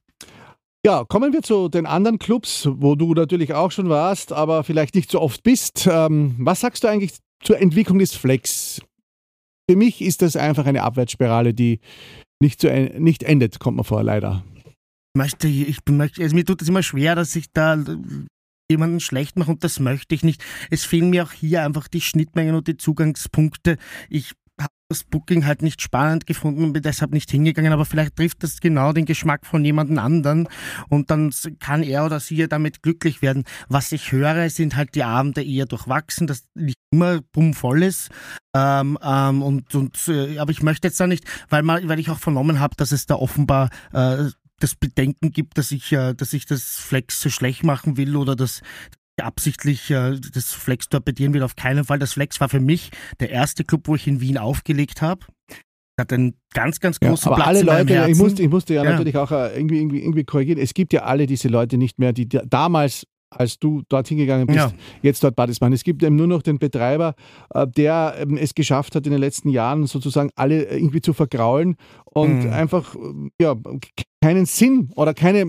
Ja, 0.86 1.04
kommen 1.04 1.34
wir 1.34 1.42
zu 1.42 1.68
den 1.68 1.88
anderen 1.88 2.20
Clubs, 2.20 2.68
wo 2.72 2.96
du 2.96 3.14
natürlich 3.16 3.54
auch 3.56 3.72
schon 3.72 3.90
warst, 3.90 4.32
aber 4.32 4.64
vielleicht 4.64 4.94
nicht 4.94 5.10
so 5.10 5.20
oft 5.20 5.42
bist. 5.42 5.88
Ähm, 5.92 6.36
was 6.38 6.60
sagst 6.60 6.84
du 6.84 6.88
eigentlich 6.88 7.14
zur 7.42 7.60
Entwicklung 7.60 7.98
des 7.98 8.16
Flex? 8.16 8.82
Für 9.68 9.76
mich 9.76 10.02
ist 10.02 10.22
das 10.22 10.36
einfach 10.36 10.68
eine 10.68 10.84
Abwärtsspirale, 10.84 11.56
die 11.56 11.80
nicht, 12.40 12.62
zu, 12.62 12.72
nicht 12.72 13.24
endet, 13.24 13.60
kommt 13.60 13.78
mir 13.78 13.84
vor, 13.84 14.04
leider 14.04 14.44
möchte, 15.16 15.48
ich 15.48 15.80
möchte, 15.90 16.22
also 16.22 16.36
mir 16.36 16.46
tut 16.46 16.62
es 16.62 16.70
immer 16.70 16.84
schwer, 16.84 17.16
dass 17.16 17.36
ich 17.36 17.52
da 17.52 17.84
jemanden 18.70 19.00
schlecht 19.00 19.38
mache 19.38 19.52
und 19.52 19.64
das 19.64 19.80
möchte 19.80 20.16
ich 20.16 20.24
nicht. 20.24 20.44
Es 20.70 20.86
fehlen 20.86 21.10
mir 21.10 21.24
auch 21.24 21.32
hier 21.32 21.64
einfach 21.64 21.88
die 21.88 22.02
Schnittmengen 22.02 22.56
und 22.56 22.68
die 22.68 22.78
Zugangspunkte. 22.78 23.78
Ich 24.10 24.34
habe 24.60 24.74
das 24.90 25.04
Booking 25.04 25.46
halt 25.46 25.62
nicht 25.62 25.82
spannend 25.82 26.26
gefunden 26.26 26.64
und 26.64 26.74
bin 26.74 26.82
deshalb 26.82 27.12
nicht 27.12 27.30
hingegangen, 27.30 27.74
aber 27.74 27.86
vielleicht 27.86 28.16
trifft 28.16 28.44
das 28.44 28.60
genau 28.62 28.94
den 28.94 29.06
Geschmack 29.06 29.46
von 29.46 29.66
jemandem 29.66 30.00
anderen 30.00 30.48
und 30.90 31.12
dann 31.12 31.32
kann 31.60 31.84
er 31.84 32.06
oder 32.06 32.20
sie 32.20 32.48
damit 32.48 32.82
glücklich 32.82 33.22
werden. 33.22 33.44
Was 33.68 33.92
ich 33.92 34.12
höre, 34.12 34.50
sind 34.50 34.76
halt 34.76 34.96
die 34.96 35.04
Abende 35.04 35.44
eher 35.44 35.66
durchwachsen, 35.66 36.28
dass 36.28 36.46
nicht 36.56 36.78
immer 36.92 37.22
bummvoll 37.34 37.84
ist. 37.84 38.10
Ähm, 38.56 38.98
ähm, 39.04 39.44
und, 39.44 39.76
und, 39.76 40.08
äh, 40.08 40.38
aber 40.38 40.52
ich 40.52 40.64
möchte 40.64 40.88
jetzt 40.88 41.00
da 41.00 41.08
nicht, 41.08 41.26
weil, 41.50 41.64
mal, 41.64 41.88
weil 41.90 42.00
ich 42.00 42.10
auch 42.10 42.20
vernommen 42.20 42.60
habe, 42.60 42.76
dass 42.78 42.94
es 42.94 43.06
da 43.06 43.16
offenbar 43.16 43.70
äh, 43.92 44.30
das 44.60 44.76
Bedenken 44.76 45.32
gibt, 45.32 45.58
dass 45.58 45.72
ich, 45.72 45.92
äh, 45.92 46.14
dass 46.14 46.34
ich 46.34 46.46
das 46.46 46.64
Flex 46.64 47.22
so 47.22 47.30
schlecht 47.30 47.64
machen 47.64 47.98
will 47.98 48.16
oder 48.16 48.36
dass 48.36 48.62
ich 49.18 49.24
absichtlich 49.24 49.92
äh, 49.92 50.20
das 50.34 50.54
Flex 50.54 50.90
torpedieren 50.90 51.34
will. 51.34 51.44
Auf 51.44 51.56
keinen 51.56 51.86
Fall. 51.86 52.00
Das 52.00 52.14
Flex 52.14 52.40
war 52.40 52.50
für 52.50 52.60
mich 52.60 52.92
der 53.20 53.30
erste 53.30 53.64
Club, 53.64 53.88
wo 53.88 53.96
ich 53.96 54.08
in 54.08 54.22
Wien 54.22 54.38
aufgelegt 54.38 55.02
habe 55.02 55.26
hat 55.98 56.12
einen 56.12 56.34
ganz, 56.54 56.80
ganz 56.80 57.00
großen 57.00 57.30
ja, 57.30 57.36
aber 57.36 57.36
Platz 57.36 57.48
alle 57.48 57.62
Leute, 57.62 58.12
ich 58.12 58.18
musste, 58.18 58.44
ich 58.44 58.50
musste 58.50 58.74
ja, 58.74 58.84
ja, 58.84 58.92
natürlich 58.92 59.18
auch 59.18 59.32
äh, 59.32 59.56
irgendwie, 59.56 59.80
irgendwie, 59.80 60.02
irgendwie 60.02 60.26
korrigieren. 60.26 60.60
Es 60.60 60.74
gibt 60.74 60.92
ja 60.94 61.04
alle 61.04 61.26
diese 61.26 61.48
Leute 61.48 61.78
nicht 61.78 62.00
mehr, 62.00 62.12
die 62.12 62.28
damals 62.28 63.06
als 63.32 63.60
du 63.60 63.82
dorthin 63.90 64.18
gegangen 64.18 64.48
bist, 64.48 64.58
ja. 64.58 64.72
jetzt 65.02 65.24
dort 65.24 65.36
Badismann. 65.36 65.74
Es 65.74 65.84
gibt 65.84 66.04
eben 66.04 66.16
nur 66.16 66.28
noch 66.28 66.42
den 66.42 66.58
Betreiber, 66.58 67.16
äh, 67.54 67.68
der 67.68 68.26
es 68.38 68.54
geschafft 68.54 68.96
hat, 68.96 69.06
in 69.06 69.12
den 69.12 69.20
letzten 69.20 69.50
Jahren 69.50 69.88
sozusagen 69.88 70.30
alle 70.36 70.64
irgendwie 70.64 71.02
zu 71.02 71.14
vergraulen 71.14 71.76
und 72.06 72.46
mhm. 72.46 72.54
einfach 72.54 72.96
ja, 73.40 73.56
keinen 74.26 74.48
Sinn 74.48 74.90
oder 74.96 75.14
keine, 75.14 75.46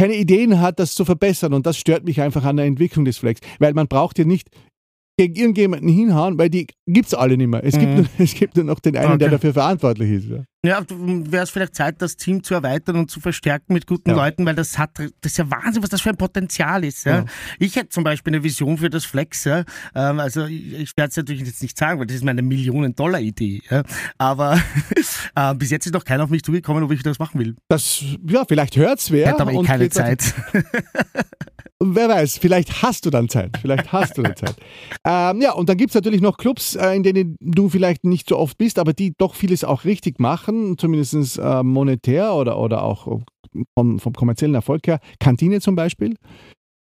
keine 0.00 0.14
Ideen 0.14 0.58
hat, 0.58 0.78
das 0.78 0.94
zu 0.94 1.04
verbessern. 1.04 1.52
Und 1.52 1.66
das 1.66 1.76
stört 1.76 2.06
mich 2.06 2.22
einfach 2.22 2.42
an 2.44 2.56
der 2.56 2.64
Entwicklung 2.64 3.04
des 3.04 3.18
Flex. 3.18 3.42
Weil 3.58 3.74
man 3.74 3.88
braucht 3.88 4.18
ja 4.18 4.24
nicht 4.24 4.48
gegen 5.16 5.34
irgendjemanden 5.34 5.88
hinhauen, 5.88 6.38
weil 6.38 6.50
die 6.50 6.66
gibt 6.86 7.06
es 7.06 7.14
alle 7.14 7.36
nicht 7.36 7.46
mehr. 7.46 7.64
Es, 7.64 7.76
mhm. 7.76 7.80
gibt 7.80 7.94
nur, 7.96 8.06
es 8.18 8.34
gibt 8.34 8.56
nur 8.56 8.64
noch 8.64 8.80
den 8.80 8.96
einen, 8.96 9.08
okay. 9.08 9.18
der 9.18 9.30
dafür 9.30 9.52
verantwortlich 9.52 10.10
ist. 10.10 10.28
Ja. 10.28 10.44
Ja, 10.64 10.82
wäre 10.88 11.42
es 11.42 11.50
vielleicht 11.50 11.74
Zeit, 11.74 12.00
das 12.00 12.16
Team 12.16 12.42
zu 12.42 12.54
erweitern 12.54 12.96
und 12.96 13.10
zu 13.10 13.20
verstärken 13.20 13.74
mit 13.74 13.86
guten 13.86 14.10
ja. 14.10 14.16
Leuten, 14.16 14.46
weil 14.46 14.54
das 14.54 14.78
hat, 14.78 14.98
das 14.98 15.32
ist 15.32 15.36
ja 15.36 15.50
Wahnsinn, 15.50 15.82
was 15.82 15.90
das 15.90 16.00
für 16.00 16.08
ein 16.08 16.16
Potenzial 16.16 16.84
ist. 16.84 17.04
Ja? 17.04 17.26
Ich 17.58 17.76
hätte 17.76 17.90
zum 17.90 18.02
Beispiel 18.02 18.32
eine 18.32 18.42
Vision 18.42 18.78
für 18.78 18.88
das 18.88 19.04
Flex. 19.04 19.44
Ähm, 19.44 19.64
also 19.94 20.46
ich 20.46 20.96
werde 20.96 21.10
es 21.10 21.16
natürlich 21.18 21.42
jetzt 21.42 21.60
nicht 21.60 21.76
sagen, 21.76 22.00
weil 22.00 22.06
das 22.06 22.16
ist 22.16 22.24
meine 22.24 22.40
Millionen-Dollar-Idee. 22.40 23.60
Aber 24.16 24.58
äh, 25.36 25.54
bis 25.54 25.70
jetzt 25.70 25.84
ist 25.84 25.92
noch 25.92 26.04
keiner 26.04 26.24
auf 26.24 26.30
mich 26.30 26.42
zugekommen, 26.42 26.82
ob 26.82 26.92
ich 26.92 27.02
das 27.02 27.18
machen 27.18 27.40
will. 27.40 27.56
Das, 27.68 28.02
ja, 28.26 28.46
vielleicht 28.48 28.78
hört 28.78 29.00
es 29.00 29.10
wer. 29.10 29.28
Hätte 29.28 29.42
aber 29.42 29.52
eh 29.52 29.62
keine 29.64 29.90
Zeit. 29.90 30.32
wer 31.94 32.08
weiß, 32.08 32.38
vielleicht 32.38 32.82
hast 32.82 33.06
du 33.06 33.10
dann 33.10 33.28
Zeit. 33.28 33.56
Vielleicht 33.60 33.92
hast 33.92 34.18
du 34.18 34.22
dann 34.22 34.36
Zeit. 34.36 34.56
Ähm, 35.06 35.42
ja, 35.42 35.52
und 35.52 35.68
dann 35.68 35.76
gibt 35.76 35.90
es 35.90 35.94
natürlich 35.94 36.22
noch 36.22 36.38
Clubs, 36.38 36.76
äh, 36.76 36.94
in 36.94 37.02
denen 37.02 37.36
du 37.40 37.68
vielleicht 37.68 38.04
nicht 38.04 38.28
so 38.28 38.38
oft 38.38 38.56
bist, 38.56 38.78
aber 38.78 38.94
die 38.94 39.12
doch 39.18 39.34
vieles 39.34 39.62
auch 39.62 39.84
richtig 39.84 40.18
machen 40.18 40.34
machen, 40.34 40.78
zumindest 40.78 41.38
äh, 41.38 41.62
monetär 41.62 42.34
oder, 42.34 42.58
oder 42.58 42.82
auch 42.82 43.06
vom, 43.74 43.98
vom 43.98 44.12
kommerziellen 44.12 44.54
Erfolg 44.54 44.86
her. 44.86 45.00
Kantine 45.20 45.60
zum 45.60 45.76
Beispiel. 45.76 46.16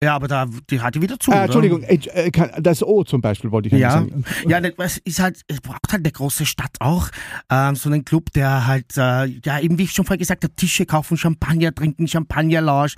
Ja, 0.02 0.14
aber 0.14 0.28
da, 0.28 0.46
die 0.70 0.80
hat 0.80 0.94
die 0.94 1.02
wieder 1.02 1.20
zu. 1.20 1.30
Äh, 1.30 1.44
Entschuldigung, 1.44 1.82
äh, 1.82 1.98
äh 2.14 2.62
das 2.62 2.82
O 2.82 3.04
zum 3.04 3.20
Beispiel 3.20 3.50
wollte 3.50 3.68
ich 3.68 3.74
ja 3.74 3.90
sagen. 3.90 4.24
Ja, 4.48 4.58
es 4.58 4.96
ist 4.96 5.20
halt, 5.20 5.42
es 5.46 5.60
braucht 5.60 5.92
halt 5.92 6.06
eine 6.06 6.10
große 6.10 6.46
Stadt 6.46 6.74
auch. 6.80 7.10
Ähm, 7.50 7.76
so 7.76 7.90
einen 7.90 8.06
Club, 8.06 8.32
der 8.32 8.66
halt, 8.66 8.96
äh, 8.96 9.26
ja, 9.26 9.60
eben 9.60 9.76
wie 9.76 9.82
ich 9.82 9.92
schon 9.92 10.06
vorher 10.06 10.16
gesagt 10.16 10.42
habe, 10.42 10.54
Tische 10.54 10.86
kaufen, 10.86 11.18
Champagner 11.18 11.74
trinken, 11.74 12.08
Champagner-Lounge. 12.08 12.94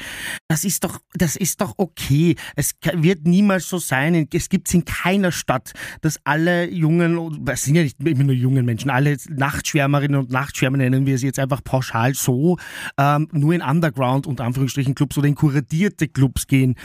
Das 0.46 0.62
ist 0.62 0.84
doch, 0.84 1.00
das 1.14 1.34
ist 1.34 1.60
doch 1.60 1.74
okay. 1.76 2.36
Es 2.54 2.74
wird 2.94 3.26
niemals 3.26 3.68
so 3.68 3.78
sein. 3.78 4.28
Es 4.32 4.48
gibt 4.48 4.68
es 4.68 4.74
in 4.74 4.84
keiner 4.84 5.32
Stadt, 5.32 5.72
dass 6.02 6.20
alle 6.22 6.70
jungen, 6.70 7.44
es 7.48 7.64
sind 7.64 7.74
ja 7.74 7.82
nicht 7.82 7.98
immer 7.98 8.22
nur 8.22 8.36
jungen 8.36 8.64
Menschen, 8.64 8.90
alle 8.90 9.16
Nachtschwärmerinnen 9.28 10.20
und 10.20 10.30
Nachtschwärmer 10.30 10.76
nennen 10.76 11.04
wir 11.04 11.18
sie 11.18 11.26
jetzt 11.26 11.40
einfach 11.40 11.64
pauschal 11.64 12.14
so, 12.14 12.58
ähm, 12.96 13.26
nur 13.32 13.54
in 13.54 13.60
Underground 13.60 14.28
und 14.28 14.40
Anführungsstrichen 14.40 14.94
Clubs 14.94 15.18
oder 15.18 15.26
in 15.26 15.34
kuratierte 15.34 16.06
Clubs 16.06 16.46
gehen. 16.46 16.76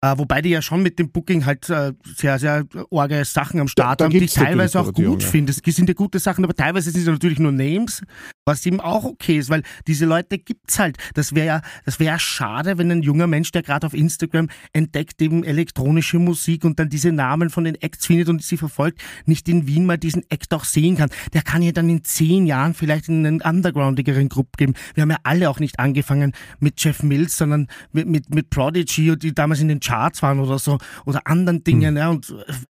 Äh, 0.00 0.18
wobei 0.18 0.42
die 0.42 0.50
ja 0.50 0.60
schon 0.60 0.82
mit 0.82 0.98
dem 0.98 1.10
Booking 1.10 1.46
halt 1.46 1.68
äh, 1.70 1.92
sehr, 2.04 2.38
sehr 2.38 2.64
orge 2.90 3.24
Sachen 3.24 3.60
am 3.60 3.68
Start 3.68 4.00
da, 4.00 4.04
da 4.04 4.04
haben, 4.04 4.18
die 4.18 4.24
ich 4.24 4.34
teilweise 4.34 4.80
auch 4.80 4.92
gut 4.92 5.22
ja. 5.22 5.28
finde. 5.28 5.52
Es 5.52 5.62
sind 5.64 5.88
ja 5.88 5.94
gute 5.94 6.18
Sachen, 6.18 6.44
aber 6.44 6.54
teilweise 6.54 6.90
sind 6.90 7.02
es 7.02 7.06
natürlich 7.06 7.38
nur 7.38 7.52
Names, 7.52 8.02
was 8.44 8.64
eben 8.66 8.80
auch 8.80 9.04
okay 9.04 9.38
ist, 9.38 9.50
weil 9.50 9.62
diese 9.86 10.04
Leute 10.04 10.38
gibt's 10.38 10.78
halt. 10.78 10.98
Das 11.14 11.34
wäre 11.34 11.46
ja, 11.46 11.62
das 11.84 12.00
wäre 12.00 12.12
ja 12.12 12.18
schade, 12.18 12.76
wenn 12.78 12.90
ein 12.90 13.02
junger 13.02 13.26
Mensch, 13.26 13.50
der 13.52 13.62
gerade 13.62 13.86
auf 13.86 13.94
Instagram 13.94 14.48
entdeckt 14.72 15.22
eben 15.22 15.44
elektronische 15.44 16.18
Musik 16.18 16.64
und 16.64 16.78
dann 16.78 16.88
diese 16.88 17.12
Namen 17.12 17.50
von 17.50 17.64
den 17.64 17.76
Acts 17.76 18.06
findet 18.06 18.28
und 18.28 18.42
sie 18.42 18.56
verfolgt, 18.56 19.00
nicht 19.26 19.48
in 19.48 19.66
Wien 19.66 19.86
mal 19.86 19.98
diesen 19.98 20.28
Act 20.30 20.52
auch 20.52 20.64
sehen 20.64 20.96
kann. 20.96 21.10
Der 21.32 21.42
kann 21.42 21.62
ja 21.62 21.72
dann 21.72 21.88
in 21.88 22.04
zehn 22.04 22.46
Jahren 22.46 22.74
vielleicht 22.74 23.08
in 23.08 23.26
einen 23.26 23.40
undergroundigeren 23.40 24.28
Grupp 24.28 24.56
geben. 24.56 24.74
Wir 24.94 25.02
haben 25.02 25.10
ja 25.10 25.18
alle 25.22 25.48
auch 25.48 25.60
nicht 25.60 25.78
angefangen 25.78 26.32
mit 26.60 26.82
Jeff 26.82 27.02
Mills, 27.02 27.38
sondern 27.38 27.68
mit, 27.92 28.06
mit, 28.06 28.34
mit 28.34 28.50
Prodigy, 28.50 29.16
die 29.16 29.34
damals 29.34 29.53
in 29.60 29.68
den 29.68 29.80
Charts 29.80 30.22
waren 30.22 30.40
oder 30.40 30.58
so, 30.58 30.78
oder 31.06 31.26
anderen 31.26 31.64
Dingen, 31.64 31.90
hm. 31.90 31.96
ja, 31.96 32.10
und 32.10 32.34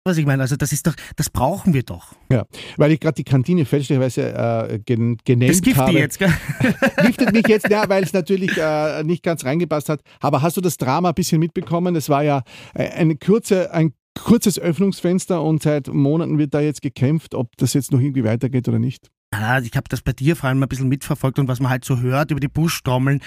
was 0.07 0.17
ich 0.17 0.25
meine, 0.25 0.43
also 0.43 0.55
das 0.55 0.71
ist 0.71 0.85
doch, 0.85 0.93
das 1.15 1.31
brauchen 1.31 1.73
wir 1.73 1.81
doch. 1.81 2.13
Ja, 2.31 2.45
weil 2.77 2.91
ich 2.91 2.99
gerade 2.99 3.15
die 3.15 3.23
Kantine 3.23 3.65
fälschlicherweise 3.65 4.33
äh, 4.69 4.79
gen 4.79 5.17
genannt 5.25 5.49
das 5.49 5.61
giftet 5.61 5.81
habe. 5.81 5.93
jetzt, 5.93 6.19
gell? 6.19 6.31
Giftet 7.01 7.33
mich 7.33 7.47
jetzt, 7.47 7.69
ja, 7.69 7.89
weil 7.89 8.03
es 8.03 8.13
natürlich 8.13 8.55
äh, 8.57 9.03
nicht 9.03 9.23
ganz 9.23 9.43
reingepasst 9.45 9.89
hat. 9.89 10.01
Aber 10.19 10.43
hast 10.43 10.57
du 10.57 10.61
das 10.61 10.77
Drama 10.77 11.09
ein 11.09 11.15
bisschen 11.15 11.39
mitbekommen? 11.39 11.95
Es 11.95 12.07
war 12.07 12.23
ja 12.23 12.43
äh, 12.75 12.87
eine 12.89 13.15
kurze, 13.15 13.73
ein 13.73 13.93
kurzes 14.13 14.59
Öffnungsfenster 14.59 15.41
und 15.41 15.63
seit 15.63 15.87
Monaten 15.87 16.37
wird 16.37 16.53
da 16.53 16.59
jetzt 16.59 16.83
gekämpft, 16.83 17.33
ob 17.33 17.57
das 17.57 17.73
jetzt 17.73 17.91
noch 17.91 17.99
irgendwie 17.99 18.23
weitergeht 18.23 18.67
oder 18.67 18.79
nicht. 18.79 19.09
Ja, 19.39 19.59
ich 19.59 19.75
habe 19.75 19.89
das 19.89 20.01
bei 20.01 20.13
dir 20.13 20.35
vor 20.35 20.49
allem 20.49 20.63
ein 20.63 20.69
bisschen 20.69 20.87
mitverfolgt 20.87 21.39
und 21.39 21.47
was 21.47 21.59
man 21.59 21.69
halt 21.69 21.83
so 21.83 21.99
hört 21.99 22.31
über 22.31 22.39
die 22.39 22.47
Buschtrommeln, 22.47 23.21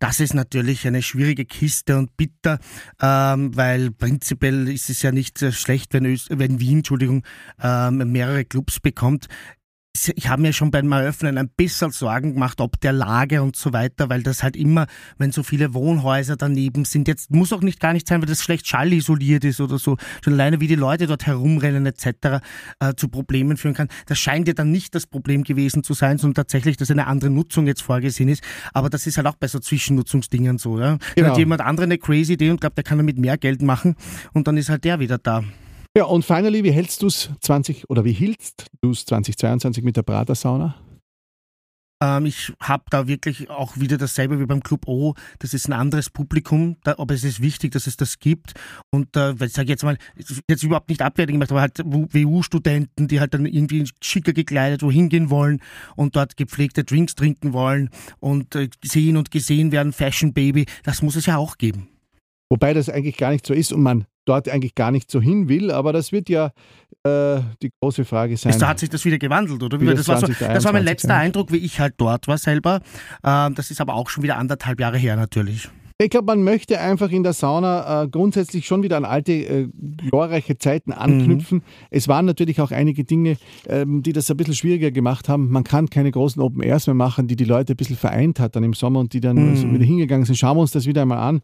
das 0.00 0.18
ist 0.18 0.34
natürlich 0.34 0.86
eine 0.86 1.02
schwierige 1.02 1.44
Kiste 1.44 1.96
und 1.96 2.16
bitter, 2.16 2.58
ähm, 3.00 3.56
weil 3.56 3.92
prinzipiell 3.92 4.68
ist 4.68 4.90
es 4.90 5.02
ja 5.02 5.12
nicht 5.12 5.38
schlecht, 5.52 5.94
wenn, 5.94 6.04
Öst 6.06 6.28
wenn 6.30 6.58
Wien 6.58 6.78
Entschuldigung, 6.78 7.22
ähm, 7.62 8.10
mehrere 8.10 8.44
Clubs 8.44 8.80
bekommt 8.80 9.28
ich 10.14 10.28
habe 10.28 10.40
mir 10.40 10.52
schon 10.52 10.70
beim 10.70 10.90
Eröffnen 10.90 11.36
ein 11.36 11.48
bisschen 11.48 11.90
Sorgen 11.90 12.34
gemacht, 12.34 12.60
ob 12.60 12.80
der 12.80 12.92
Lage 12.92 13.42
und 13.42 13.56
so 13.56 13.72
weiter, 13.72 14.08
weil 14.08 14.22
das 14.22 14.42
halt 14.42 14.56
immer, 14.56 14.86
wenn 15.18 15.32
so 15.32 15.42
viele 15.42 15.74
Wohnhäuser 15.74 16.36
daneben 16.36 16.84
sind, 16.84 17.08
jetzt 17.08 17.30
muss 17.30 17.52
auch 17.52 17.60
nicht 17.60 17.78
gar 17.78 17.92
nicht 17.92 18.08
sein, 18.08 18.20
weil 18.20 18.28
das 18.28 18.42
schlecht 18.42 18.66
schallisoliert 18.66 19.44
ist 19.44 19.60
oder 19.60 19.78
so, 19.78 19.98
schon 20.24 20.32
alleine 20.32 20.60
wie 20.60 20.66
die 20.66 20.76
Leute 20.76 21.06
dort 21.06 21.26
herumrennen 21.26 21.84
etc. 21.84 22.42
Äh, 22.80 22.94
zu 22.96 23.08
Problemen 23.08 23.58
führen 23.58 23.74
kann. 23.74 23.88
Das 24.06 24.18
scheint 24.18 24.48
ja 24.48 24.54
dann 24.54 24.70
nicht 24.70 24.94
das 24.94 25.06
Problem 25.06 25.44
gewesen 25.44 25.84
zu 25.84 25.92
sein, 25.92 26.16
sondern 26.16 26.36
tatsächlich, 26.36 26.78
dass 26.78 26.90
eine 26.90 27.06
andere 27.06 27.30
Nutzung 27.30 27.66
jetzt 27.66 27.82
vorgesehen 27.82 28.30
ist. 28.30 28.42
Aber 28.72 28.88
das 28.88 29.06
ist 29.06 29.18
halt 29.18 29.26
auch 29.26 29.36
bei 29.36 29.46
so 29.46 29.58
Zwischennutzungsdingen 29.58 30.56
so. 30.56 30.78
Ja? 30.80 30.96
Genau. 30.96 31.00
Dann 31.16 31.26
hat 31.30 31.38
jemand 31.38 31.60
andere 31.60 31.84
eine 31.84 31.98
crazy 31.98 32.32
Idee 32.32 32.50
und 32.50 32.60
glaubt, 32.60 32.78
der 32.78 32.84
kann 32.84 32.98
damit 32.98 33.18
mehr 33.18 33.36
Geld 33.36 33.60
machen 33.60 33.96
und 34.32 34.48
dann 34.48 34.56
ist 34.56 34.70
halt 34.70 34.84
der 34.84 35.00
wieder 35.00 35.18
da. 35.18 35.44
Ja, 35.96 36.04
und 36.04 36.24
finally, 36.24 36.64
wie 36.64 36.72
hältst 36.72 37.02
du 37.02 37.06
es 37.06 37.30
20 37.40 37.90
oder 37.90 38.04
wie 38.04 38.12
hieltst 38.12 38.66
du 38.80 38.90
es 38.90 39.04
2022 39.04 39.84
mit 39.84 39.96
der 39.96 40.02
Prater 40.02 40.34
Sauna? 40.34 40.74
Ähm, 42.02 42.26
ich 42.26 42.52
habe 42.60 42.84
da 42.90 43.06
wirklich 43.06 43.48
auch 43.48 43.76
wieder 43.76 43.96
dasselbe 43.96 44.40
wie 44.40 44.46
beim 44.46 44.62
Club 44.62 44.88
O. 44.88 45.14
Das 45.38 45.54
ist 45.54 45.68
ein 45.68 45.72
anderes 45.72 46.10
Publikum, 46.10 46.76
da, 46.82 46.96
aber 46.98 47.14
es 47.14 47.22
ist 47.22 47.40
wichtig, 47.40 47.72
dass 47.72 47.86
es 47.86 47.96
das 47.96 48.18
gibt. 48.18 48.54
Und 48.90 49.16
äh, 49.16 49.34
ich 49.44 49.52
sage 49.52 49.68
jetzt 49.68 49.84
mal, 49.84 49.96
jetzt 50.48 50.62
überhaupt 50.64 50.88
nicht 50.88 51.02
abwertend 51.02 51.34
gemacht, 51.34 51.52
aber 51.52 51.60
halt 51.60 51.78
WU-Studenten, 51.84 53.06
die 53.06 53.20
halt 53.20 53.34
dann 53.34 53.46
irgendwie 53.46 53.84
schicker 54.02 54.32
gekleidet 54.32 54.82
wohin 54.82 55.10
gehen 55.10 55.30
wollen 55.30 55.60
und 55.94 56.16
dort 56.16 56.36
gepflegte 56.36 56.82
Drinks 56.84 57.14
trinken 57.14 57.52
wollen 57.52 57.90
und 58.18 58.56
äh, 58.56 58.68
sehen 58.82 59.16
und 59.16 59.30
gesehen 59.30 59.70
werden, 59.70 59.92
Fashion 59.92 60.32
Baby, 60.32 60.66
das 60.82 61.02
muss 61.02 61.16
es 61.16 61.26
ja 61.26 61.36
auch 61.36 61.58
geben. 61.58 61.88
Wobei 62.50 62.74
das 62.74 62.88
eigentlich 62.88 63.16
gar 63.16 63.30
nicht 63.30 63.46
so 63.46 63.54
ist 63.54 63.72
und 63.72 63.82
man 63.82 64.06
dort 64.24 64.48
eigentlich 64.48 64.74
gar 64.74 64.90
nicht 64.90 65.10
so 65.10 65.20
hin 65.20 65.48
will, 65.48 65.70
aber 65.70 65.92
das 65.92 66.12
wird 66.12 66.28
ja 66.28 66.52
äh, 67.04 67.40
die 67.62 67.70
große 67.80 68.04
Frage 68.04 68.36
sein. 68.36 68.56
Da 68.58 68.68
hat 68.68 68.78
sich 68.78 68.90
das 68.90 69.04
wieder 69.04 69.18
gewandelt, 69.18 69.62
oder? 69.62 69.78
Das, 69.78 70.06
das, 70.06 70.08
war 70.08 70.20
so, 70.20 70.26
das, 70.26 70.64
war 70.64 70.72
mein 70.72 70.84
letzter 70.84 71.08
sein. 71.08 71.26
Eindruck, 71.26 71.52
wie 71.52 71.58
ich 71.58 71.80
halt 71.80 71.94
dort 71.96 72.28
war 72.28 72.38
selber. 72.38 72.80
Ähm, 73.24 73.54
das 73.54 73.70
ist 73.70 73.80
aber 73.80 73.94
auch 73.94 74.08
schon 74.08 74.22
wieder 74.22 74.36
anderthalb 74.36 74.80
Jahre 74.80 74.98
her 74.98 75.16
natürlich. 75.16 75.68
Ich 75.98 76.10
glaube, 76.10 76.26
man 76.26 76.42
möchte 76.42 76.80
einfach 76.80 77.10
in 77.10 77.22
der 77.22 77.32
Sauna 77.32 78.02
äh, 78.02 78.08
grundsätzlich 78.08 78.66
schon 78.66 78.82
wieder 78.82 78.96
an 78.96 79.04
alte, 79.04 79.32
äh, 79.32 79.68
glorreiche 80.08 80.58
Zeiten 80.58 80.92
anknüpfen. 80.92 81.58
Mhm. 81.58 81.62
Es 81.90 82.08
waren 82.08 82.24
natürlich 82.24 82.60
auch 82.60 82.72
einige 82.72 83.04
Dinge, 83.04 83.36
ähm, 83.68 84.02
die 84.02 84.12
das 84.12 84.30
ein 84.30 84.36
bisschen 84.36 84.54
schwieriger 84.54 84.90
gemacht 84.90 85.28
haben. 85.28 85.50
Man 85.50 85.64
kann 85.64 85.90
keine 85.90 86.10
großen 86.10 86.42
Open 86.42 86.62
Airs 86.62 86.86
mehr 86.86 86.94
machen, 86.94 87.28
die 87.28 87.36
die 87.36 87.44
Leute 87.44 87.74
ein 87.74 87.76
bisschen 87.76 87.96
vereint 87.96 88.40
hat 88.40 88.56
dann 88.56 88.64
im 88.64 88.74
Sommer 88.74 89.00
und 89.00 89.12
die 89.12 89.20
dann 89.20 89.36
mhm. 89.36 89.74
wieder 89.74 89.84
hingegangen 89.84 90.26
sind. 90.26 90.36
Schauen 90.36 90.56
wir 90.56 90.62
uns 90.62 90.72
das 90.72 90.86
wieder 90.86 91.02
einmal 91.02 91.18
an. 91.18 91.40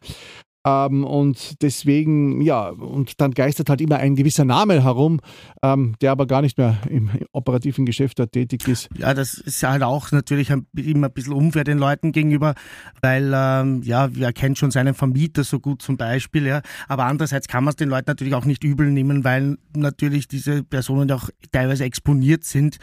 Ähm, 0.66 1.04
und 1.04 1.62
deswegen, 1.62 2.40
ja, 2.42 2.68
und 2.68 3.20
dann 3.20 3.32
geistert 3.32 3.70
halt 3.70 3.80
immer 3.80 3.96
ein 3.96 4.16
gewisser 4.16 4.44
Name 4.44 4.82
herum, 4.82 5.20
ähm, 5.62 5.94
der 6.00 6.12
aber 6.12 6.26
gar 6.26 6.42
nicht 6.42 6.58
mehr 6.58 6.78
im 6.88 7.10
operativen 7.32 7.86
Geschäft 7.86 8.20
tätig 8.32 8.66
ist. 8.66 8.88
Ja, 8.96 9.14
das 9.14 9.34
ist 9.34 9.62
halt 9.62 9.82
auch 9.82 10.10
natürlich 10.12 10.50
immer 10.50 11.06
ein 11.06 11.12
bisschen 11.12 11.32
unfair 11.32 11.64
den 11.64 11.78
Leuten 11.78 12.12
gegenüber, 12.12 12.54
weil, 13.00 13.32
ähm, 13.34 13.82
ja, 13.82 14.08
wer 14.12 14.32
kennt 14.32 14.58
schon 14.58 14.70
seinen 14.70 14.94
Vermieter 14.94 15.44
so 15.44 15.60
gut 15.60 15.82
zum 15.82 15.96
Beispiel, 15.96 16.46
ja. 16.46 16.60
Aber 16.88 17.04
andererseits 17.04 17.48
kann 17.48 17.64
man 17.64 17.70
es 17.70 17.76
den 17.76 17.88
Leuten 17.88 18.10
natürlich 18.10 18.34
auch 18.34 18.44
nicht 18.44 18.64
übel 18.64 18.90
nehmen, 18.90 19.24
weil 19.24 19.58
natürlich 19.74 20.28
diese 20.28 20.64
Personen 20.64 21.10
auch 21.12 21.30
teilweise 21.52 21.84
exponiert 21.84 22.44
sind 22.44 22.78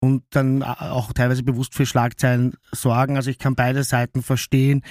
und 0.00 0.24
dann 0.30 0.62
auch 0.62 1.12
teilweise 1.12 1.42
bewusst 1.42 1.74
für 1.74 1.86
Schlagzeilen 1.86 2.54
sorgen. 2.72 3.16
Also 3.16 3.30
ich 3.30 3.38
kann 3.38 3.54
beide 3.54 3.84
Seiten 3.84 4.22
verstehen. 4.22 4.82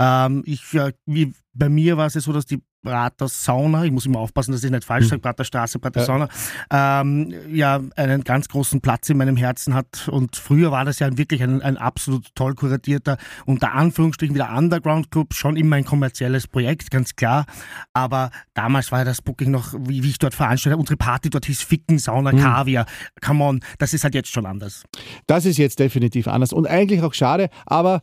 Ähm, 0.00 0.42
ich, 0.44 0.72
ja, 0.72 0.90
wie 1.06 1.32
bei 1.58 1.68
mir 1.68 1.96
war 1.96 2.06
es 2.06 2.14
so, 2.14 2.32
dass 2.32 2.46
die 2.46 2.60
Prater 2.82 3.26
Sauna, 3.26 3.84
ich 3.84 3.90
muss 3.90 4.06
immer 4.06 4.20
aufpassen, 4.20 4.52
dass 4.52 4.62
ich 4.62 4.70
nicht 4.70 4.84
falsch 4.84 5.04
hm. 5.04 5.10
sage, 5.10 5.22
Prater 5.22 5.44
Straße, 5.44 5.78
Prater 5.80 6.00
ja. 6.00 6.06
Sauna, 6.06 6.28
ähm, 6.70 7.34
ja, 7.50 7.80
einen 7.96 8.22
ganz 8.22 8.48
großen 8.48 8.80
Platz 8.80 9.08
in 9.08 9.16
meinem 9.16 9.36
Herzen 9.36 9.74
hat. 9.74 10.08
Und 10.08 10.36
früher 10.36 10.70
war 10.70 10.84
das 10.84 11.00
ja 11.00 11.18
wirklich 11.18 11.42
ein, 11.42 11.62
ein 11.62 11.76
absolut 11.78 12.28
toll 12.36 12.54
kuratierter, 12.54 13.16
unter 13.44 13.72
Anführungsstrichen 13.72 14.36
wieder 14.36 14.56
Underground 14.56 15.10
Club, 15.10 15.34
schon 15.34 15.56
immer 15.56 15.76
ein 15.76 15.84
kommerzielles 15.84 16.46
Projekt, 16.46 16.92
ganz 16.92 17.16
klar. 17.16 17.46
Aber 17.92 18.30
damals 18.54 18.92
war 18.92 19.00
ja 19.00 19.04
das 19.04 19.20
Booking 19.20 19.50
noch, 19.50 19.74
wie, 19.76 20.04
wie 20.04 20.10
ich 20.10 20.18
dort 20.18 20.34
veranstalte, 20.34 20.78
unsere 20.78 20.96
Party 20.96 21.28
dort 21.28 21.46
hieß 21.46 21.62
Ficken, 21.62 21.98
Sauna, 21.98 22.30
hm. 22.30 22.38
Kaviar. 22.38 22.86
Come 23.20 23.42
on, 23.42 23.60
das 23.78 23.94
ist 23.94 24.04
halt 24.04 24.14
jetzt 24.14 24.30
schon 24.30 24.46
anders. 24.46 24.84
Das 25.26 25.44
ist 25.44 25.56
jetzt 25.56 25.80
definitiv 25.80 26.28
anders 26.28 26.52
und 26.52 26.68
eigentlich 26.68 27.02
auch 27.02 27.14
schade, 27.14 27.48
aber 27.64 28.02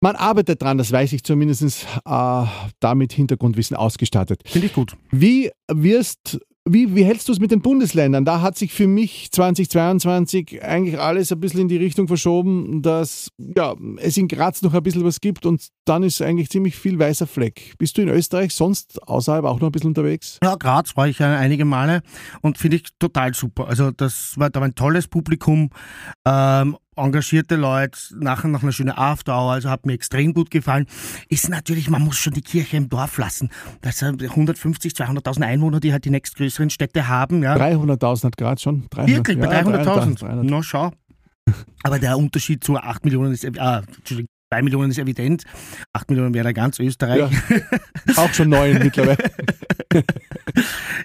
man 0.00 0.16
arbeitet 0.16 0.62
dran, 0.62 0.78
das 0.78 0.92
weiß 0.92 1.12
ich 1.12 1.22
zumindest, 1.24 1.86
äh, 2.04 2.44
damit 2.80 3.12
Hintergrundwissen 3.12 3.76
ausgestattet. 3.76 4.42
Finde 4.46 4.68
ich 4.68 4.72
gut. 4.72 4.96
Wie 5.10 5.50
wirst 5.68 6.40
wie, 6.66 6.94
wie 6.94 7.04
hältst 7.04 7.26
du 7.28 7.32
es 7.32 7.40
mit 7.40 7.50
den 7.50 7.62
Bundesländern? 7.62 8.24
Da 8.24 8.42
hat 8.42 8.56
sich 8.56 8.72
für 8.72 8.86
mich 8.86 9.30
2022 9.32 10.62
eigentlich 10.62 11.00
alles 11.00 11.32
ein 11.32 11.40
bisschen 11.40 11.60
in 11.60 11.68
die 11.68 11.78
Richtung 11.78 12.06
verschoben, 12.06 12.82
dass 12.82 13.30
ja, 13.56 13.74
es 13.96 14.16
in 14.16 14.28
Graz 14.28 14.60
noch 14.62 14.74
ein 14.74 14.82
bisschen 14.82 15.04
was 15.04 15.20
gibt 15.20 15.46
und 15.46 15.68
dann 15.86 16.02
ist 16.02 16.20
eigentlich 16.20 16.50
ziemlich 16.50 16.76
viel 16.76 16.98
weißer 16.98 17.26
Fleck. 17.26 17.74
Bist 17.78 17.96
du 17.96 18.02
in 18.02 18.08
Österreich 18.08 18.54
sonst 18.54 19.02
außerhalb 19.02 19.44
auch 19.44 19.58
noch 19.60 19.68
ein 19.68 19.72
bisschen 19.72 19.88
unterwegs? 19.88 20.38
Ja, 20.42 20.54
Graz 20.54 20.96
war 20.96 21.08
ich 21.08 21.22
einige 21.22 21.64
Male 21.64 22.02
und 22.42 22.58
finde 22.58 22.76
ich 22.76 22.84
total 22.98 23.34
super. 23.34 23.66
Also 23.66 23.90
das 23.90 24.34
war, 24.36 24.50
da 24.50 24.60
war 24.60 24.68
ein 24.68 24.74
tolles 24.74 25.08
Publikum. 25.08 25.70
Ähm, 26.26 26.76
engagierte 27.04 27.56
Leute, 27.56 27.98
nachher 28.14 28.48
noch 28.48 28.62
eine 28.62 28.72
schöne 28.72 28.96
Afterhour, 28.96 29.52
also 29.52 29.70
hat 29.70 29.86
mir 29.86 29.94
extrem 29.94 30.34
gut 30.34 30.50
gefallen. 30.50 30.86
Ist 31.28 31.48
natürlich, 31.48 31.90
man 31.90 32.02
muss 32.02 32.16
schon 32.16 32.32
die 32.32 32.42
Kirche 32.42 32.76
im 32.76 32.88
Dorf 32.88 33.18
lassen. 33.18 33.50
Das 33.80 33.98
sind 33.98 34.22
150, 34.22 34.92
200.000 34.92 35.42
Einwohner, 35.42 35.80
die 35.80 35.92
halt 35.92 36.04
die 36.04 36.10
nächstgrößeren 36.10 36.70
Städte 36.70 37.08
haben. 37.08 37.42
Ja. 37.42 37.56
300.000 37.56 38.24
hat 38.24 38.36
gerade 38.36 38.60
schon. 38.60 38.86
300, 38.90 39.16
Wirklich, 39.16 39.38
bei 39.38 39.52
ja, 39.52 39.60
300.000? 39.62 40.42
Na, 40.42 40.62
schau. 40.62 40.92
Aber 41.82 41.98
der 41.98 42.16
Unterschied 42.18 42.62
zu 42.62 42.76
8 42.76 43.04
Millionen 43.04 43.32
ist, 43.32 43.44
ah, 43.58 43.82
Entschuldigung, 43.96 44.28
2 44.52 44.62
Millionen 44.62 44.90
ist 44.90 44.98
evident. 44.98 45.44
8 45.92 46.10
Millionen 46.10 46.34
wäre 46.34 46.52
ganz 46.52 46.78
Österreich. 46.78 47.18
Ja, 47.18 47.32
auch 48.16 48.32
schon 48.32 48.48
neun 48.48 48.78
mittlerweile. 48.78 49.18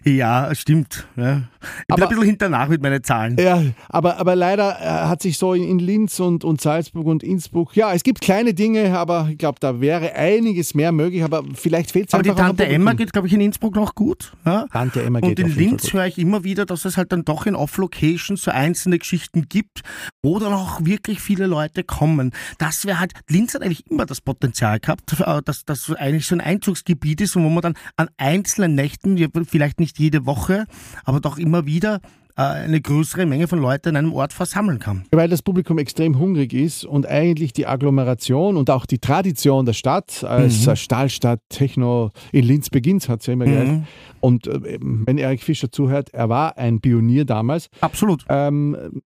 ja, 0.04 0.54
stimmt. 0.56 1.08
Ja. 1.16 1.44
Ich 1.88 1.94
aber, 1.94 1.96
bin 1.96 2.04
ein 2.04 2.10
bisschen 2.10 2.26
hinternach 2.26 2.68
mit 2.68 2.82
meinen 2.82 3.04
Zahlen. 3.04 3.38
Ja, 3.40 3.62
aber, 3.90 4.18
aber 4.18 4.36
leider 4.36 4.78
äh, 4.80 5.08
hat 5.08 5.22
sich 5.22 5.38
so 5.38 5.54
in 5.54 5.80
Linz 5.80 6.20
und, 6.20 6.44
und 6.44 6.62
Salzburg 6.62 7.06
und 7.06 7.24
Innsbruck, 7.24 7.76
ja, 7.76 7.94
es 7.94 8.04
gibt 8.04 8.22
kleine 8.22 8.54
Dinge, 8.54 8.98
aber 8.98 9.30
ich 9.32 9.38
glaube, 9.38 9.60
da 9.60 9.82
wäre 9.82 10.14
einiges 10.14 10.74
mehr 10.74 10.92
möglich, 10.92 11.24
aber 11.24 11.44
vielleicht 11.54 11.92
fehlt 11.92 12.10
es 12.10 12.14
einfach 12.14 12.32
Aber 12.32 12.42
die 12.42 12.58
Tante 12.58 12.68
Emma 12.68 12.94
geht, 12.94 13.14
glaube 13.14 13.28
ich, 13.28 13.34
in 13.34 13.42
Innsbruck 13.42 13.76
noch 13.76 13.96
gut. 13.96 14.34
Ja? 14.46 14.66
Tante 14.72 15.02
Emma 15.04 15.20
geht 15.20 15.40
Und 15.40 15.48
in 15.48 15.56
Linz 15.56 15.94
höre 15.94 16.06
ich 16.06 16.18
immer 16.18 16.44
wieder, 16.44 16.66
dass 16.66 16.86
es 16.86 16.98
halt 16.98 17.12
dann 17.12 17.26
doch 17.26 17.46
in 17.46 17.56
Off-Locations 17.56 18.42
so 18.42 18.52
einzelne 18.52 19.00
Geschichten 19.00 19.48
gibt, 19.50 19.82
wo 20.22 20.40
dann 20.40 20.54
auch 20.54 20.84
wirklich 20.84 21.20
viele 21.20 21.48
Leute 21.48 21.84
kommen. 21.84 22.32
Das 22.58 22.86
wäre 22.86 23.00
halt, 23.00 23.14
Linz 23.30 23.54
hat 23.54 23.62
eigentlich 23.62 23.90
immer 23.90 24.06
das 24.06 24.22
Potenzial 24.22 24.80
gehabt, 24.80 25.20
äh, 25.20 25.42
dass 25.44 25.66
das 25.66 25.92
eigentlich 25.94 26.28
so 26.28 26.36
ein 26.36 26.42
Einzugsgebiet 26.42 27.22
ist 27.22 27.36
und 27.36 27.44
wo 27.44 27.50
man 27.50 27.62
dann 27.62 27.74
an 27.96 28.10
einzelnen 28.18 28.76
Nächten, 28.76 29.18
vielleicht 29.46 29.80
nicht 29.80 30.00
jede 30.00 30.26
Woche, 30.26 30.66
aber 31.04 31.20
doch 31.20 31.38
immer 31.38 31.66
wieder 31.66 32.02
äh, 32.38 32.42
eine 32.42 32.82
größere 32.82 33.26
Menge 33.26 33.48
von 33.48 33.60
Leuten 33.60 33.90
in 33.90 33.96
einem 33.96 34.14
Ort 34.14 34.34
versammeln 34.34 34.80
kann. 34.80 35.06
Weil 35.12 35.30
das 35.30 35.42
Publikum 35.42 35.78
extrem 35.78 36.20
hungrig 36.20 36.54
ist 36.54 36.84
und 36.84 37.06
eigentlich 37.06 37.54
die 37.54 37.66
Agglomeration 37.66 38.58
und 38.58 38.70
auch 38.70 38.86
die 38.86 39.00
Tradition 39.00 39.66
der 39.66 39.74
Stadt 39.74 40.24
als 40.24 40.66
mhm. 40.66 40.76
Stahlstadt 40.76 41.40
Techno 41.50 42.12
in 42.34 42.46
Linz 42.46 42.70
beginnt, 42.70 43.08
hat 43.08 43.22
es 43.22 43.28
ja 43.28 43.34
immer 43.34 43.46
mhm. 43.46 43.52
gehört. 43.52 43.84
Und 44.20 44.48
äh, 44.48 44.80
wenn 44.82 45.18
Erich 45.18 45.44
Fischer 45.44 45.72
zuhört, 45.72 46.14
er 46.14 46.28
war 46.28 46.58
ein 46.58 46.82
Pionier 46.82 47.24
damals. 47.24 47.70
Absolut. 47.80 48.26
Ähm, 48.28 49.02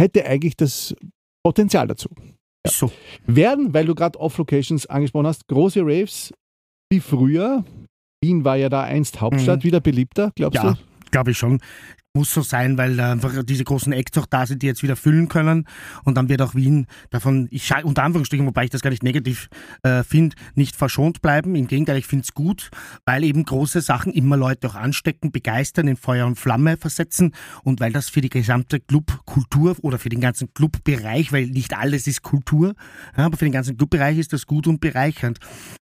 hätte 0.00 0.26
eigentlich 0.26 0.56
das 0.56 0.94
Potenzial 1.44 1.86
dazu. 1.86 2.08
Ja. 2.66 2.72
So. 2.72 2.90
Werden, 3.26 3.74
weil 3.74 3.86
du 3.86 3.94
gerade 3.94 4.18
Off-Locations 4.18 4.86
angesprochen 4.86 5.26
hast, 5.26 5.46
große 5.48 5.82
Raves 5.82 6.32
wie 6.90 7.00
früher. 7.00 7.64
Wien 8.22 8.44
war 8.44 8.56
ja 8.56 8.68
da 8.68 8.82
einst 8.82 9.20
Hauptstadt, 9.20 9.60
mhm. 9.60 9.64
wieder 9.64 9.80
beliebter, 9.80 10.32
glaubst 10.34 10.62
ja, 10.62 10.72
du? 10.72 10.78
glaube 11.10 11.32
ich 11.32 11.38
schon 11.38 11.60
muss 12.14 12.34
so 12.34 12.42
sein, 12.42 12.76
weil 12.76 12.96
da 12.96 13.12
einfach 13.12 13.32
diese 13.42 13.64
großen 13.64 13.92
Acts 13.92 14.18
auch 14.18 14.26
da 14.26 14.44
sind, 14.44 14.62
die 14.62 14.66
jetzt 14.66 14.82
wieder 14.82 14.96
füllen 14.96 15.28
können. 15.28 15.66
Und 16.04 16.16
dann 16.16 16.28
wird 16.28 16.42
auch 16.42 16.54
Wien 16.54 16.86
davon, 17.10 17.48
ich 17.50 17.72
unter 17.84 18.02
Anführungsstrichen, 18.02 18.46
wobei 18.46 18.64
ich 18.64 18.70
das 18.70 18.82
gar 18.82 18.90
nicht 18.90 19.02
negativ 19.02 19.48
äh, 19.82 20.02
finde, 20.02 20.36
nicht 20.54 20.76
verschont 20.76 21.22
bleiben. 21.22 21.54
Im 21.54 21.68
Gegenteil, 21.68 21.96
ich 21.96 22.06
finde 22.06 22.24
es 22.24 22.34
gut, 22.34 22.70
weil 23.06 23.24
eben 23.24 23.44
große 23.44 23.80
Sachen 23.80 24.12
immer 24.12 24.36
Leute 24.36 24.68
auch 24.68 24.74
anstecken, 24.74 25.32
begeistern, 25.32 25.88
in 25.88 25.96
Feuer 25.96 26.26
und 26.26 26.38
Flamme 26.38 26.76
versetzen 26.76 27.34
und 27.62 27.80
weil 27.80 27.92
das 27.92 28.10
für 28.10 28.20
die 28.20 28.28
gesamte 28.28 28.78
Clubkultur 28.78 29.76
oder 29.80 29.98
für 29.98 30.10
den 30.10 30.20
ganzen 30.20 30.52
Clubbereich, 30.52 31.32
weil 31.32 31.46
nicht 31.46 31.76
alles 31.76 32.06
ist 32.06 32.22
Kultur, 32.22 32.74
ja, 33.16 33.24
aber 33.24 33.38
für 33.38 33.46
den 33.46 33.52
ganzen 33.52 33.78
Clubbereich 33.78 34.18
ist 34.18 34.34
das 34.34 34.46
gut 34.46 34.66
und 34.66 34.80
bereichernd. 34.80 35.38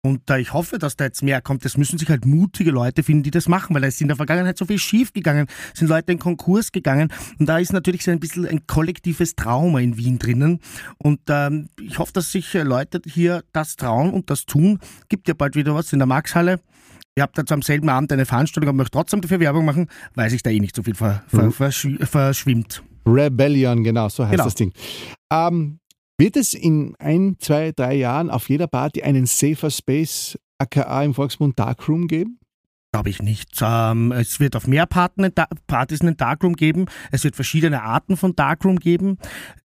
Und 0.07 0.29
äh, 0.29 0.39
ich 0.39 0.53
hoffe, 0.53 0.79
dass 0.79 0.95
da 0.95 1.03
jetzt 1.03 1.21
mehr 1.21 1.41
kommt. 1.41 1.65
Es 1.65 1.75
müssen 1.75 1.99
sich 1.99 2.07
halt 2.09 2.25
mutige 2.25 2.71
Leute 2.71 3.03
finden, 3.03 3.23
die 3.23 3.31
das 3.31 3.49
machen, 3.49 3.75
weil 3.75 3.83
es 3.83 3.95
ist 3.95 4.01
in 4.01 4.07
der 4.07 4.15
Vergangenheit 4.15 4.57
so 4.57 4.65
viel 4.65 4.79
schief 4.79 5.11
gegangen, 5.11 5.47
sind 5.73 5.89
Leute 5.89 6.13
in 6.13 6.19
Konkurs 6.19 6.71
gegangen. 6.71 7.09
Und 7.39 7.47
da 7.47 7.59
ist 7.59 7.73
natürlich 7.73 8.05
so 8.05 8.11
ein 8.11 8.19
bisschen 8.21 8.47
ein 8.47 8.65
kollektives 8.67 9.35
Trauma 9.35 9.81
in 9.81 9.97
Wien 9.97 10.17
drinnen. 10.17 10.61
Und 10.97 11.19
ähm, 11.27 11.67
ich 11.81 11.99
hoffe, 11.99 12.13
dass 12.13 12.31
sich 12.31 12.55
äh, 12.55 12.63
Leute 12.63 13.01
hier 13.05 13.43
das 13.51 13.75
trauen 13.75 14.11
und 14.11 14.29
das 14.29 14.45
tun. 14.45 14.79
Gibt 15.09 15.27
ja 15.27 15.33
bald 15.33 15.55
wieder 15.57 15.75
was 15.75 15.91
in 15.91 15.99
der 15.99 16.05
Marxhalle. 16.05 16.61
Ihr 17.17 17.23
habt 17.23 17.37
dazu 17.37 17.53
am 17.53 17.61
selben 17.61 17.89
Abend 17.89 18.13
eine 18.13 18.25
Veranstaltung, 18.25 18.69
aber 18.69 18.77
möchte 18.77 18.91
trotzdem 18.91 19.19
dafür 19.19 19.41
Werbung 19.41 19.65
machen, 19.65 19.87
weil 20.15 20.29
sich 20.29 20.41
da 20.41 20.51
eh 20.51 20.59
nicht 20.59 20.75
so 20.75 20.83
viel 20.83 20.95
ver, 20.95 21.23
ver, 21.27 21.43
mhm. 21.43 21.51
verschw 21.51 21.97
verschwimmt. 22.05 22.81
Rebellion, 23.05 23.83
genau, 23.83 24.07
so 24.07 24.23
heißt 24.23 24.31
genau. 24.31 24.43
das 24.45 24.55
Ding. 24.55 24.71
Ähm, 25.31 25.79
wird 26.17 26.35
es 26.35 26.53
in 26.53 26.95
ein, 26.99 27.37
zwei, 27.39 27.71
drei 27.71 27.95
Jahren 27.95 28.29
auf 28.29 28.49
jeder 28.49 28.67
Party 28.67 29.03
einen 29.03 29.25
Safer 29.25 29.69
Space, 29.69 30.37
aka 30.57 31.03
im 31.03 31.13
Volksmund 31.13 31.57
Darkroom 31.59 32.07
geben? 32.07 32.39
Glaube 32.91 33.09
ich 33.09 33.21
nicht. 33.21 33.59
Ähm, 33.61 34.11
es 34.11 34.39
wird 34.39 34.55
auf 34.55 34.65
mehr 34.65 34.85
Partys 34.87 36.01
einen 36.01 36.17
Darkroom 36.17 36.55
geben. 36.55 36.85
Es 37.11 37.23
wird 37.23 37.35
verschiedene 37.35 37.83
Arten 37.83 38.17
von 38.17 38.35
Darkroom 38.35 38.79
geben. 38.79 39.17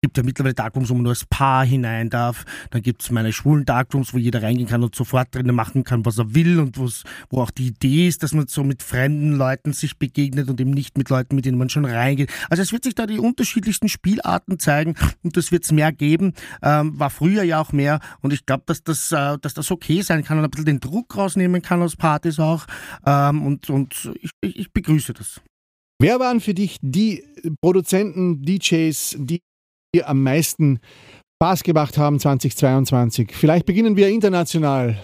Gibt 0.06 0.18
ja 0.18 0.24
mittlerweile 0.24 0.53
Darkrooms, 0.53 0.91
wo 0.91 0.93
man 0.93 1.01
nur 1.01 1.14
als 1.14 1.26
Paar 1.26 1.66
hinein 1.66 2.12
darf. 2.12 2.45
Dann 2.70 2.84
gibt 2.84 3.01
es 3.01 3.10
meine 3.10 3.34
schwulen 3.34 3.66
Darkrooms, 3.66 4.14
wo 4.14 4.20
jeder 4.20 4.43
reingehen 4.43 4.70
kann 4.70 4.84
und 4.84 4.93
sofort 4.93 5.34
drinnen 5.34 5.56
machen 5.56 5.84
kann, 5.84 6.06
was 6.06 6.20
er 6.20 6.36
will 6.36 6.60
und 6.60 6.78
wo 6.78 7.41
auch 7.41 7.49
die 7.49 7.70
Idee 7.70 8.08
ist, 8.08 8.22
dass 8.22 8.32
man 8.32 8.45
so 8.45 8.64
mit 8.64 8.84
fremden 8.84 9.32
Leuten 9.32 9.74
sich 9.74 9.97
begegnet 9.97 10.47
und 10.47 10.62
eben 10.62 10.70
nicht 10.70 10.95
mit 10.95 11.10
Leuten, 11.10 11.36
mit 11.36 11.45
denen 11.45 11.58
man 11.58 11.70
schon 11.70 11.86
reingeht. 11.86 12.32
Also 12.51 12.62
es 12.62 12.72
wird 12.72 12.84
sich 12.84 12.93
da 12.93 13.08
die 13.08 13.18
unterschiedlichsten 13.18 13.89
Spielarten 13.89 14.60
zeigen 14.60 14.93
und 15.24 15.38
das 15.38 15.51
wird 15.51 15.64
es 15.64 15.72
mehr 15.72 15.91
geben. 15.91 16.34
Ähm, 16.62 16.99
war 16.99 17.10
früher 17.10 17.41
ja 17.41 17.60
auch 17.60 17.72
mehr 17.72 17.99
und 18.22 18.32
ich 18.32 18.45
glaube, 18.45 18.62
dass 18.68 18.84
das, 18.84 19.12
äh, 19.12 19.39
dass 19.41 19.56
das 19.56 19.72
okay 19.72 20.03
sein 20.03 20.24
kann 20.24 20.38
und 20.38 20.43
ein 20.43 20.51
bisschen 20.51 20.68
den 20.68 20.82
Druck 20.82 21.18
rausnehmen 21.18 21.64
kann 21.64 21.82
aus 21.82 21.95
Partys 21.95 22.38
auch. 22.38 22.68
Ähm, 23.08 23.43
und 23.43 23.72
und 23.72 24.12
ich, 24.22 24.30
ich 24.41 24.72
begrüße 24.72 25.14
das. 25.14 25.41
Wer 25.99 26.20
waren 26.20 26.41
für 26.41 26.53
dich 26.53 26.78
die 26.82 27.24
Produzenten, 27.62 28.43
DJs, 28.43 29.16
die 29.20 29.41
dir 29.96 30.10
am 30.10 30.22
meisten 30.22 30.80
Spaß 31.41 31.64
gemacht 31.64 31.98
haben 31.98 32.20
2022? 32.20 33.32
Vielleicht 33.34 33.66
beginnen 33.66 33.96
wir 33.96 34.10
international. 34.10 34.98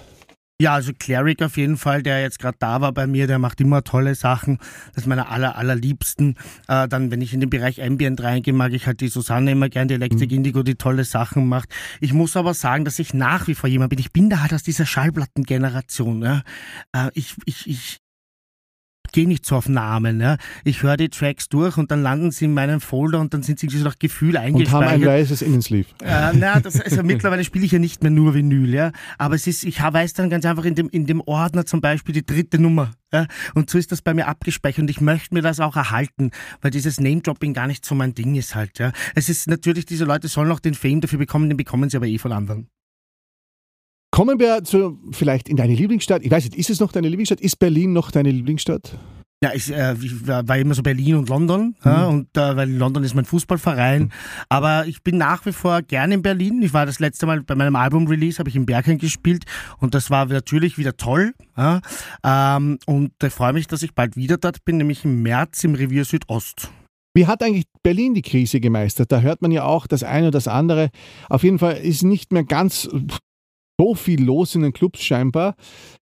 Ja, 0.61 0.75
also 0.75 0.91
Cleric 0.93 1.41
auf 1.41 1.57
jeden 1.57 1.75
Fall, 1.75 2.03
der 2.03 2.21
jetzt 2.21 2.37
gerade 2.37 2.57
da 2.59 2.81
war 2.81 2.91
bei 2.91 3.07
mir, 3.07 3.25
der 3.25 3.39
macht 3.39 3.59
immer 3.61 3.83
tolle 3.83 4.13
Sachen. 4.13 4.59
Das 4.93 5.03
ist 5.03 5.07
meiner 5.07 5.31
aller, 5.31 5.55
allerliebsten. 5.55 6.35
Äh, 6.67 6.87
dann, 6.87 7.09
wenn 7.09 7.19
ich 7.19 7.33
in 7.33 7.39
den 7.39 7.49
Bereich 7.49 7.81
Ambient 7.81 8.21
reingehe, 8.21 8.53
mag 8.53 8.71
ich 8.73 8.85
halt 8.85 9.01
die 9.01 9.07
Susanne 9.07 9.49
immer 9.49 9.69
gern, 9.69 9.87
die 9.87 9.95
Electric 9.95 10.27
mhm. 10.27 10.37
Indigo, 10.37 10.61
die 10.61 10.75
tolle 10.75 11.03
Sachen 11.03 11.49
macht. 11.49 11.69
Ich 11.99 12.13
muss 12.13 12.37
aber 12.37 12.53
sagen, 12.53 12.85
dass 12.85 12.99
ich 12.99 13.15
nach 13.15 13.47
wie 13.47 13.55
vor 13.55 13.67
jemand 13.71 13.89
bin. 13.89 13.97
Ich 13.97 14.13
bin 14.13 14.29
da 14.29 14.41
halt 14.41 14.53
aus 14.53 14.61
dieser 14.61 14.85
Schallplattengeneration. 14.85 16.21
Ja. 16.21 16.43
Äh, 16.95 17.09
ich, 17.15 17.33
ich, 17.45 17.67
ich, 17.67 17.97
gehe 19.11 19.27
nicht 19.27 19.45
so 19.45 19.55
auf 19.55 19.69
Namen. 19.69 20.21
Ja. 20.21 20.37
Ich 20.63 20.83
höre 20.83 20.97
die 20.97 21.09
Tracks 21.09 21.49
durch 21.49 21.77
und 21.77 21.91
dann 21.91 22.01
landen 22.01 22.31
sie 22.31 22.45
in 22.45 22.53
meinem 22.53 22.81
Folder 22.81 23.19
und 23.19 23.33
dann 23.33 23.43
sind 23.43 23.59
sie 23.59 23.67
so 23.69 23.83
nach 23.83 23.99
Gefühl 23.99 24.37
eingespeichert. 24.37 24.81
Und 24.81 24.87
haben 24.89 25.01
ein 25.01 25.05
weißes 25.05 25.41
Innensleeve. 25.41 25.87
Äh, 26.03 26.31
na, 26.33 26.59
das, 26.59 26.79
also 26.79 27.03
mittlerweile 27.03 27.43
spiele 27.43 27.65
ich 27.65 27.71
ja 27.71 27.79
nicht 27.79 28.01
mehr 28.03 28.11
nur 28.11 28.33
Vinyl, 28.33 28.73
ja. 28.73 28.91
Aber 29.17 29.35
es 29.35 29.47
ist, 29.47 29.63
ich 29.63 29.81
weiß 29.81 30.13
dann 30.13 30.29
ganz 30.29 30.45
einfach 30.45 30.65
in 30.65 30.75
dem, 30.75 30.89
in 30.89 31.05
dem 31.05 31.21
Ordner 31.21 31.65
zum 31.65 31.81
Beispiel 31.81 32.13
die 32.13 32.25
dritte 32.25 32.59
Nummer. 32.59 32.91
Ja, 33.13 33.27
und 33.55 33.69
so 33.69 33.77
ist 33.77 33.91
das 33.91 34.01
bei 34.01 34.13
mir 34.13 34.27
abgespeichert 34.27 34.83
und 34.83 34.89
ich 34.89 35.01
möchte 35.01 35.33
mir 35.33 35.41
das 35.41 35.59
auch 35.59 35.75
erhalten, 35.75 36.31
weil 36.61 36.71
dieses 36.71 36.97
Name-Dropping 37.01 37.53
gar 37.53 37.67
nicht 37.67 37.83
so 37.83 37.93
mein 37.93 38.15
Ding 38.15 38.35
ist 38.35 38.55
halt. 38.55 38.79
Ja. 38.79 38.93
Es 39.15 39.27
ist 39.27 39.47
natürlich, 39.49 39.85
diese 39.85 40.05
Leute 40.05 40.29
sollen 40.29 40.49
auch 40.49 40.61
den 40.61 40.75
Fame 40.75 41.01
dafür 41.01 41.19
bekommen, 41.19 41.49
den 41.49 41.57
bekommen 41.57 41.89
sie 41.89 41.97
aber 41.97 42.07
eh 42.07 42.17
von 42.17 42.31
anderen. 42.31 42.69
Kommen 44.11 44.39
wir 44.39 44.63
zu, 44.65 44.99
vielleicht 45.11 45.47
in 45.47 45.55
deine 45.55 45.73
Lieblingsstadt. 45.73 46.21
Ich 46.23 46.31
weiß 46.31 46.43
nicht, 46.43 46.55
ist 46.55 46.69
es 46.69 46.81
noch 46.81 46.91
deine 46.91 47.07
Lieblingsstadt? 47.07 47.39
Ist 47.39 47.59
Berlin 47.59 47.93
noch 47.93 48.11
deine 48.11 48.29
Lieblingsstadt? 48.29 48.97
Ja, 49.43 49.51
ich, 49.55 49.73
äh, 49.73 49.93
ich 49.93 50.27
war 50.27 50.57
immer 50.57 50.75
so 50.75 50.83
Berlin 50.83 51.15
und 51.15 51.29
London, 51.29 51.75
mhm. 51.83 51.91
ja, 51.91 52.05
und 52.05 52.37
äh, 52.37 52.55
weil 52.55 52.69
London 52.69 53.03
ist 53.03 53.15
mein 53.15 53.25
Fußballverein. 53.25 54.03
Mhm. 54.03 54.09
Aber 54.49 54.85
ich 54.85 55.01
bin 55.01 55.17
nach 55.17 55.45
wie 55.47 55.53
vor 55.53 55.81
gern 55.81 56.11
in 56.11 56.21
Berlin. 56.21 56.61
Ich 56.61 56.73
war 56.73 56.85
das 56.85 56.99
letzte 56.99 57.25
Mal 57.25 57.41
bei 57.41 57.55
meinem 57.55 57.75
Album-Release, 57.75 58.37
habe 58.37 58.49
ich 58.49 58.55
in 58.55 58.67
Bergheim 58.67 58.99
gespielt 58.99 59.45
und 59.79 59.95
das 59.95 60.11
war 60.11 60.25
natürlich 60.25 60.77
wieder 60.77 60.95
toll. 60.95 61.33
Ja, 61.57 61.81
ähm, 62.23 62.77
und 62.85 63.13
ich 63.23 63.33
freue 63.33 63.53
mich, 63.53 63.65
dass 63.65 63.81
ich 63.81 63.95
bald 63.95 64.15
wieder 64.15 64.37
dort 64.37 64.63
bin, 64.63 64.77
nämlich 64.77 65.05
im 65.05 65.23
März 65.23 65.63
im 65.63 65.73
Revier 65.73 66.05
Südost. 66.05 66.69
Wie 67.15 67.25
hat 67.25 67.41
eigentlich 67.41 67.65
Berlin 67.81 68.13
die 68.13 68.21
Krise 68.21 68.59
gemeistert? 68.59 69.11
Da 69.11 69.21
hört 69.21 69.41
man 69.41 69.51
ja 69.51 69.63
auch 69.63 69.87
das 69.87 70.03
eine 70.03 70.27
oder 70.27 70.31
das 70.31 70.47
andere. 70.47 70.89
Auf 71.29 71.43
jeden 71.43 71.59
Fall 71.59 71.77
ist 71.77 72.03
nicht 72.03 72.31
mehr 72.31 72.43
ganz 72.43 72.87
so 73.79 73.95
viel 73.95 74.23
los 74.23 74.55
in 74.55 74.61
den 74.61 74.73
Clubs 74.73 75.03
scheinbar. 75.03 75.55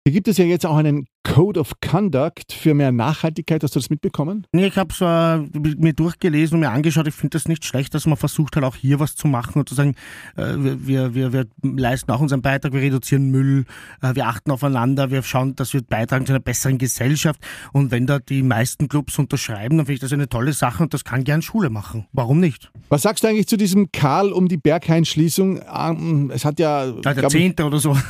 Hier 0.05 0.13
gibt 0.13 0.29
es 0.29 0.39
ja 0.39 0.45
jetzt 0.45 0.67
auch 0.67 0.77
einen 0.77 1.07
Code 1.39 1.61
of 1.61 1.75
Conduct 1.81 2.53
für 2.53 2.75
mehr 2.75 2.91
Nachhaltigkeit. 2.91 3.63
Hast 3.63 3.77
du 3.77 3.79
das 3.79 3.91
mitbekommen? 3.91 4.45
Nee, 4.51 4.67
ich 4.67 4.77
habe 4.77 4.93
es 4.93 5.01
äh, 5.01 5.77
mir 5.77 5.93
durchgelesen 5.93 6.57
und 6.57 6.61
mir 6.63 6.71
angeschaut. 6.71 7.07
Ich 7.07 7.15
finde 7.15 7.39
das 7.39 7.47
nicht 7.47 7.65
schlecht, 7.65 7.95
dass 7.95 8.07
man 8.07 8.17
versucht 8.17 8.57
hat, 8.57 8.65
auch 8.65 8.75
hier 8.75 8.99
was 8.99 9.15
zu 9.15 9.29
machen 9.29 9.61
und 9.61 9.69
zu 9.69 9.77
sagen, 9.77 9.95
äh, 10.37 10.55
wir, 10.57 11.15
wir, 11.15 11.33
wir 11.33 11.47
leisten 11.63 12.11
auch 12.11 12.19
unseren 12.19 12.43
Beitrag, 12.43 12.73
wir 12.73 12.81
reduzieren 12.81 13.31
Müll, 13.31 13.67
äh, 14.03 14.17
wir 14.17 14.27
achten 14.27 14.51
aufeinander, 14.51 15.13
wir 15.13 15.23
schauen, 15.23 15.55
dass 15.55 15.75
wir 15.75 15.83
beitragen 15.83 16.27
zu 16.27 16.33
einer 16.33 16.41
besseren 16.41 16.77
Gesellschaft. 16.77 17.41
Und 17.73 17.93
wenn 17.93 18.09
da 18.09 18.19
die 18.19 18.43
meisten 18.43 18.89
Clubs 18.89 19.17
unterschreiben, 19.17 19.77
dann 19.77 19.87
finde 19.87 19.95
ich 19.95 20.01
das 20.01 20.13
eine 20.13 20.29
tolle 20.29 20.53
Sache 20.53 20.83
und 20.83 20.93
das 20.93 21.05
kann 21.05 21.23
gern 21.23 21.41
Schule 21.41 21.71
machen. 21.71 22.09
Warum 22.13 22.41
nicht? 22.41 22.73
Was 22.89 23.03
sagst 23.03 23.23
du 23.23 23.29
eigentlich 23.29 23.47
zu 23.47 23.57
diesem 23.57 23.93
Karl 23.93 24.33
um 24.33 24.49
die 24.49 24.57
Berghain-Schließung? 24.57 25.61
Ähm, 25.73 26.33
es 26.35 26.45
hat 26.45 26.59
ja. 26.59 26.87
ja 26.87 27.15
der 27.15 27.29
Zehnte 27.29 27.65
oder 27.65 27.79
so. 27.79 27.97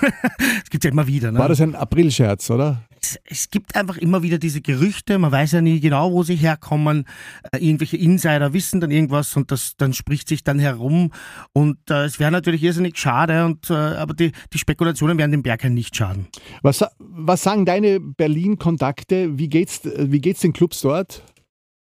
Es 0.64 0.70
gibt 0.70 0.84
ja 0.84 0.90
immer 0.90 1.06
wieder. 1.06 1.32
Ne? 1.32 1.38
War 1.38 1.48
das 1.48 1.62
ein 1.62 1.74
Aprilscherz, 1.74 2.50
oder? 2.50 2.82
Es, 3.08 3.18
es, 3.24 3.50
gibt 3.50 3.76
einfach 3.76 3.96
immer 3.96 4.22
wieder 4.22 4.38
diese 4.38 4.60
Gerüchte, 4.60 5.18
man 5.18 5.32
weiß 5.32 5.52
ja 5.52 5.60
nie 5.60 5.80
genau, 5.80 6.12
wo 6.12 6.22
sie 6.22 6.36
herkommen. 6.36 7.04
Äh, 7.52 7.58
irgendwelche 7.58 7.96
Insider 7.96 8.52
wissen 8.52 8.80
dann 8.80 8.90
irgendwas 8.90 9.36
und 9.36 9.50
das 9.50 9.76
dann 9.76 9.92
spricht 9.92 10.28
sich 10.28 10.44
dann 10.44 10.58
herum. 10.58 11.12
Und 11.52 11.78
äh, 11.90 12.04
es 12.04 12.18
wäre 12.18 12.30
natürlich 12.30 12.62
irrsinnig 12.62 12.98
schade, 12.98 13.44
und, 13.44 13.70
äh, 13.70 13.74
aber 13.74 14.14
die, 14.14 14.32
die 14.52 14.58
Spekulationen 14.58 15.18
werden 15.18 15.32
dem 15.32 15.42
Bergheim 15.42 15.74
nicht 15.74 15.96
schaden. 15.96 16.28
Was, 16.62 16.84
was 16.98 17.42
sagen 17.42 17.64
deine 17.64 18.00
Berlin-Kontakte? 18.00 19.38
Wie 19.38 19.48
geht's, 19.48 19.80
wie 19.84 20.20
geht's 20.20 20.40
den 20.40 20.52
Clubs 20.52 20.80
dort? 20.80 21.22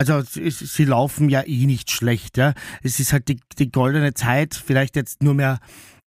Also 0.02 0.22
sie 0.24 0.86
laufen 0.86 1.30
ja 1.30 1.42
eh 1.46 1.66
nicht 1.66 1.92
schlecht. 1.92 2.38
Ja. 2.38 2.54
Es 2.84 3.02
ist 3.02 3.12
halt 3.12 3.28
die, 3.28 3.40
die 3.58 3.70
goldene 3.70 4.14
Zeit, 4.14 4.56
vielleicht 4.56 4.96
jetzt 4.96 5.22
nur 5.22 5.34
mehr 5.34 5.60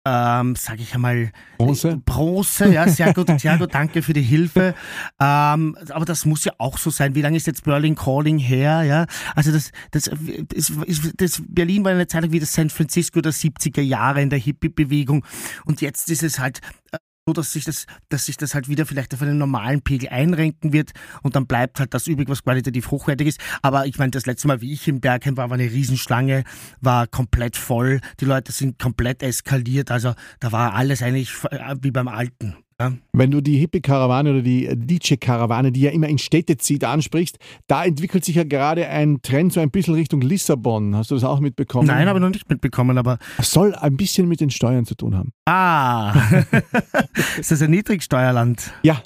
ähm, 0.08 0.54
sage 0.54 0.82
ich 0.82 0.94
einmal, 0.94 1.32
Bronze. 1.58 2.00
Bronze, 2.04 2.72
ja, 2.72 2.88
sehr 2.88 3.12
gut, 3.12 3.28
sehr 3.40 3.58
gut, 3.58 3.74
danke 3.74 4.02
für 4.02 4.12
die 4.12 4.22
Hilfe. 4.22 4.72
Ähm, 5.20 5.76
aber 5.90 6.04
das 6.04 6.24
muss 6.24 6.44
ja 6.44 6.52
auch 6.58 6.78
so 6.78 6.90
sein. 6.90 7.16
Wie 7.16 7.22
lange 7.22 7.36
ist 7.36 7.48
jetzt 7.48 7.64
Berlin 7.64 7.96
Calling 7.96 8.38
her? 8.38 8.84
Ja, 8.84 9.06
also 9.34 9.50
das, 9.50 9.72
das, 9.90 10.08
das, 10.48 10.72
das 11.16 11.42
Berlin 11.48 11.84
war 11.84 11.90
eine 11.90 12.06
Zeit 12.06 12.22
lang 12.22 12.30
wie 12.30 12.38
das 12.38 12.52
San 12.52 12.70
Francisco 12.70 13.20
der 13.20 13.32
70er 13.32 13.80
Jahre 13.80 14.22
in 14.22 14.30
der 14.30 14.38
Hippie-Bewegung 14.38 15.24
und 15.64 15.80
jetzt 15.80 16.08
ist 16.08 16.22
es 16.22 16.38
halt 16.38 16.60
äh, 16.92 16.98
so, 17.28 17.32
dass 17.32 17.52
sich 17.52 17.64
das, 17.64 17.86
dass 18.08 18.26
sich 18.26 18.36
das 18.36 18.54
halt 18.54 18.68
wieder 18.68 18.86
vielleicht 18.86 19.12
auf 19.12 19.20
einen 19.20 19.36
normalen 19.36 19.82
Pegel 19.82 20.10
einrenken 20.10 20.72
wird 20.72 20.92
und 21.22 21.34
dann 21.34 21.48
bleibt 21.48 21.80
halt 21.80 21.92
das 21.92 22.06
übrig, 22.06 22.28
was 22.28 22.44
qualitativ 22.44 22.92
hochwertig 22.92 23.26
ist. 23.26 23.40
Aber 23.62 23.86
ich 23.86 23.98
meine, 23.98 24.12
das 24.12 24.26
letzte 24.26 24.46
Mal, 24.46 24.60
wie 24.60 24.72
ich 24.72 24.86
im 24.86 25.00
Bergheim 25.00 25.36
war, 25.36 25.50
war 25.50 25.58
eine 25.58 25.70
Riesenschlange, 25.70 26.44
war 26.80 27.08
komplett 27.08 27.56
voll. 27.56 28.00
Die 28.20 28.26
Leute 28.26 28.52
sind 28.52 28.78
komplett 28.78 29.24
eskaliert. 29.24 29.90
Also 29.90 30.14
da 30.38 30.52
war 30.52 30.74
alles 30.74 31.02
eigentlich 31.02 31.32
äh, 31.50 31.74
wie 31.80 31.90
beim 31.90 32.06
Alten. 32.06 32.56
Ja. 32.80 32.92
Wenn 33.12 33.30
du 33.30 33.40
die 33.40 33.56
Hippie-Karawane 33.56 34.30
oder 34.30 34.42
die 34.42 34.68
DJ-Karawane, 34.68 35.72
die 35.72 35.80
ja 35.80 35.90
immer 35.90 36.08
in 36.08 36.18
Städte 36.18 36.58
zieht, 36.58 36.84
ansprichst, 36.84 37.38
da 37.66 37.84
entwickelt 37.84 38.24
sich 38.24 38.36
ja 38.36 38.44
gerade 38.44 38.86
ein 38.88 39.22
Trend 39.22 39.54
so 39.54 39.60
ein 39.60 39.70
bisschen 39.70 39.94
Richtung 39.94 40.20
Lissabon. 40.20 40.94
Hast 40.94 41.10
du 41.10 41.14
das 41.14 41.24
auch 41.24 41.40
mitbekommen? 41.40 41.86
Nein, 41.86 42.06
habe 42.06 42.18
ich 42.18 42.22
noch 42.22 42.30
nicht 42.30 42.48
mitbekommen, 42.50 42.98
aber. 42.98 43.18
Das 43.38 43.50
soll 43.50 43.74
ein 43.74 43.96
bisschen 43.96 44.28
mit 44.28 44.40
den 44.40 44.50
Steuern 44.50 44.84
zu 44.84 44.94
tun 44.94 45.16
haben. 45.16 45.32
Ah! 45.46 46.14
ist 47.38 47.50
das 47.50 47.62
ein 47.62 47.70
Niedrigsteuerland? 47.70 48.72
Ja, 48.82 49.00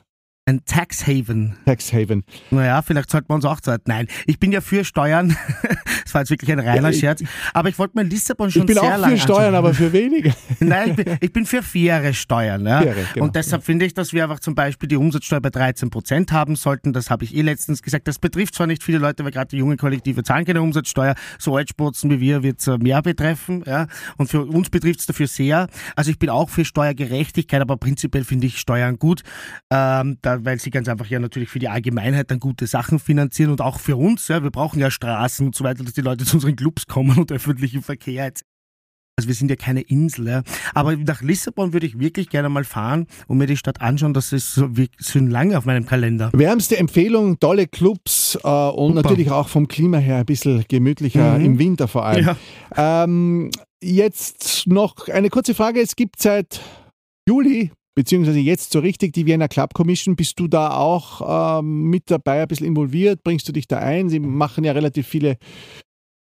ein 0.46 0.64
Tax 0.64 1.06
Haven. 1.06 1.56
Tax 1.64 1.92
Haven. 1.92 2.24
Naja, 2.50 2.82
vielleicht 2.82 3.10
sollten 3.10 3.28
wir 3.28 3.34
uns 3.34 3.44
auch 3.44 3.60
Zeit. 3.60 3.86
Nein, 3.86 4.08
ich 4.26 4.40
bin 4.40 4.50
ja 4.52 4.60
für 4.60 4.84
Steuern. 4.84 5.36
das 6.04 6.14
war 6.14 6.22
jetzt 6.22 6.30
wirklich 6.30 6.50
ein 6.50 6.58
reiner 6.58 6.90
ja, 6.90 6.98
Scherz. 6.98 7.22
Aber 7.54 7.68
ich 7.68 7.78
wollte 7.78 7.96
mir 7.96 8.04
Lissabon 8.04 8.50
schon 8.50 8.66
sehr 8.66 8.74
lange 8.74 8.88
Ich 8.88 8.96
bin 8.96 9.04
auch 9.04 9.10
für 9.10 9.18
Steuern, 9.18 9.54
aber 9.54 9.74
für 9.74 9.92
weniger. 9.92 10.32
Nein, 10.60 10.90
ich 10.90 10.96
bin, 10.96 11.18
ich 11.20 11.32
bin 11.32 11.46
für 11.46 11.62
faire 11.62 12.12
Steuern. 12.12 12.66
Ja. 12.66 12.80
Faire, 12.80 12.94
genau. 13.14 13.26
Und 13.26 13.36
deshalb 13.36 13.62
finde 13.62 13.86
ich, 13.86 13.94
dass 13.94 14.12
wir 14.12 14.24
einfach 14.24 14.40
zum 14.40 14.54
Beispiel 14.54 14.88
die 14.88 14.96
Umsatzsteuer 14.96 15.40
bei 15.40 15.50
13 15.50 15.90
Prozent 15.90 16.32
haben 16.32 16.56
sollten. 16.56 16.92
Das 16.92 17.10
habe 17.10 17.24
ich 17.24 17.36
eh 17.36 17.42
letztens 17.42 17.82
gesagt. 17.82 18.08
Das 18.08 18.18
betrifft 18.18 18.54
zwar 18.54 18.66
nicht 18.66 18.82
viele 18.82 18.98
Leute, 18.98 19.24
weil 19.24 19.30
gerade 19.30 19.48
die 19.48 19.58
jungen 19.58 19.76
Kollektive 19.76 20.24
zahlen 20.24 20.44
keine 20.46 20.62
Umsatzsteuer. 20.62 21.14
So 21.38 21.56
Altsporzen 21.56 22.10
wie 22.10 22.20
wir 22.20 22.42
wird 22.42 22.60
es 22.60 22.66
äh, 22.66 22.78
mehr 22.78 23.02
betreffen. 23.02 23.62
Ja. 23.66 23.86
Und 24.16 24.28
für 24.28 24.44
uns 24.44 24.70
betrifft 24.70 25.00
es 25.00 25.06
dafür 25.06 25.28
sehr. 25.28 25.68
Also 25.94 26.10
ich 26.10 26.18
bin 26.18 26.28
auch 26.28 26.50
für 26.50 26.64
Steuergerechtigkeit, 26.64 27.60
aber 27.60 27.76
prinzipiell 27.76 28.24
finde 28.24 28.48
ich 28.48 28.58
Steuern 28.58 28.98
gut. 28.98 29.22
Ähm, 29.70 30.18
da 30.38 30.44
weil 30.44 30.58
sie 30.58 30.70
ganz 30.70 30.88
einfach 30.88 31.06
ja 31.06 31.18
natürlich 31.18 31.48
für 31.48 31.58
die 31.58 31.68
Allgemeinheit 31.68 32.30
dann 32.30 32.40
gute 32.40 32.66
Sachen 32.66 32.98
finanzieren 32.98 33.50
und 33.50 33.60
auch 33.60 33.80
für 33.80 33.96
uns. 33.96 34.28
Ja, 34.28 34.42
wir 34.42 34.50
brauchen 34.50 34.78
ja 34.80 34.90
Straßen 34.90 35.46
und 35.46 35.54
so 35.54 35.64
weiter, 35.64 35.84
dass 35.84 35.94
die 35.94 36.00
Leute 36.00 36.24
zu 36.24 36.36
unseren 36.36 36.56
Clubs 36.56 36.86
kommen 36.86 37.18
und 37.18 37.32
öffentlichen 37.32 37.82
Verkehr. 37.82 38.32
Also 39.16 39.28
wir 39.28 39.34
sind 39.34 39.50
ja 39.50 39.56
keine 39.56 39.82
Insel. 39.82 40.28
Ja. 40.28 40.42
Aber 40.74 40.96
nach 40.96 41.20
Lissabon 41.20 41.74
würde 41.74 41.86
ich 41.86 41.98
wirklich 41.98 42.30
gerne 42.30 42.48
mal 42.48 42.64
fahren 42.64 43.06
und 43.26 43.36
mir 43.36 43.46
die 43.46 43.56
Stadt 43.56 43.80
anschauen. 43.82 44.14
Das 44.14 44.32
ist 44.32 44.54
so 44.54 44.70
schon 44.98 45.28
lange 45.28 45.58
auf 45.58 45.66
meinem 45.66 45.84
Kalender. 45.84 46.30
Wärmste 46.32 46.78
Empfehlung, 46.78 47.38
tolle 47.38 47.66
Clubs 47.66 48.38
äh, 48.42 48.48
und 48.48 48.96
Super. 48.96 49.02
natürlich 49.02 49.30
auch 49.30 49.48
vom 49.48 49.68
Klima 49.68 49.98
her 49.98 50.16
ein 50.16 50.26
bisschen 50.26 50.64
gemütlicher, 50.68 51.38
mhm. 51.38 51.44
im 51.44 51.58
Winter 51.58 51.86
vor 51.86 52.06
allem. 52.06 52.24
Ja. 52.76 53.04
Ähm, 53.04 53.50
jetzt 53.82 54.66
noch 54.66 55.08
eine 55.08 55.28
kurze 55.28 55.54
Frage. 55.54 55.80
Es 55.80 55.96
gibt 55.96 56.22
seit 56.22 56.60
Juli 57.28 57.72
beziehungsweise 58.00 58.38
jetzt 58.38 58.72
so 58.72 58.78
richtig 58.78 59.12
die 59.12 59.26
Vienna 59.26 59.46
Club 59.46 59.74
Commission. 59.74 60.16
Bist 60.16 60.40
du 60.40 60.48
da 60.48 60.70
auch 60.70 61.58
ähm, 61.60 61.82
mit 61.90 62.10
dabei, 62.10 62.40
ein 62.40 62.48
bisschen 62.48 62.66
involviert? 62.66 63.22
Bringst 63.22 63.46
du 63.46 63.52
dich 63.52 63.68
da 63.68 63.78
ein? 63.78 64.08
Sie 64.08 64.20
machen 64.20 64.64
ja 64.64 64.72
relativ 64.72 65.06
viele 65.06 65.36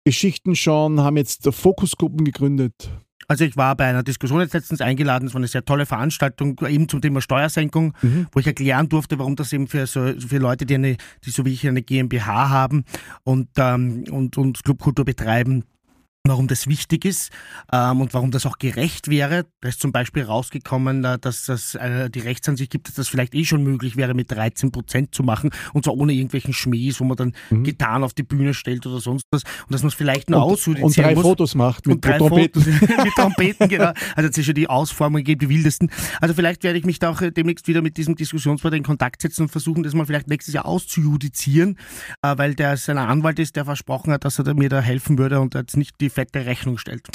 Geschichten 0.03 0.57
schon, 0.57 0.99
haben 0.99 1.15
jetzt 1.15 1.47
Fokusgruppen 1.49 2.25
gegründet. 2.25 2.91
Also 3.30 3.45
ich 3.45 3.55
war 3.55 3.77
bei 3.77 3.86
einer 3.86 4.03
Diskussion 4.03 4.41
jetzt 4.41 4.53
letztens 4.53 4.82
eingeladen, 4.82 5.27
es 5.27 5.34
war 5.34 5.39
eine 5.39 5.47
sehr 5.47 5.63
tolle 5.63 5.86
Veranstaltung, 5.86 6.59
eben 6.67 6.89
zum 6.89 6.99
Thema 6.99 7.21
Steuersenkung, 7.21 7.93
mhm. 8.01 8.27
wo 8.34 8.41
ich 8.41 8.47
erklären 8.47 8.89
durfte, 8.89 9.17
warum 9.17 9.38
das 9.38 9.53
eben 9.53 9.67
für, 9.67 9.88
so, 9.88 10.01
für 10.19 10.38
Leute, 10.38 10.65
die, 10.65 10.75
eine, 10.75 10.97
die 11.23 11.30
so 11.30 11.45
wie 11.45 11.53
ich 11.53 11.65
eine 11.65 11.82
GmbH 11.82 12.49
haben 12.49 12.84
und, 13.23 13.47
ähm, 13.57 14.03
und, 14.11 14.38
und 14.38 14.61
Clubkultur 14.65 15.05
betreiben, 15.05 15.63
warum 16.30 16.47
das 16.47 16.67
wichtig 16.67 17.05
ist 17.05 17.32
ähm, 17.71 18.01
und 18.01 18.13
warum 18.13 18.32
das 18.32 18.45
auch 18.45 18.57
gerecht 18.57 19.09
wäre. 19.09 19.45
Da 19.61 19.69
ist 19.69 19.82
zum 19.82 19.91
Beispiel 19.91 20.23
rausgekommen, 20.23 21.03
äh, 21.03 21.19
dass 21.19 21.49
es 21.49 21.75
äh, 21.75 22.09
die 22.09 22.19
Rechtsansicht 22.19 22.71
gibt, 22.71 22.88
dass 22.88 22.95
das 22.95 23.07
vielleicht 23.07 23.36
eh 23.36 23.43
schon 23.43 23.63
möglich 23.63 23.97
wäre, 23.97 24.13
mit 24.13 24.32
13 24.32 24.71
Prozent 24.71 25.13
zu 25.13 25.23
machen 25.23 25.51
und 25.73 25.84
zwar 25.84 25.95
ohne 25.95 26.13
irgendwelchen 26.13 26.53
Schmähs, 26.53 26.99
wo 26.99 27.03
man 27.03 27.17
dann 27.17 27.34
mhm. 27.49 27.63
Gitarren 27.63 28.03
auf 28.03 28.13
die 28.13 28.23
Bühne 28.23 28.53
stellt 28.53 28.86
oder 28.86 28.99
sonst 28.99 29.25
was 29.32 29.43
und 29.43 29.73
dass 29.73 29.82
man 29.82 29.89
es 29.89 29.95
vielleicht 29.95 30.30
nur 30.30 30.41
ausjudizieren 30.41 30.88
Und 30.88 30.97
drei 30.97 31.15
muss. 31.15 31.23
Fotos 31.23 31.55
macht 31.55 31.88
mit, 31.88 32.03
drei 32.03 32.17
Trompeten. 32.17 32.61
Fotos 32.61 32.97
mit 33.03 33.13
Trompeten, 33.15 33.67
genau. 33.67 33.91
Also 34.15 34.30
es 34.30 34.38
ist 34.38 34.45
schon 34.45 34.55
die 34.55 34.67
Ausformungen 34.67 35.23
gibt, 35.23 35.41
die 35.41 35.49
wildesten. 35.49 35.91
Also 36.21 36.34
vielleicht 36.34 36.63
werde 36.63 36.80
ich 36.80 36.86
mich 36.86 36.99
da 36.99 37.09
auch 37.09 37.21
äh, 37.21 37.32
demnächst 37.32 37.67
wieder 37.67 37.82
mit 37.82 37.97
diesem 37.97 38.15
Diskussionspartner 38.15 38.77
in 38.77 38.84
Kontakt 38.84 39.21
setzen 39.21 39.43
und 39.43 39.49
versuchen, 39.49 39.84
das 39.84 39.93
mal 39.93 40.05
vielleicht 40.05 40.27
nächstes 40.27 40.53
Jahr 40.53 40.65
auszujudizieren, 40.65 41.77
äh, 42.21 42.38
weil 42.38 42.55
der 42.55 42.77
seiner 42.77 43.07
Anwalt 43.07 43.39
ist, 43.39 43.55
der 43.55 43.65
versprochen 43.65 44.13
hat, 44.13 44.25
dass 44.25 44.39
er 44.39 44.53
mir 44.53 44.69
da 44.69 44.82
helfen 44.82 45.17
würde 45.17 45.39
und 45.39 45.55
jetzt 45.55 45.77
nicht 45.77 45.99
die 45.99 46.09
fette 46.20 46.45
Rechnung 46.45 46.78
stellt. 46.78 47.07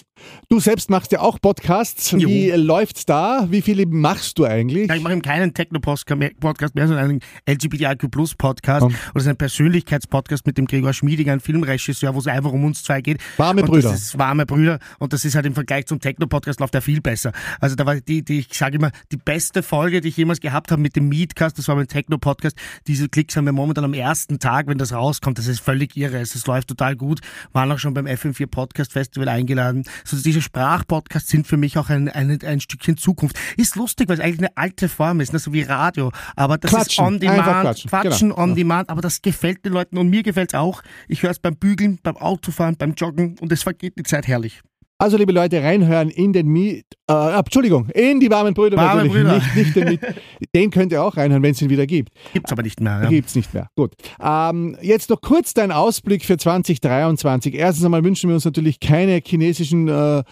Du 0.48 0.60
selbst 0.60 0.88
machst 0.88 1.12
ja 1.12 1.20
auch 1.20 1.38
Podcasts. 1.38 2.12
Jo. 2.12 2.26
Wie 2.26 2.50
läuft's 2.52 3.04
da? 3.04 3.46
Wie 3.50 3.60
viele 3.60 3.84
machst 3.84 4.38
du 4.38 4.46
eigentlich? 4.46 4.88
Ja, 4.88 4.94
ich 4.94 5.02
mache 5.02 5.20
keinen 5.20 5.52
Techno-Podcast 5.52 6.74
mehr, 6.74 6.88
sondern 6.88 7.10
einen 7.10 7.20
LGBTIQ 7.46 8.10
Plus 8.10 8.34
Podcast. 8.34 8.82
Um. 8.82 8.88
Und 8.88 8.96
das 9.12 9.24
ist 9.24 9.28
ein 9.28 9.36
Persönlichkeitspodcast 9.36 10.46
mit 10.46 10.56
dem 10.56 10.66
Gregor 10.66 10.94
Schmiediger, 10.94 11.34
ein 11.34 11.40
Filmregisseur, 11.40 12.14
wo 12.14 12.18
es 12.18 12.26
einfach 12.26 12.52
um 12.52 12.64
uns 12.64 12.82
zwei 12.82 13.02
geht. 13.02 13.20
Warme 13.36 13.60
und 13.62 13.68
Brüder. 13.68 13.90
Das 13.90 14.00
ist 14.00 14.18
warme 14.18 14.46
Brüder. 14.46 14.78
Und 14.98 15.12
das 15.12 15.26
ist 15.26 15.34
halt 15.34 15.44
im 15.44 15.54
Vergleich 15.54 15.84
zum 15.84 16.00
Techno-Podcast 16.00 16.60
läuft 16.60 16.74
er 16.74 16.80
viel 16.80 17.02
besser. 17.02 17.32
Also 17.60 17.76
da 17.76 17.84
war 17.84 17.96
die, 17.96 18.24
die 18.24 18.38
ich 18.38 18.54
sage 18.54 18.76
immer, 18.76 18.90
die 19.12 19.18
beste 19.18 19.62
Folge, 19.62 20.00
die 20.00 20.08
ich 20.08 20.16
jemals 20.16 20.40
gehabt 20.40 20.70
habe 20.70 20.80
mit 20.80 20.96
dem 20.96 21.10
Meetcast, 21.10 21.58
das 21.58 21.68
war 21.68 21.76
mein 21.76 21.88
Techno-Podcast. 21.88 22.56
Diese 22.86 23.10
Klicks 23.10 23.36
haben 23.36 23.44
wir 23.44 23.52
momentan 23.52 23.84
am 23.84 23.92
ersten 23.92 24.38
Tag, 24.38 24.66
wenn 24.66 24.78
das 24.78 24.94
rauskommt. 24.94 25.36
Das 25.36 25.46
ist 25.46 25.60
völlig 25.60 25.94
irre. 25.94 26.20
Es 26.20 26.46
läuft 26.46 26.68
total 26.68 26.96
gut. 26.96 27.20
Waren 27.52 27.70
auch 27.70 27.78
schon 27.78 27.92
beim 27.92 28.06
FM4 28.06 28.46
Podcast 28.46 28.93
Festival 28.94 29.28
eingeladen. 29.28 29.84
Also 30.04 30.22
diese 30.22 30.40
Sprachpodcasts 30.40 31.30
sind 31.30 31.46
für 31.46 31.56
mich 31.56 31.76
auch 31.76 31.90
ein, 31.90 32.08
ein, 32.08 32.40
ein 32.42 32.60
Stückchen 32.60 32.96
Zukunft. 32.96 33.38
Ist 33.56 33.76
lustig, 33.76 34.08
weil 34.08 34.18
es 34.18 34.24
eigentlich 34.24 34.38
eine 34.38 34.56
alte 34.56 34.88
Form 34.88 35.20
ist, 35.20 35.32
ne? 35.32 35.38
so 35.38 35.52
wie 35.52 35.62
Radio. 35.62 36.12
Aber 36.36 36.56
das 36.56 36.70
quatschen, 36.70 37.04
ist 37.04 37.12
on 37.12 37.20
demand, 37.20 37.42
quatschen, 37.42 37.90
quatschen 37.90 38.28
genau. 38.30 38.42
on 38.42 38.54
demand. 38.54 38.88
Aber 38.88 39.02
das 39.02 39.20
gefällt 39.20 39.64
den 39.64 39.72
Leuten 39.72 39.98
und 39.98 40.08
mir 40.08 40.22
gefällt 40.22 40.54
es 40.54 40.58
auch. 40.58 40.82
Ich 41.08 41.22
höre 41.22 41.30
es 41.30 41.38
beim 41.38 41.56
Bügeln, 41.56 41.98
beim 42.02 42.16
Autofahren, 42.16 42.76
beim 42.76 42.94
Joggen 42.94 43.36
und 43.40 43.52
es 43.52 43.62
vergeht 43.62 43.98
die 43.98 44.04
Zeit 44.04 44.26
herrlich. 44.26 44.62
Also, 45.04 45.18
liebe 45.18 45.32
Leute, 45.32 45.62
reinhören 45.62 46.08
in 46.08 46.32
den 46.32 46.46
Miet, 46.46 46.86
äh, 47.10 47.38
Entschuldigung, 47.38 47.90
in 47.90 48.20
die 48.20 48.30
warmen 48.30 48.54
Brüder 48.54 48.78
Warme 48.78 49.04
natürlich. 49.04 49.12
Brüder. 49.12 49.34
Nicht, 49.34 49.54
nicht 49.54 49.76
den, 49.76 49.88
Miet, 49.88 50.00
den 50.54 50.70
könnt 50.70 50.92
ihr 50.92 51.02
auch 51.02 51.18
reinhören, 51.18 51.42
wenn 51.42 51.50
es 51.50 51.60
ihn 51.60 51.68
wieder 51.68 51.86
gibt. 51.86 52.08
Gibt 52.32 52.46
es 52.46 52.52
aber 52.52 52.62
nicht 52.62 52.80
mehr. 52.80 53.02
Ja. 53.02 53.10
Gibt 53.10 53.28
es 53.28 53.34
nicht 53.34 53.52
mehr. 53.52 53.68
Gut. 53.76 53.92
Ähm, 54.18 54.78
jetzt 54.80 55.10
noch 55.10 55.20
kurz 55.20 55.52
dein 55.52 55.72
Ausblick 55.72 56.24
für 56.24 56.38
2023. 56.38 57.54
Erstens 57.54 57.84
einmal 57.84 58.02
wünschen 58.02 58.30
wir 58.30 58.34
uns 58.34 58.46
natürlich 58.46 58.80
keine 58.80 59.20
chinesischen 59.22 59.88
äh, 59.88 60.22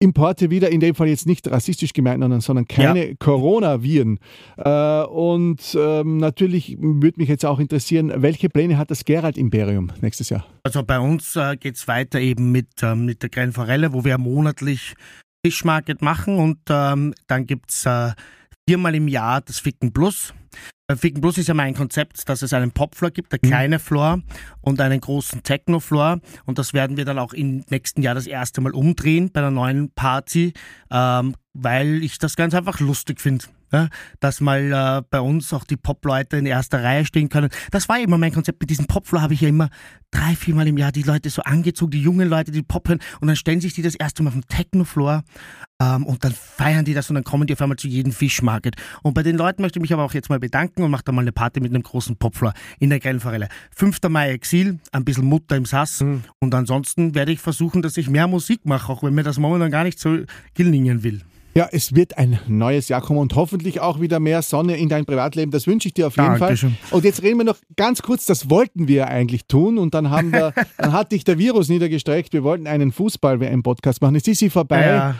Importe 0.00 0.50
wieder, 0.50 0.70
in 0.70 0.80
dem 0.80 0.94
Fall 0.94 1.08
jetzt 1.08 1.26
nicht 1.26 1.50
rassistisch 1.50 1.92
gemeint, 1.92 2.22
sondern 2.42 2.66
keine 2.66 3.08
ja. 3.08 3.14
Coronaviren. 3.18 4.18
Äh, 4.56 5.02
und 5.04 5.76
ähm, 5.78 6.18
natürlich 6.18 6.76
würde 6.80 7.18
mich 7.18 7.28
jetzt 7.28 7.44
auch 7.46 7.58
interessieren, 7.58 8.12
welche 8.16 8.48
Pläne 8.48 8.76
hat 8.76 8.90
das 8.90 9.04
Gerald-Imperium 9.04 9.92
nächstes 10.00 10.28
Jahr? 10.28 10.46
Also 10.62 10.82
bei 10.82 10.98
uns 10.98 11.36
äh, 11.36 11.56
geht 11.56 11.76
es 11.76 11.88
weiter 11.88 12.20
eben 12.20 12.52
mit, 12.52 12.82
äh, 12.82 12.94
mit 12.94 13.22
der 13.22 13.30
Kleinen 13.30 13.52
Forelle, 13.52 13.92
wo 13.92 14.04
wir 14.04 14.18
monatlich 14.18 14.94
Fischmarket 15.44 16.02
machen 16.02 16.38
und 16.38 16.58
ähm, 16.70 17.14
dann 17.26 17.46
gibt 17.46 17.70
es 17.70 17.86
äh, 17.86 18.12
viermal 18.68 18.94
im 18.94 19.08
Jahr 19.08 19.40
das 19.42 19.58
Ficken 19.58 19.92
Plus. 19.92 20.34
Ficken 20.96 21.22
Plus 21.22 21.38
ist 21.38 21.48
ja 21.48 21.54
mein 21.54 21.74
Konzept, 21.74 22.28
dass 22.28 22.42
es 22.42 22.52
einen 22.52 22.70
Popfloor 22.70 23.10
gibt, 23.10 23.32
eine 23.32 23.40
mhm. 23.42 23.46
kleine 23.46 23.78
Floor 23.78 24.20
und 24.60 24.80
einen 24.80 25.00
großen 25.00 25.42
Techno-Floor. 25.42 26.20
Und 26.44 26.58
das 26.58 26.74
werden 26.74 26.98
wir 26.98 27.06
dann 27.06 27.18
auch 27.18 27.32
im 27.32 27.64
nächsten 27.70 28.02
Jahr 28.02 28.14
das 28.14 28.26
erste 28.26 28.60
Mal 28.60 28.74
umdrehen 28.74 29.30
bei 29.32 29.40
einer 29.40 29.50
neuen 29.50 29.90
Party, 29.90 30.52
ähm, 30.90 31.34
weil 31.54 32.02
ich 32.02 32.18
das 32.18 32.36
ganz 32.36 32.54
einfach 32.54 32.80
lustig 32.80 33.20
finde 33.20 33.46
ja, 33.74 33.88
dass 34.20 34.40
mal 34.40 34.72
äh, 34.72 35.02
bei 35.10 35.20
uns 35.20 35.52
auch 35.52 35.64
die 35.64 35.76
Pop-Leute 35.76 36.36
in 36.36 36.46
erster 36.46 36.82
Reihe 36.82 37.04
stehen 37.04 37.28
können. 37.28 37.48
Das 37.72 37.88
war 37.88 37.98
immer 37.98 38.18
mein 38.18 38.32
Konzept. 38.32 38.60
Mit 38.60 38.70
diesem 38.70 38.86
Popfloor 38.86 39.20
habe 39.20 39.34
ich 39.34 39.40
ja 39.40 39.48
immer 39.48 39.68
drei, 40.12 40.36
viermal 40.36 40.68
im 40.68 40.78
Jahr 40.78 40.92
die 40.92 41.02
Leute 41.02 41.28
so 41.28 41.42
angezogen, 41.42 41.90
die 41.90 42.00
jungen 42.00 42.28
Leute, 42.28 42.52
die 42.52 42.62
Pop 42.62 42.88
hören 42.88 43.00
und 43.20 43.26
dann 43.26 43.36
stellen 43.36 43.60
sich 43.60 43.74
die 43.74 43.82
das 43.82 43.96
erste 43.96 44.22
Mal 44.22 44.28
auf 44.28 44.34
den 44.34 44.46
Techno-Floor 44.46 45.24
ähm, 45.82 46.06
und 46.06 46.22
dann 46.24 46.32
feiern 46.32 46.84
die 46.84 46.94
das 46.94 47.10
und 47.10 47.16
dann 47.16 47.24
kommen 47.24 47.48
die 47.48 47.54
auf 47.54 47.60
einmal 47.60 47.76
zu 47.76 47.88
jedem 47.88 48.12
Fischmarket. 48.12 48.76
Und 49.02 49.14
bei 49.14 49.24
den 49.24 49.36
Leuten 49.36 49.62
möchte 49.62 49.80
ich 49.80 49.82
mich 49.82 49.92
aber 49.92 50.04
auch 50.04 50.14
jetzt 50.14 50.30
mal 50.30 50.38
bedanken 50.38 50.84
und 50.84 50.90
mache 50.92 51.02
da 51.04 51.10
mal 51.10 51.22
eine 51.22 51.32
Party 51.32 51.58
mit 51.60 51.72
einem 51.72 51.82
großen 51.82 52.16
Popfloor 52.16 52.54
in 52.78 52.90
der 52.90 53.00
Grellforelle. 53.00 53.48
5. 53.74 53.98
Mai 54.08 54.30
Exil, 54.30 54.78
ein 54.92 55.04
bisschen 55.04 55.24
Mutter 55.24 55.56
im 55.56 55.64
Sass 55.64 56.00
mhm. 56.00 56.22
und 56.38 56.54
ansonsten 56.54 57.16
werde 57.16 57.32
ich 57.32 57.40
versuchen, 57.40 57.82
dass 57.82 57.96
ich 57.96 58.08
mehr 58.08 58.28
Musik 58.28 58.66
mache, 58.66 58.92
auch 58.92 59.02
wenn 59.02 59.14
mir 59.14 59.24
das 59.24 59.38
momentan 59.38 59.72
gar 59.72 59.82
nicht 59.82 59.98
so 59.98 60.18
gelingen 60.54 61.02
will. 61.02 61.22
Ja, 61.56 61.68
es 61.70 61.94
wird 61.94 62.18
ein 62.18 62.40
neues 62.48 62.88
Jahr 62.88 63.00
kommen 63.00 63.20
und 63.20 63.36
hoffentlich 63.36 63.80
auch 63.80 64.00
wieder 64.00 64.18
mehr 64.18 64.42
Sonne 64.42 64.76
in 64.76 64.88
dein 64.88 65.06
Privatleben. 65.06 65.52
Das 65.52 65.68
wünsche 65.68 65.86
ich 65.86 65.94
dir 65.94 66.08
auf 66.08 66.16
jeden 66.16 66.38
Dankeschön. 66.38 66.76
Fall. 66.80 66.96
Und 66.96 67.04
jetzt 67.04 67.22
reden 67.22 67.38
wir 67.38 67.44
noch 67.44 67.58
ganz 67.76 68.02
kurz, 68.02 68.26
das 68.26 68.50
wollten 68.50 68.88
wir 68.88 69.06
eigentlich 69.06 69.46
tun 69.46 69.78
und 69.78 69.94
dann 69.94 70.10
haben 70.10 70.32
wir, 70.32 70.52
dann 70.78 70.92
hat 70.92 71.12
dich 71.12 71.22
der 71.22 71.38
Virus 71.38 71.68
niedergestreckt. 71.68 72.32
Wir 72.32 72.42
wollten 72.42 72.66
einen 72.66 72.90
Fußball-WM-Podcast 72.90 74.02
machen. 74.02 74.16
Jetzt 74.16 74.26
ist 74.26 74.40
sie 74.40 74.50
vorbei. 74.50 75.14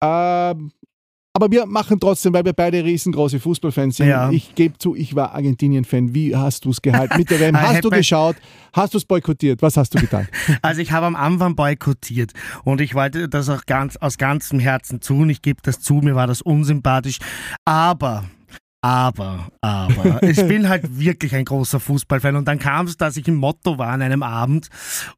Ja. 0.00 0.50
Ähm, 0.52 0.70
aber 1.32 1.50
wir 1.50 1.64
machen 1.66 2.00
trotzdem, 2.00 2.32
weil 2.32 2.44
wir 2.44 2.52
beide 2.52 2.82
riesengroße 2.84 3.38
Fußballfans 3.38 3.96
sind. 3.98 4.08
Ja. 4.08 4.30
Ich 4.30 4.54
gebe 4.54 4.76
zu, 4.78 4.96
ich 4.96 5.14
war 5.14 5.32
Argentinien-Fan. 5.32 6.12
Wie 6.12 6.34
hast 6.34 6.64
du 6.64 6.70
es 6.70 6.82
gehalten 6.82 7.18
mit 7.18 7.30
der 7.30 7.38
WM? 7.40 7.56
Hast 7.60 7.84
du 7.84 7.90
geschaut? 7.90 8.36
Hast 8.72 8.94
du 8.94 8.98
es 8.98 9.04
boykottiert? 9.04 9.62
Was 9.62 9.76
hast 9.76 9.94
du 9.94 10.00
getan? 10.00 10.28
Also 10.62 10.80
ich 10.80 10.92
habe 10.92 11.06
am 11.06 11.16
Anfang 11.16 11.54
boykottiert 11.54 12.32
und 12.64 12.80
ich 12.80 12.94
wollte 12.94 13.28
das 13.28 13.48
auch 13.48 13.64
ganz 13.66 13.96
aus 13.96 14.18
ganzem 14.18 14.58
Herzen 14.58 15.00
tun. 15.00 15.30
Ich 15.30 15.42
gebe 15.42 15.60
das 15.62 15.80
zu, 15.80 15.94
mir 15.94 16.14
war 16.14 16.26
das 16.26 16.42
unsympathisch. 16.42 17.18
Aber 17.64 18.24
aber, 18.82 19.48
aber, 19.60 20.22
ich 20.22 20.42
bin 20.46 20.70
halt 20.70 20.98
wirklich 20.98 21.34
ein 21.34 21.44
großer 21.44 21.80
Fußballfan. 21.80 22.36
Und 22.36 22.48
dann 22.48 22.58
kam 22.58 22.86
es, 22.86 22.96
dass 22.96 23.18
ich 23.18 23.28
im 23.28 23.34
Motto 23.34 23.76
war 23.76 23.88
an 23.88 24.00
einem 24.00 24.22
Abend 24.22 24.68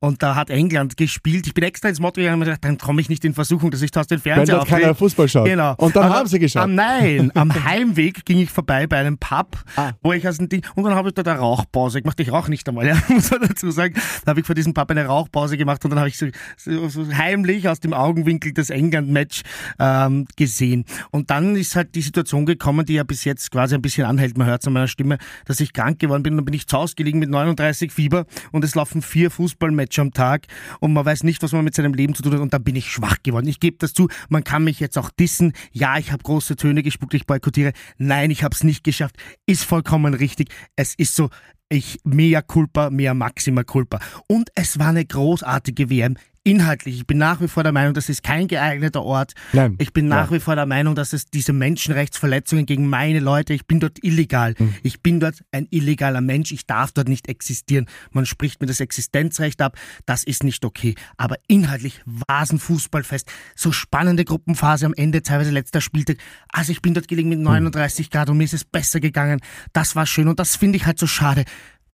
und 0.01 0.21
da 0.21 0.35
hat 0.35 0.51
England 0.51 0.97
gespielt. 0.97 1.47
Ich 1.47 1.55
bin 1.55 1.63
extra 1.63 1.89
ins 1.89 2.01
Motto 2.01 2.21
gegangen 2.21 2.41
und 2.41 2.47
gedacht, 2.47 2.65
dann 2.65 2.77
komme 2.77 3.01
ich 3.01 3.09
nicht 3.09 3.25
in 3.25 3.35
Versuchung, 3.35 3.71
dass 3.71 3.81
ich 3.83 3.93
da 3.93 4.01
aus 4.01 4.09
den 4.09 4.19
Fernseher 4.19 4.59
Wenn 4.59 4.67
keiner 4.67 4.95
Fußball 4.97 5.29
schaut. 5.29 5.47
Genau. 5.47 5.75
Und 5.77 5.95
dann 5.95 6.07
aber, 6.07 6.15
haben 6.17 6.29
sie 6.29 6.41
geschaut. 6.41 6.65
Am, 6.65 6.75
nein, 6.75 7.31
am 7.37 7.53
Heimweg 7.65 8.25
ging 8.25 8.41
ich 8.41 8.51
vorbei 8.51 8.89
bei 8.89 8.99
einem 8.99 9.17
Pub, 9.19 9.57
ah. 9.77 9.93
wo 10.03 10.13
ich 10.13 10.27
aus 10.27 10.39
dem 10.39 10.49
Ding, 10.49 10.65
und 10.75 10.83
dann 10.83 10.97
habe 10.97 11.11
ich 11.11 11.15
da 11.15 11.23
eine 11.23 11.39
Rauchpause 11.39 12.03
gemacht. 12.03 12.19
Ich 12.19 12.33
rauche 12.33 12.51
nicht 12.51 12.69
einmal, 12.69 12.89
ja, 12.89 12.97
muss 13.09 13.31
man 13.31 13.43
dazu 13.43 13.71
sagen. 13.71 13.95
Da 14.25 14.31
habe 14.31 14.41
ich 14.41 14.47
vor 14.47 14.57
diesem 14.57 14.75
Pub 14.75 14.91
eine 14.91 15.07
Rauchpause 15.07 15.57
gemacht 15.57 15.85
und 15.85 15.91
dann 15.91 16.01
habe 16.01 16.09
ich 16.09 16.19
so, 16.19 16.27
so, 16.57 16.89
so, 16.89 17.07
heimlich 17.15 17.69
aus 17.69 17.79
dem 17.79 17.93
Augenwinkel 17.93 18.53
das 18.53 18.71
England-Match 18.71 19.43
ähm, 19.79 20.27
gesehen. 20.35 20.85
Und 21.13 21.31
dann 21.31 21.55
ist 21.55 21.77
halt 21.77 21.95
die 21.95 22.03
Situation 22.03 22.45
gekommen, 22.45 22.85
die 22.85 22.95
ja 22.95 23.05
bis 23.05 23.23
jetzt 23.23 23.52
quasi 23.53 23.77
ein 23.77 23.83
bisschen 23.83 24.05
anhält, 24.05 24.37
man 24.37 24.49
hört 24.49 24.63
es 24.63 24.67
an 24.67 24.73
meiner 24.73 24.89
Stimme, 24.89 25.19
dass 25.45 25.61
ich 25.61 25.73
krank 25.73 26.01
geworden 26.01 26.25
bin. 26.25 26.35
Dann 26.37 26.45
bin 26.45 26.55
ich 26.55 26.67
zu 26.67 26.77
Hause 26.77 26.97
gelegen 26.97 27.21
mit 27.21 27.31
39 27.31 27.93
Fieber 27.93 28.27
und 28.51 28.65
es 28.65 28.75
laufen 28.75 29.03
vier 29.03 29.31
Fußballmatches 29.31 30.01
am 30.01 30.13
Tag 30.13 30.47
und 30.81 30.93
man 30.93 31.05
weiß 31.05 31.23
nicht, 31.23 31.43
was 31.43 31.53
man 31.53 31.63
mit 31.63 31.75
seinem 31.75 31.95
Leben 31.95 32.15
zu 32.15 32.23
tun 32.23 32.33
hat 32.33 32.41
und 32.41 32.53
dann 32.53 32.65
bin 32.65 32.75
ich 32.75 32.91
schwach 32.91 33.19
geworden. 33.23 33.47
Ich 33.47 33.61
gebe 33.61 33.77
das 33.79 33.93
zu, 33.93 34.09
man 34.29 34.43
kann 34.43 34.65
mich 34.65 34.81
jetzt 34.81 34.99
auch 34.99 35.11
dissen. 35.11 35.53
Ja, 35.71 35.99
ich 35.99 36.11
habe 36.11 36.23
große 36.23 36.57
Töne 36.57 36.83
gespuckt, 36.83 37.15
ich 37.15 37.27
boykottiere. 37.27 37.73
Nein, 37.99 38.31
ich 38.31 38.43
habe 38.43 38.55
es 38.55 38.65
nicht 38.65 38.83
geschafft. 38.83 39.17
Ist 39.47 39.65
vollkommen 39.65 40.15
richtig. 40.15 40.49
Es 40.75 40.95
ist 40.95 41.15
so, 41.15 41.29
ich 41.69 42.01
mehr 42.05 42.43
culpa, 42.43 42.91
mehr 42.91 43.15
maxima 43.15 43.65
culpa. 43.65 44.01
Und 44.27 44.51
es 44.55 44.79
war 44.79 44.89
eine 44.89 45.05
großartige 45.05 45.91
WM 45.91 46.17
inhaltlich, 46.45 46.97
ich 46.97 47.07
bin 47.07 47.19
nach 47.19 47.41
wie 47.41 47.49
vor 47.49 47.63
der 47.63 47.73
Meinung, 47.73 47.95
das 47.95 48.09
ist 48.09 48.23
kein 48.23 48.49
geeigneter 48.49 49.03
Ort. 49.03 49.33
Nein. 49.53 49.77
Ich 49.79 49.93
bin 49.93 50.09
nach 50.09 50.31
ja. 50.31 50.37
wie 50.37 50.41
vor 50.41 50.57
der 50.57 50.67
Meinung, 50.67 50.95
dass 50.95 51.13
es 51.13 51.27
diese 51.27 51.53
Menschenrechtsverletzungen 51.53 52.67
gegen 52.67 52.89
meine 52.89 53.21
Leute, 53.21 53.55
ich 53.55 53.67
bin 53.67 53.81
dort 53.81 54.03
illegal. 54.03 54.55
Mhm. 54.59 54.75
Ich 54.83 55.03
bin 55.03 55.21
dort 55.21 55.45
ein 55.53 55.67
illegaler 55.71 56.21
Mensch, 56.21 56.53
ich 56.53 56.67
darf 56.67 56.93
dort 56.93 57.09
nicht 57.09 57.29
existieren. 57.29 57.87
Man 58.11 58.27
spricht 58.27 58.61
mir 58.61 58.67
das 58.67 58.81
Existenzrecht 58.81 59.63
ab, 59.63 59.79
das 60.07 60.25
ist 60.25 60.43
nicht 60.43 60.65
okay. 60.65 60.95
Aber 61.17 61.37
inhaltlich 61.47 62.01
war 62.05 62.43
es 62.43 62.53
ein 62.53 62.59
Fußballfest. 62.59 63.31
So 63.55 63.71
spannende 63.73 64.25
Gruppenphase 64.25 64.87
am 64.87 64.95
Ende, 64.95 65.23
teilweise 65.23 65.51
letzter 65.51 65.81
Spieltag. 65.81 66.17
Also 66.49 66.73
ich 66.73 66.83
bin 66.83 66.95
dort 66.95 67.09
gelegen 67.09 67.29
mit 67.29 67.39
39 67.39 68.07
mhm. 68.07 68.11
Grad 68.11 68.31
und 68.31 68.39
mir 68.39 68.45
ist 68.45 68.55
es 68.55 68.65
besser 68.65 69.01
gegangen. 69.01 69.41
Das 69.73 69.95
war 69.97 70.07
schön 70.07 70.29
und 70.29 70.41
das 70.41 70.57
finde 70.57 70.77
ich 70.77 70.87
halt 70.87 70.99
so 70.99 71.07
schade 71.07 71.45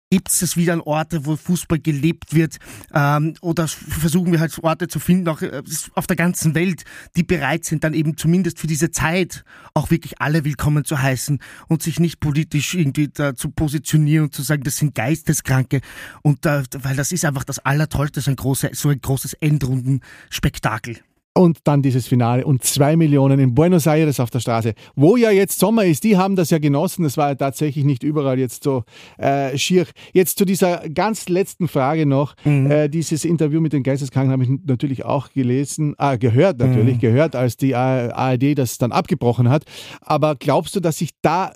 gibt 0.09 0.29
es 0.29 0.55
wieder 0.55 0.73
an 0.73 0.81
Orte, 0.81 1.25
wo 1.25 1.35
Fußball 1.35 1.79
gelebt 1.79 2.33
wird? 2.33 2.57
Ähm, 2.93 3.33
oder 3.41 3.67
versuchen 3.67 4.31
wir 4.31 4.39
halt 4.39 4.57
Orte 4.63 4.87
zu 4.87 4.99
finden, 4.99 5.27
auch 5.27 5.41
äh, 5.41 5.61
auf 5.93 6.07
der 6.07 6.15
ganzen 6.15 6.55
Welt, 6.55 6.83
die 7.15 7.23
bereit 7.23 7.65
sind, 7.65 7.83
dann 7.83 7.93
eben 7.93 8.15
zumindest 8.17 8.59
für 8.59 8.67
diese 8.67 8.91
Zeit 8.91 9.43
auch 9.73 9.91
wirklich 9.91 10.21
alle 10.21 10.45
willkommen 10.45 10.85
zu 10.85 11.01
heißen 11.01 11.39
und 11.67 11.83
sich 11.83 11.99
nicht 11.99 12.19
politisch 12.19 12.73
irgendwie 12.73 13.09
da 13.09 13.35
zu 13.35 13.49
positionieren 13.49 14.25
und 14.25 14.35
zu 14.35 14.41
sagen, 14.41 14.63
das 14.63 14.77
sind 14.77 14.95
Geisteskranke. 14.95 15.81
Und 16.21 16.45
äh, 16.45 16.63
weil 16.79 16.95
das 16.95 17.11
ist 17.11 17.25
einfach 17.25 17.43
das 17.43 17.59
Allertollste, 17.59 18.21
so 18.21 18.31
ein, 18.31 18.37
große, 18.37 18.71
so 18.73 18.89
ein 18.89 19.01
großes 19.01 19.33
Endrundenspektakel. 19.33 20.97
Und 21.37 21.59
dann 21.63 21.81
dieses 21.81 22.07
Finale 22.07 22.45
und 22.45 22.63
zwei 22.63 22.95
Millionen 22.95 23.39
in 23.39 23.53
Buenos 23.53 23.85
Aires 23.85 24.19
auf 24.19 24.29
der 24.29 24.39
Straße, 24.39 24.73
wo 24.95 25.17
ja 25.17 25.31
jetzt 25.31 25.59
Sommer 25.59 25.85
ist, 25.85 26.03
die 26.03 26.17
haben 26.17 26.35
das 26.35 26.49
ja 26.49 26.57
genossen. 26.57 27.03
Das 27.03 27.17
war 27.17 27.29
ja 27.29 27.35
tatsächlich 27.35 27.85
nicht 27.85 28.03
überall 28.03 28.39
jetzt 28.39 28.63
so 28.63 28.83
äh, 29.17 29.57
schier. 29.57 29.85
Jetzt 30.13 30.37
zu 30.37 30.45
dieser 30.45 30.89
ganz 30.89 31.29
letzten 31.29 31.67
Frage 31.67 32.05
noch. 32.05 32.35
Mhm. 32.43 32.71
Äh, 32.71 32.89
dieses 32.89 33.25
Interview 33.25 33.61
mit 33.61 33.73
den 33.73 33.83
Geisteskranken 33.83 34.31
habe 34.31 34.43
ich 34.43 34.49
natürlich 34.65 35.05
auch 35.05 35.29
gelesen, 35.29 35.95
äh, 35.97 36.17
gehört 36.17 36.59
natürlich, 36.59 36.95
mhm. 36.95 37.01
gehört, 37.01 37.35
als 37.35 37.57
die 37.57 37.75
ARD 37.75 38.57
das 38.57 38.77
dann 38.77 38.91
abgebrochen 38.91 39.49
hat. 39.49 39.63
Aber 40.01 40.35
glaubst 40.35 40.75
du, 40.75 40.79
dass 40.79 40.97
sich 40.97 41.11
da 41.21 41.53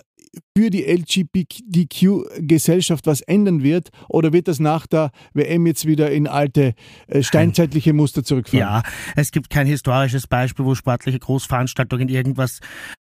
für 0.56 0.70
die 0.70 0.84
LGBTQ-Gesellschaft 0.84 3.06
was 3.06 3.20
ändern 3.22 3.62
wird? 3.62 3.90
Oder 4.08 4.32
wird 4.32 4.48
das 4.48 4.58
nach 4.60 4.86
der 4.86 5.10
WM 5.34 5.66
jetzt 5.66 5.84
wieder 5.86 6.10
in 6.10 6.26
alte 6.26 6.72
äh, 7.06 7.22
steinzeitliche 7.22 7.92
Muster 7.92 8.24
zurückfallen? 8.24 8.66
Ja, 8.66 8.82
es 9.16 9.30
gibt 9.30 9.50
kein 9.50 9.66
historisches 9.66 10.26
Beispiel, 10.26 10.64
wo 10.64 10.74
sportliche 10.74 11.18
Großveranstaltungen 11.18 12.08
irgendwas 12.08 12.60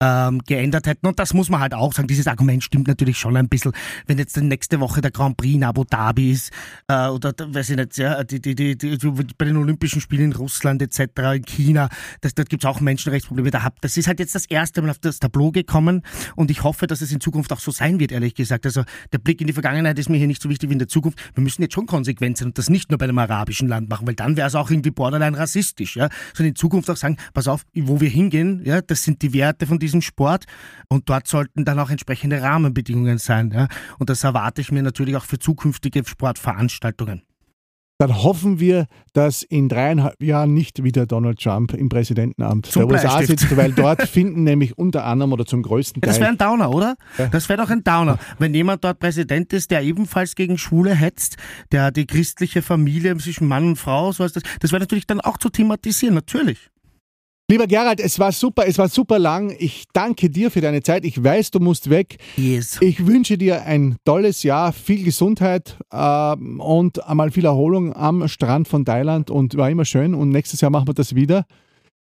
ähm, 0.02 0.42
geändert 0.46 0.88
hätten. 0.88 1.08
Und 1.08 1.20
das 1.20 1.34
muss 1.34 1.50
man 1.50 1.60
halt 1.60 1.74
auch 1.74 1.94
sagen. 1.94 2.08
Dieses 2.08 2.28
Argument 2.28 2.64
stimmt 2.64 2.88
natürlich 2.88 3.18
schon 3.18 3.36
ein 3.36 3.50
bisschen. 3.50 3.74
Wenn 4.08 4.18
jetzt 4.18 4.38
nächste 4.38 4.80
Woche 4.80 5.02
der 5.02 5.12
Grand 5.12 5.38
Prix 5.38 5.56
in 5.56 5.64
Abu 5.64 5.84
Dhabi 5.84 6.32
ist 6.32 6.52
äh, 6.88 7.08
oder 7.08 7.34
weiß 7.38 7.72
ich 7.72 7.76
nicht, 7.76 7.98
ja, 7.98 8.24
die, 8.24 8.42
die, 8.42 8.56
die, 8.56 8.78
die, 8.78 8.98
bei 9.38 9.46
den 9.46 9.58
Olympischen 9.58 10.02
Spielen 10.02 10.32
in 10.32 10.34
Russland 10.34 10.82
etc., 10.82 11.02
in 11.36 11.44
China, 11.46 11.90
das, 12.22 12.34
da 12.34 12.44
gibt 12.44 12.64
es 12.64 12.70
auch 12.70 12.80
Menschenrechtsprobleme. 12.80 13.52
Da 13.52 13.64
hab, 13.64 13.82
das 13.82 13.98
ist 13.98 14.08
halt 14.08 14.20
jetzt 14.20 14.36
das 14.36 14.46
erste 14.46 14.82
Mal 14.82 14.92
auf 14.92 15.00
das 15.00 15.20
Tableau 15.20 15.52
gekommen 15.52 16.04
und 16.36 16.52
ich 16.52 16.64
hoffe, 16.64 16.88
dass 16.88 17.02
es 17.02 17.12
in 17.12 17.20
Zukunft 17.20 17.52
auch 17.52 17.60
so 17.60 17.72
sein 17.72 18.00
wird, 18.00 18.12
ehrlich 18.12 18.36
gesagt. 18.36 18.66
Also 18.66 18.84
der 19.12 19.18
Blick 19.18 19.42
in 19.42 19.48
die 19.48 19.54
Vergangenheit 19.54 20.00
ist 20.00 20.10
mir 20.10 20.18
hier 20.18 20.28
nicht 20.28 20.42
so 20.42 20.50
wichtig 20.50 20.70
wie 20.70 20.74
in 20.74 20.80
der 20.80 20.88
Zukunft. 20.88 21.20
Wir 21.36 21.44
müssen 21.44 21.62
jetzt 21.62 21.74
schon 21.74 21.86
konsequent 21.86 22.38
sein 22.38 22.50
und 22.50 22.58
das 22.58 22.70
nicht 22.70 22.90
nur 22.90 22.98
bei 22.98 23.06
einem 23.06 23.18
arabischen 23.18 23.68
Land 23.68 23.90
machen, 23.90 24.08
weil 24.08 24.16
dann 24.16 24.38
wäre 24.38 24.48
es 24.48 24.56
auch 24.56 24.70
irgendwie 24.70 24.92
borderline 24.92 25.38
rassistisch. 25.38 25.98
Ja? 25.98 26.10
Sondern 26.34 26.50
in 26.50 26.56
Zukunft 26.56 26.90
auch 26.90 26.98
sagen, 26.98 27.18
pass 27.34 27.48
auf, 27.48 27.66
wo 27.76 28.00
wir 28.00 28.10
hingehen, 28.10 28.62
ja, 28.64 28.82
das 28.82 29.04
sind 29.04 29.22
die 29.22 29.34
Werte 29.34 29.68
von 29.68 29.80
diesem 29.80 29.89
Sport 30.02 30.46
und 30.88 31.10
dort 31.10 31.28
sollten 31.28 31.66
dann 31.66 31.80
auch 31.80 31.90
entsprechende 31.90 32.42
Rahmenbedingungen 32.42 33.18
sein. 33.18 33.52
Ja? 33.52 33.68
Und 33.98 34.10
das 34.10 34.24
erwarte 34.24 34.62
ich 34.62 34.72
mir 34.72 34.84
natürlich 34.84 35.16
auch 35.16 35.26
für 35.26 35.40
zukünftige 35.40 36.04
Sportveranstaltungen 36.06 37.24
dann 38.00 38.24
hoffen 38.24 38.62
wir, 38.62 38.88
dass 39.12 39.44
in 39.44 39.68
dreieinhalb 39.68 40.24
Jahren 40.24 40.54
nicht 40.54 40.84
wieder 40.84 41.06
Donald 41.06 41.38
Trump 41.38 41.74
im 41.74 41.90
Präsidentenamt 41.90 42.68
zum 42.68 42.88
der 42.88 42.92
USA 42.96 43.22
sitzt, 43.22 43.56
weil 43.58 43.74
dort 43.74 44.04
finden 44.08 44.44
nämlich 44.46 44.78
unter 44.78 45.04
anderem 45.04 45.34
oder 45.34 45.46
zum 45.46 45.64
größten 45.64 46.02
Teil. 46.02 46.10
Das 46.10 46.20
wäre 46.22 46.30
ein 46.30 46.38
Downer, 46.38 46.74
oder? 46.74 46.96
Ja. 47.18 47.28
Das 47.28 47.50
wäre 47.50 47.62
doch 47.62 47.70
ein 47.70 47.84
Downer. 47.84 48.18
Wenn 48.38 48.54
jemand 48.54 48.86
dort 48.86 49.00
Präsident 49.00 49.52
ist, 49.52 49.70
der 49.70 49.82
ebenfalls 49.82 50.36
gegen 50.36 50.58
Schwule 50.58 50.96
hetzt, 50.96 51.36
der 51.74 51.92
die 51.92 52.08
christliche 52.08 52.62
Familie 52.62 53.18
zwischen 53.18 53.50
Mann 53.50 53.68
und 53.68 53.76
Frau, 53.76 54.14
so 54.14 54.24
ist 54.24 54.38
das, 54.38 54.44
das 54.62 54.72
wäre 54.72 54.80
natürlich 54.80 55.06
dann 55.06 55.20
auch 55.20 55.38
zu 55.38 55.50
thematisieren, 55.50 56.16
natürlich. 56.16 56.70
Lieber 57.52 57.66
Gerald, 57.66 58.00
es 58.00 58.20
war 58.20 58.32
super, 58.32 58.68
es 58.68 58.78
war 58.78 58.90
super 58.90 59.18
lang. 59.18 59.56
Ich 59.58 59.86
danke 59.92 60.30
dir 60.30 60.52
für 60.52 60.62
deine 60.62 60.84
Zeit. 60.84 61.04
Ich 61.04 61.24
weiß, 61.24 61.50
du 61.50 61.60
musst 61.60 61.90
weg. 61.90 62.18
Yes. 62.38 62.78
Ich 62.80 63.08
wünsche 63.08 63.40
dir 63.40 63.64
ein 63.64 63.98
tolles 64.06 64.44
Jahr, 64.44 64.72
viel 64.72 65.04
Gesundheit 65.04 65.76
äh, 65.92 66.36
und 66.36 67.04
einmal 67.08 67.32
viel 67.32 67.46
Erholung 67.46 67.96
am 67.96 68.28
Strand 68.28 68.68
von 68.68 68.86
Thailand 68.86 69.32
und 69.32 69.58
war 69.58 69.68
immer 69.68 69.86
schön. 69.86 70.14
Und 70.14 70.30
nächstes 70.30 70.62
Jahr 70.62 70.70
machen 70.70 70.88
wir 70.88 70.94
das 70.94 71.16
wieder. 71.16 71.48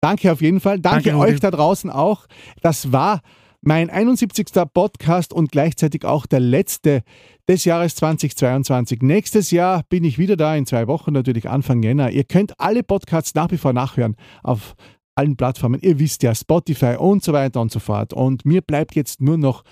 Danke 0.00 0.32
auf 0.32 0.40
jeden 0.40 0.60
Fall. 0.60 0.80
Danke, 0.80 1.10
danke 1.10 1.18
euch 1.18 1.40
da 1.40 1.50
draußen 1.50 1.90
auch. 1.90 2.24
Das 2.62 2.90
war 2.90 3.20
mein 3.60 3.90
71. 3.90 4.46
Podcast 4.72 5.34
und 5.34 5.52
gleichzeitig 5.52 6.06
auch 6.06 6.24
der 6.24 6.40
letzte 6.40 7.02
des 7.50 7.66
Jahres 7.66 7.96
2022. 7.96 9.02
Nächstes 9.02 9.50
Jahr 9.50 9.82
bin 9.90 10.04
ich 10.04 10.16
wieder 10.18 10.36
da, 10.36 10.56
in 10.56 10.64
zwei 10.64 10.86
Wochen 10.86 11.12
natürlich 11.12 11.50
Anfang 11.50 11.82
Jänner. 11.82 12.10
Ihr 12.10 12.24
könnt 12.24 12.58
alle 12.58 12.82
Podcasts 12.82 13.34
nach 13.34 13.50
wie 13.50 13.58
vor 13.58 13.74
nachhören 13.74 14.16
auf 14.42 14.74
allen 15.16 15.36
Plattformen. 15.36 15.80
Ihr 15.80 15.98
wisst 15.98 16.22
ja, 16.22 16.34
Spotify 16.34 16.96
und 16.98 17.22
so 17.22 17.32
weiter 17.32 17.60
und 17.60 17.72
so 17.72 17.78
fort. 17.78 18.12
Und 18.12 18.44
mir 18.44 18.62
bleibt 18.62 18.94
jetzt 18.94 19.20
nur 19.20 19.38
noch 19.38 19.64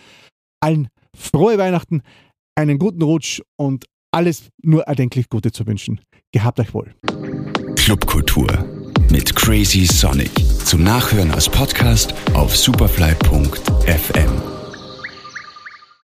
allen 0.61 0.89
frohe 1.17 1.59
Weihnachten, 1.59 2.03
einen 2.55 2.79
guten 2.79 3.03
Rutsch 3.03 3.41
und 3.57 3.87
alles 4.13 4.51
nur 4.63 4.85
erdenklich 4.85 5.29
Gute 5.29 5.53
zu 5.53 5.67
wünschen. 5.67 6.01
Gehabt 6.33 6.61
euch 6.61 6.73
wohl. 6.75 6.95
Clubkultur 7.77 8.47
mit 9.11 9.35
Crazy 9.35 9.87
Sonic. 9.87 10.31
Zum 10.65 10.85
Nachhören 10.85 11.33
als 11.33 11.49
Podcast 11.49 12.15
auf 12.35 12.57
superfly.fm. 12.57 14.62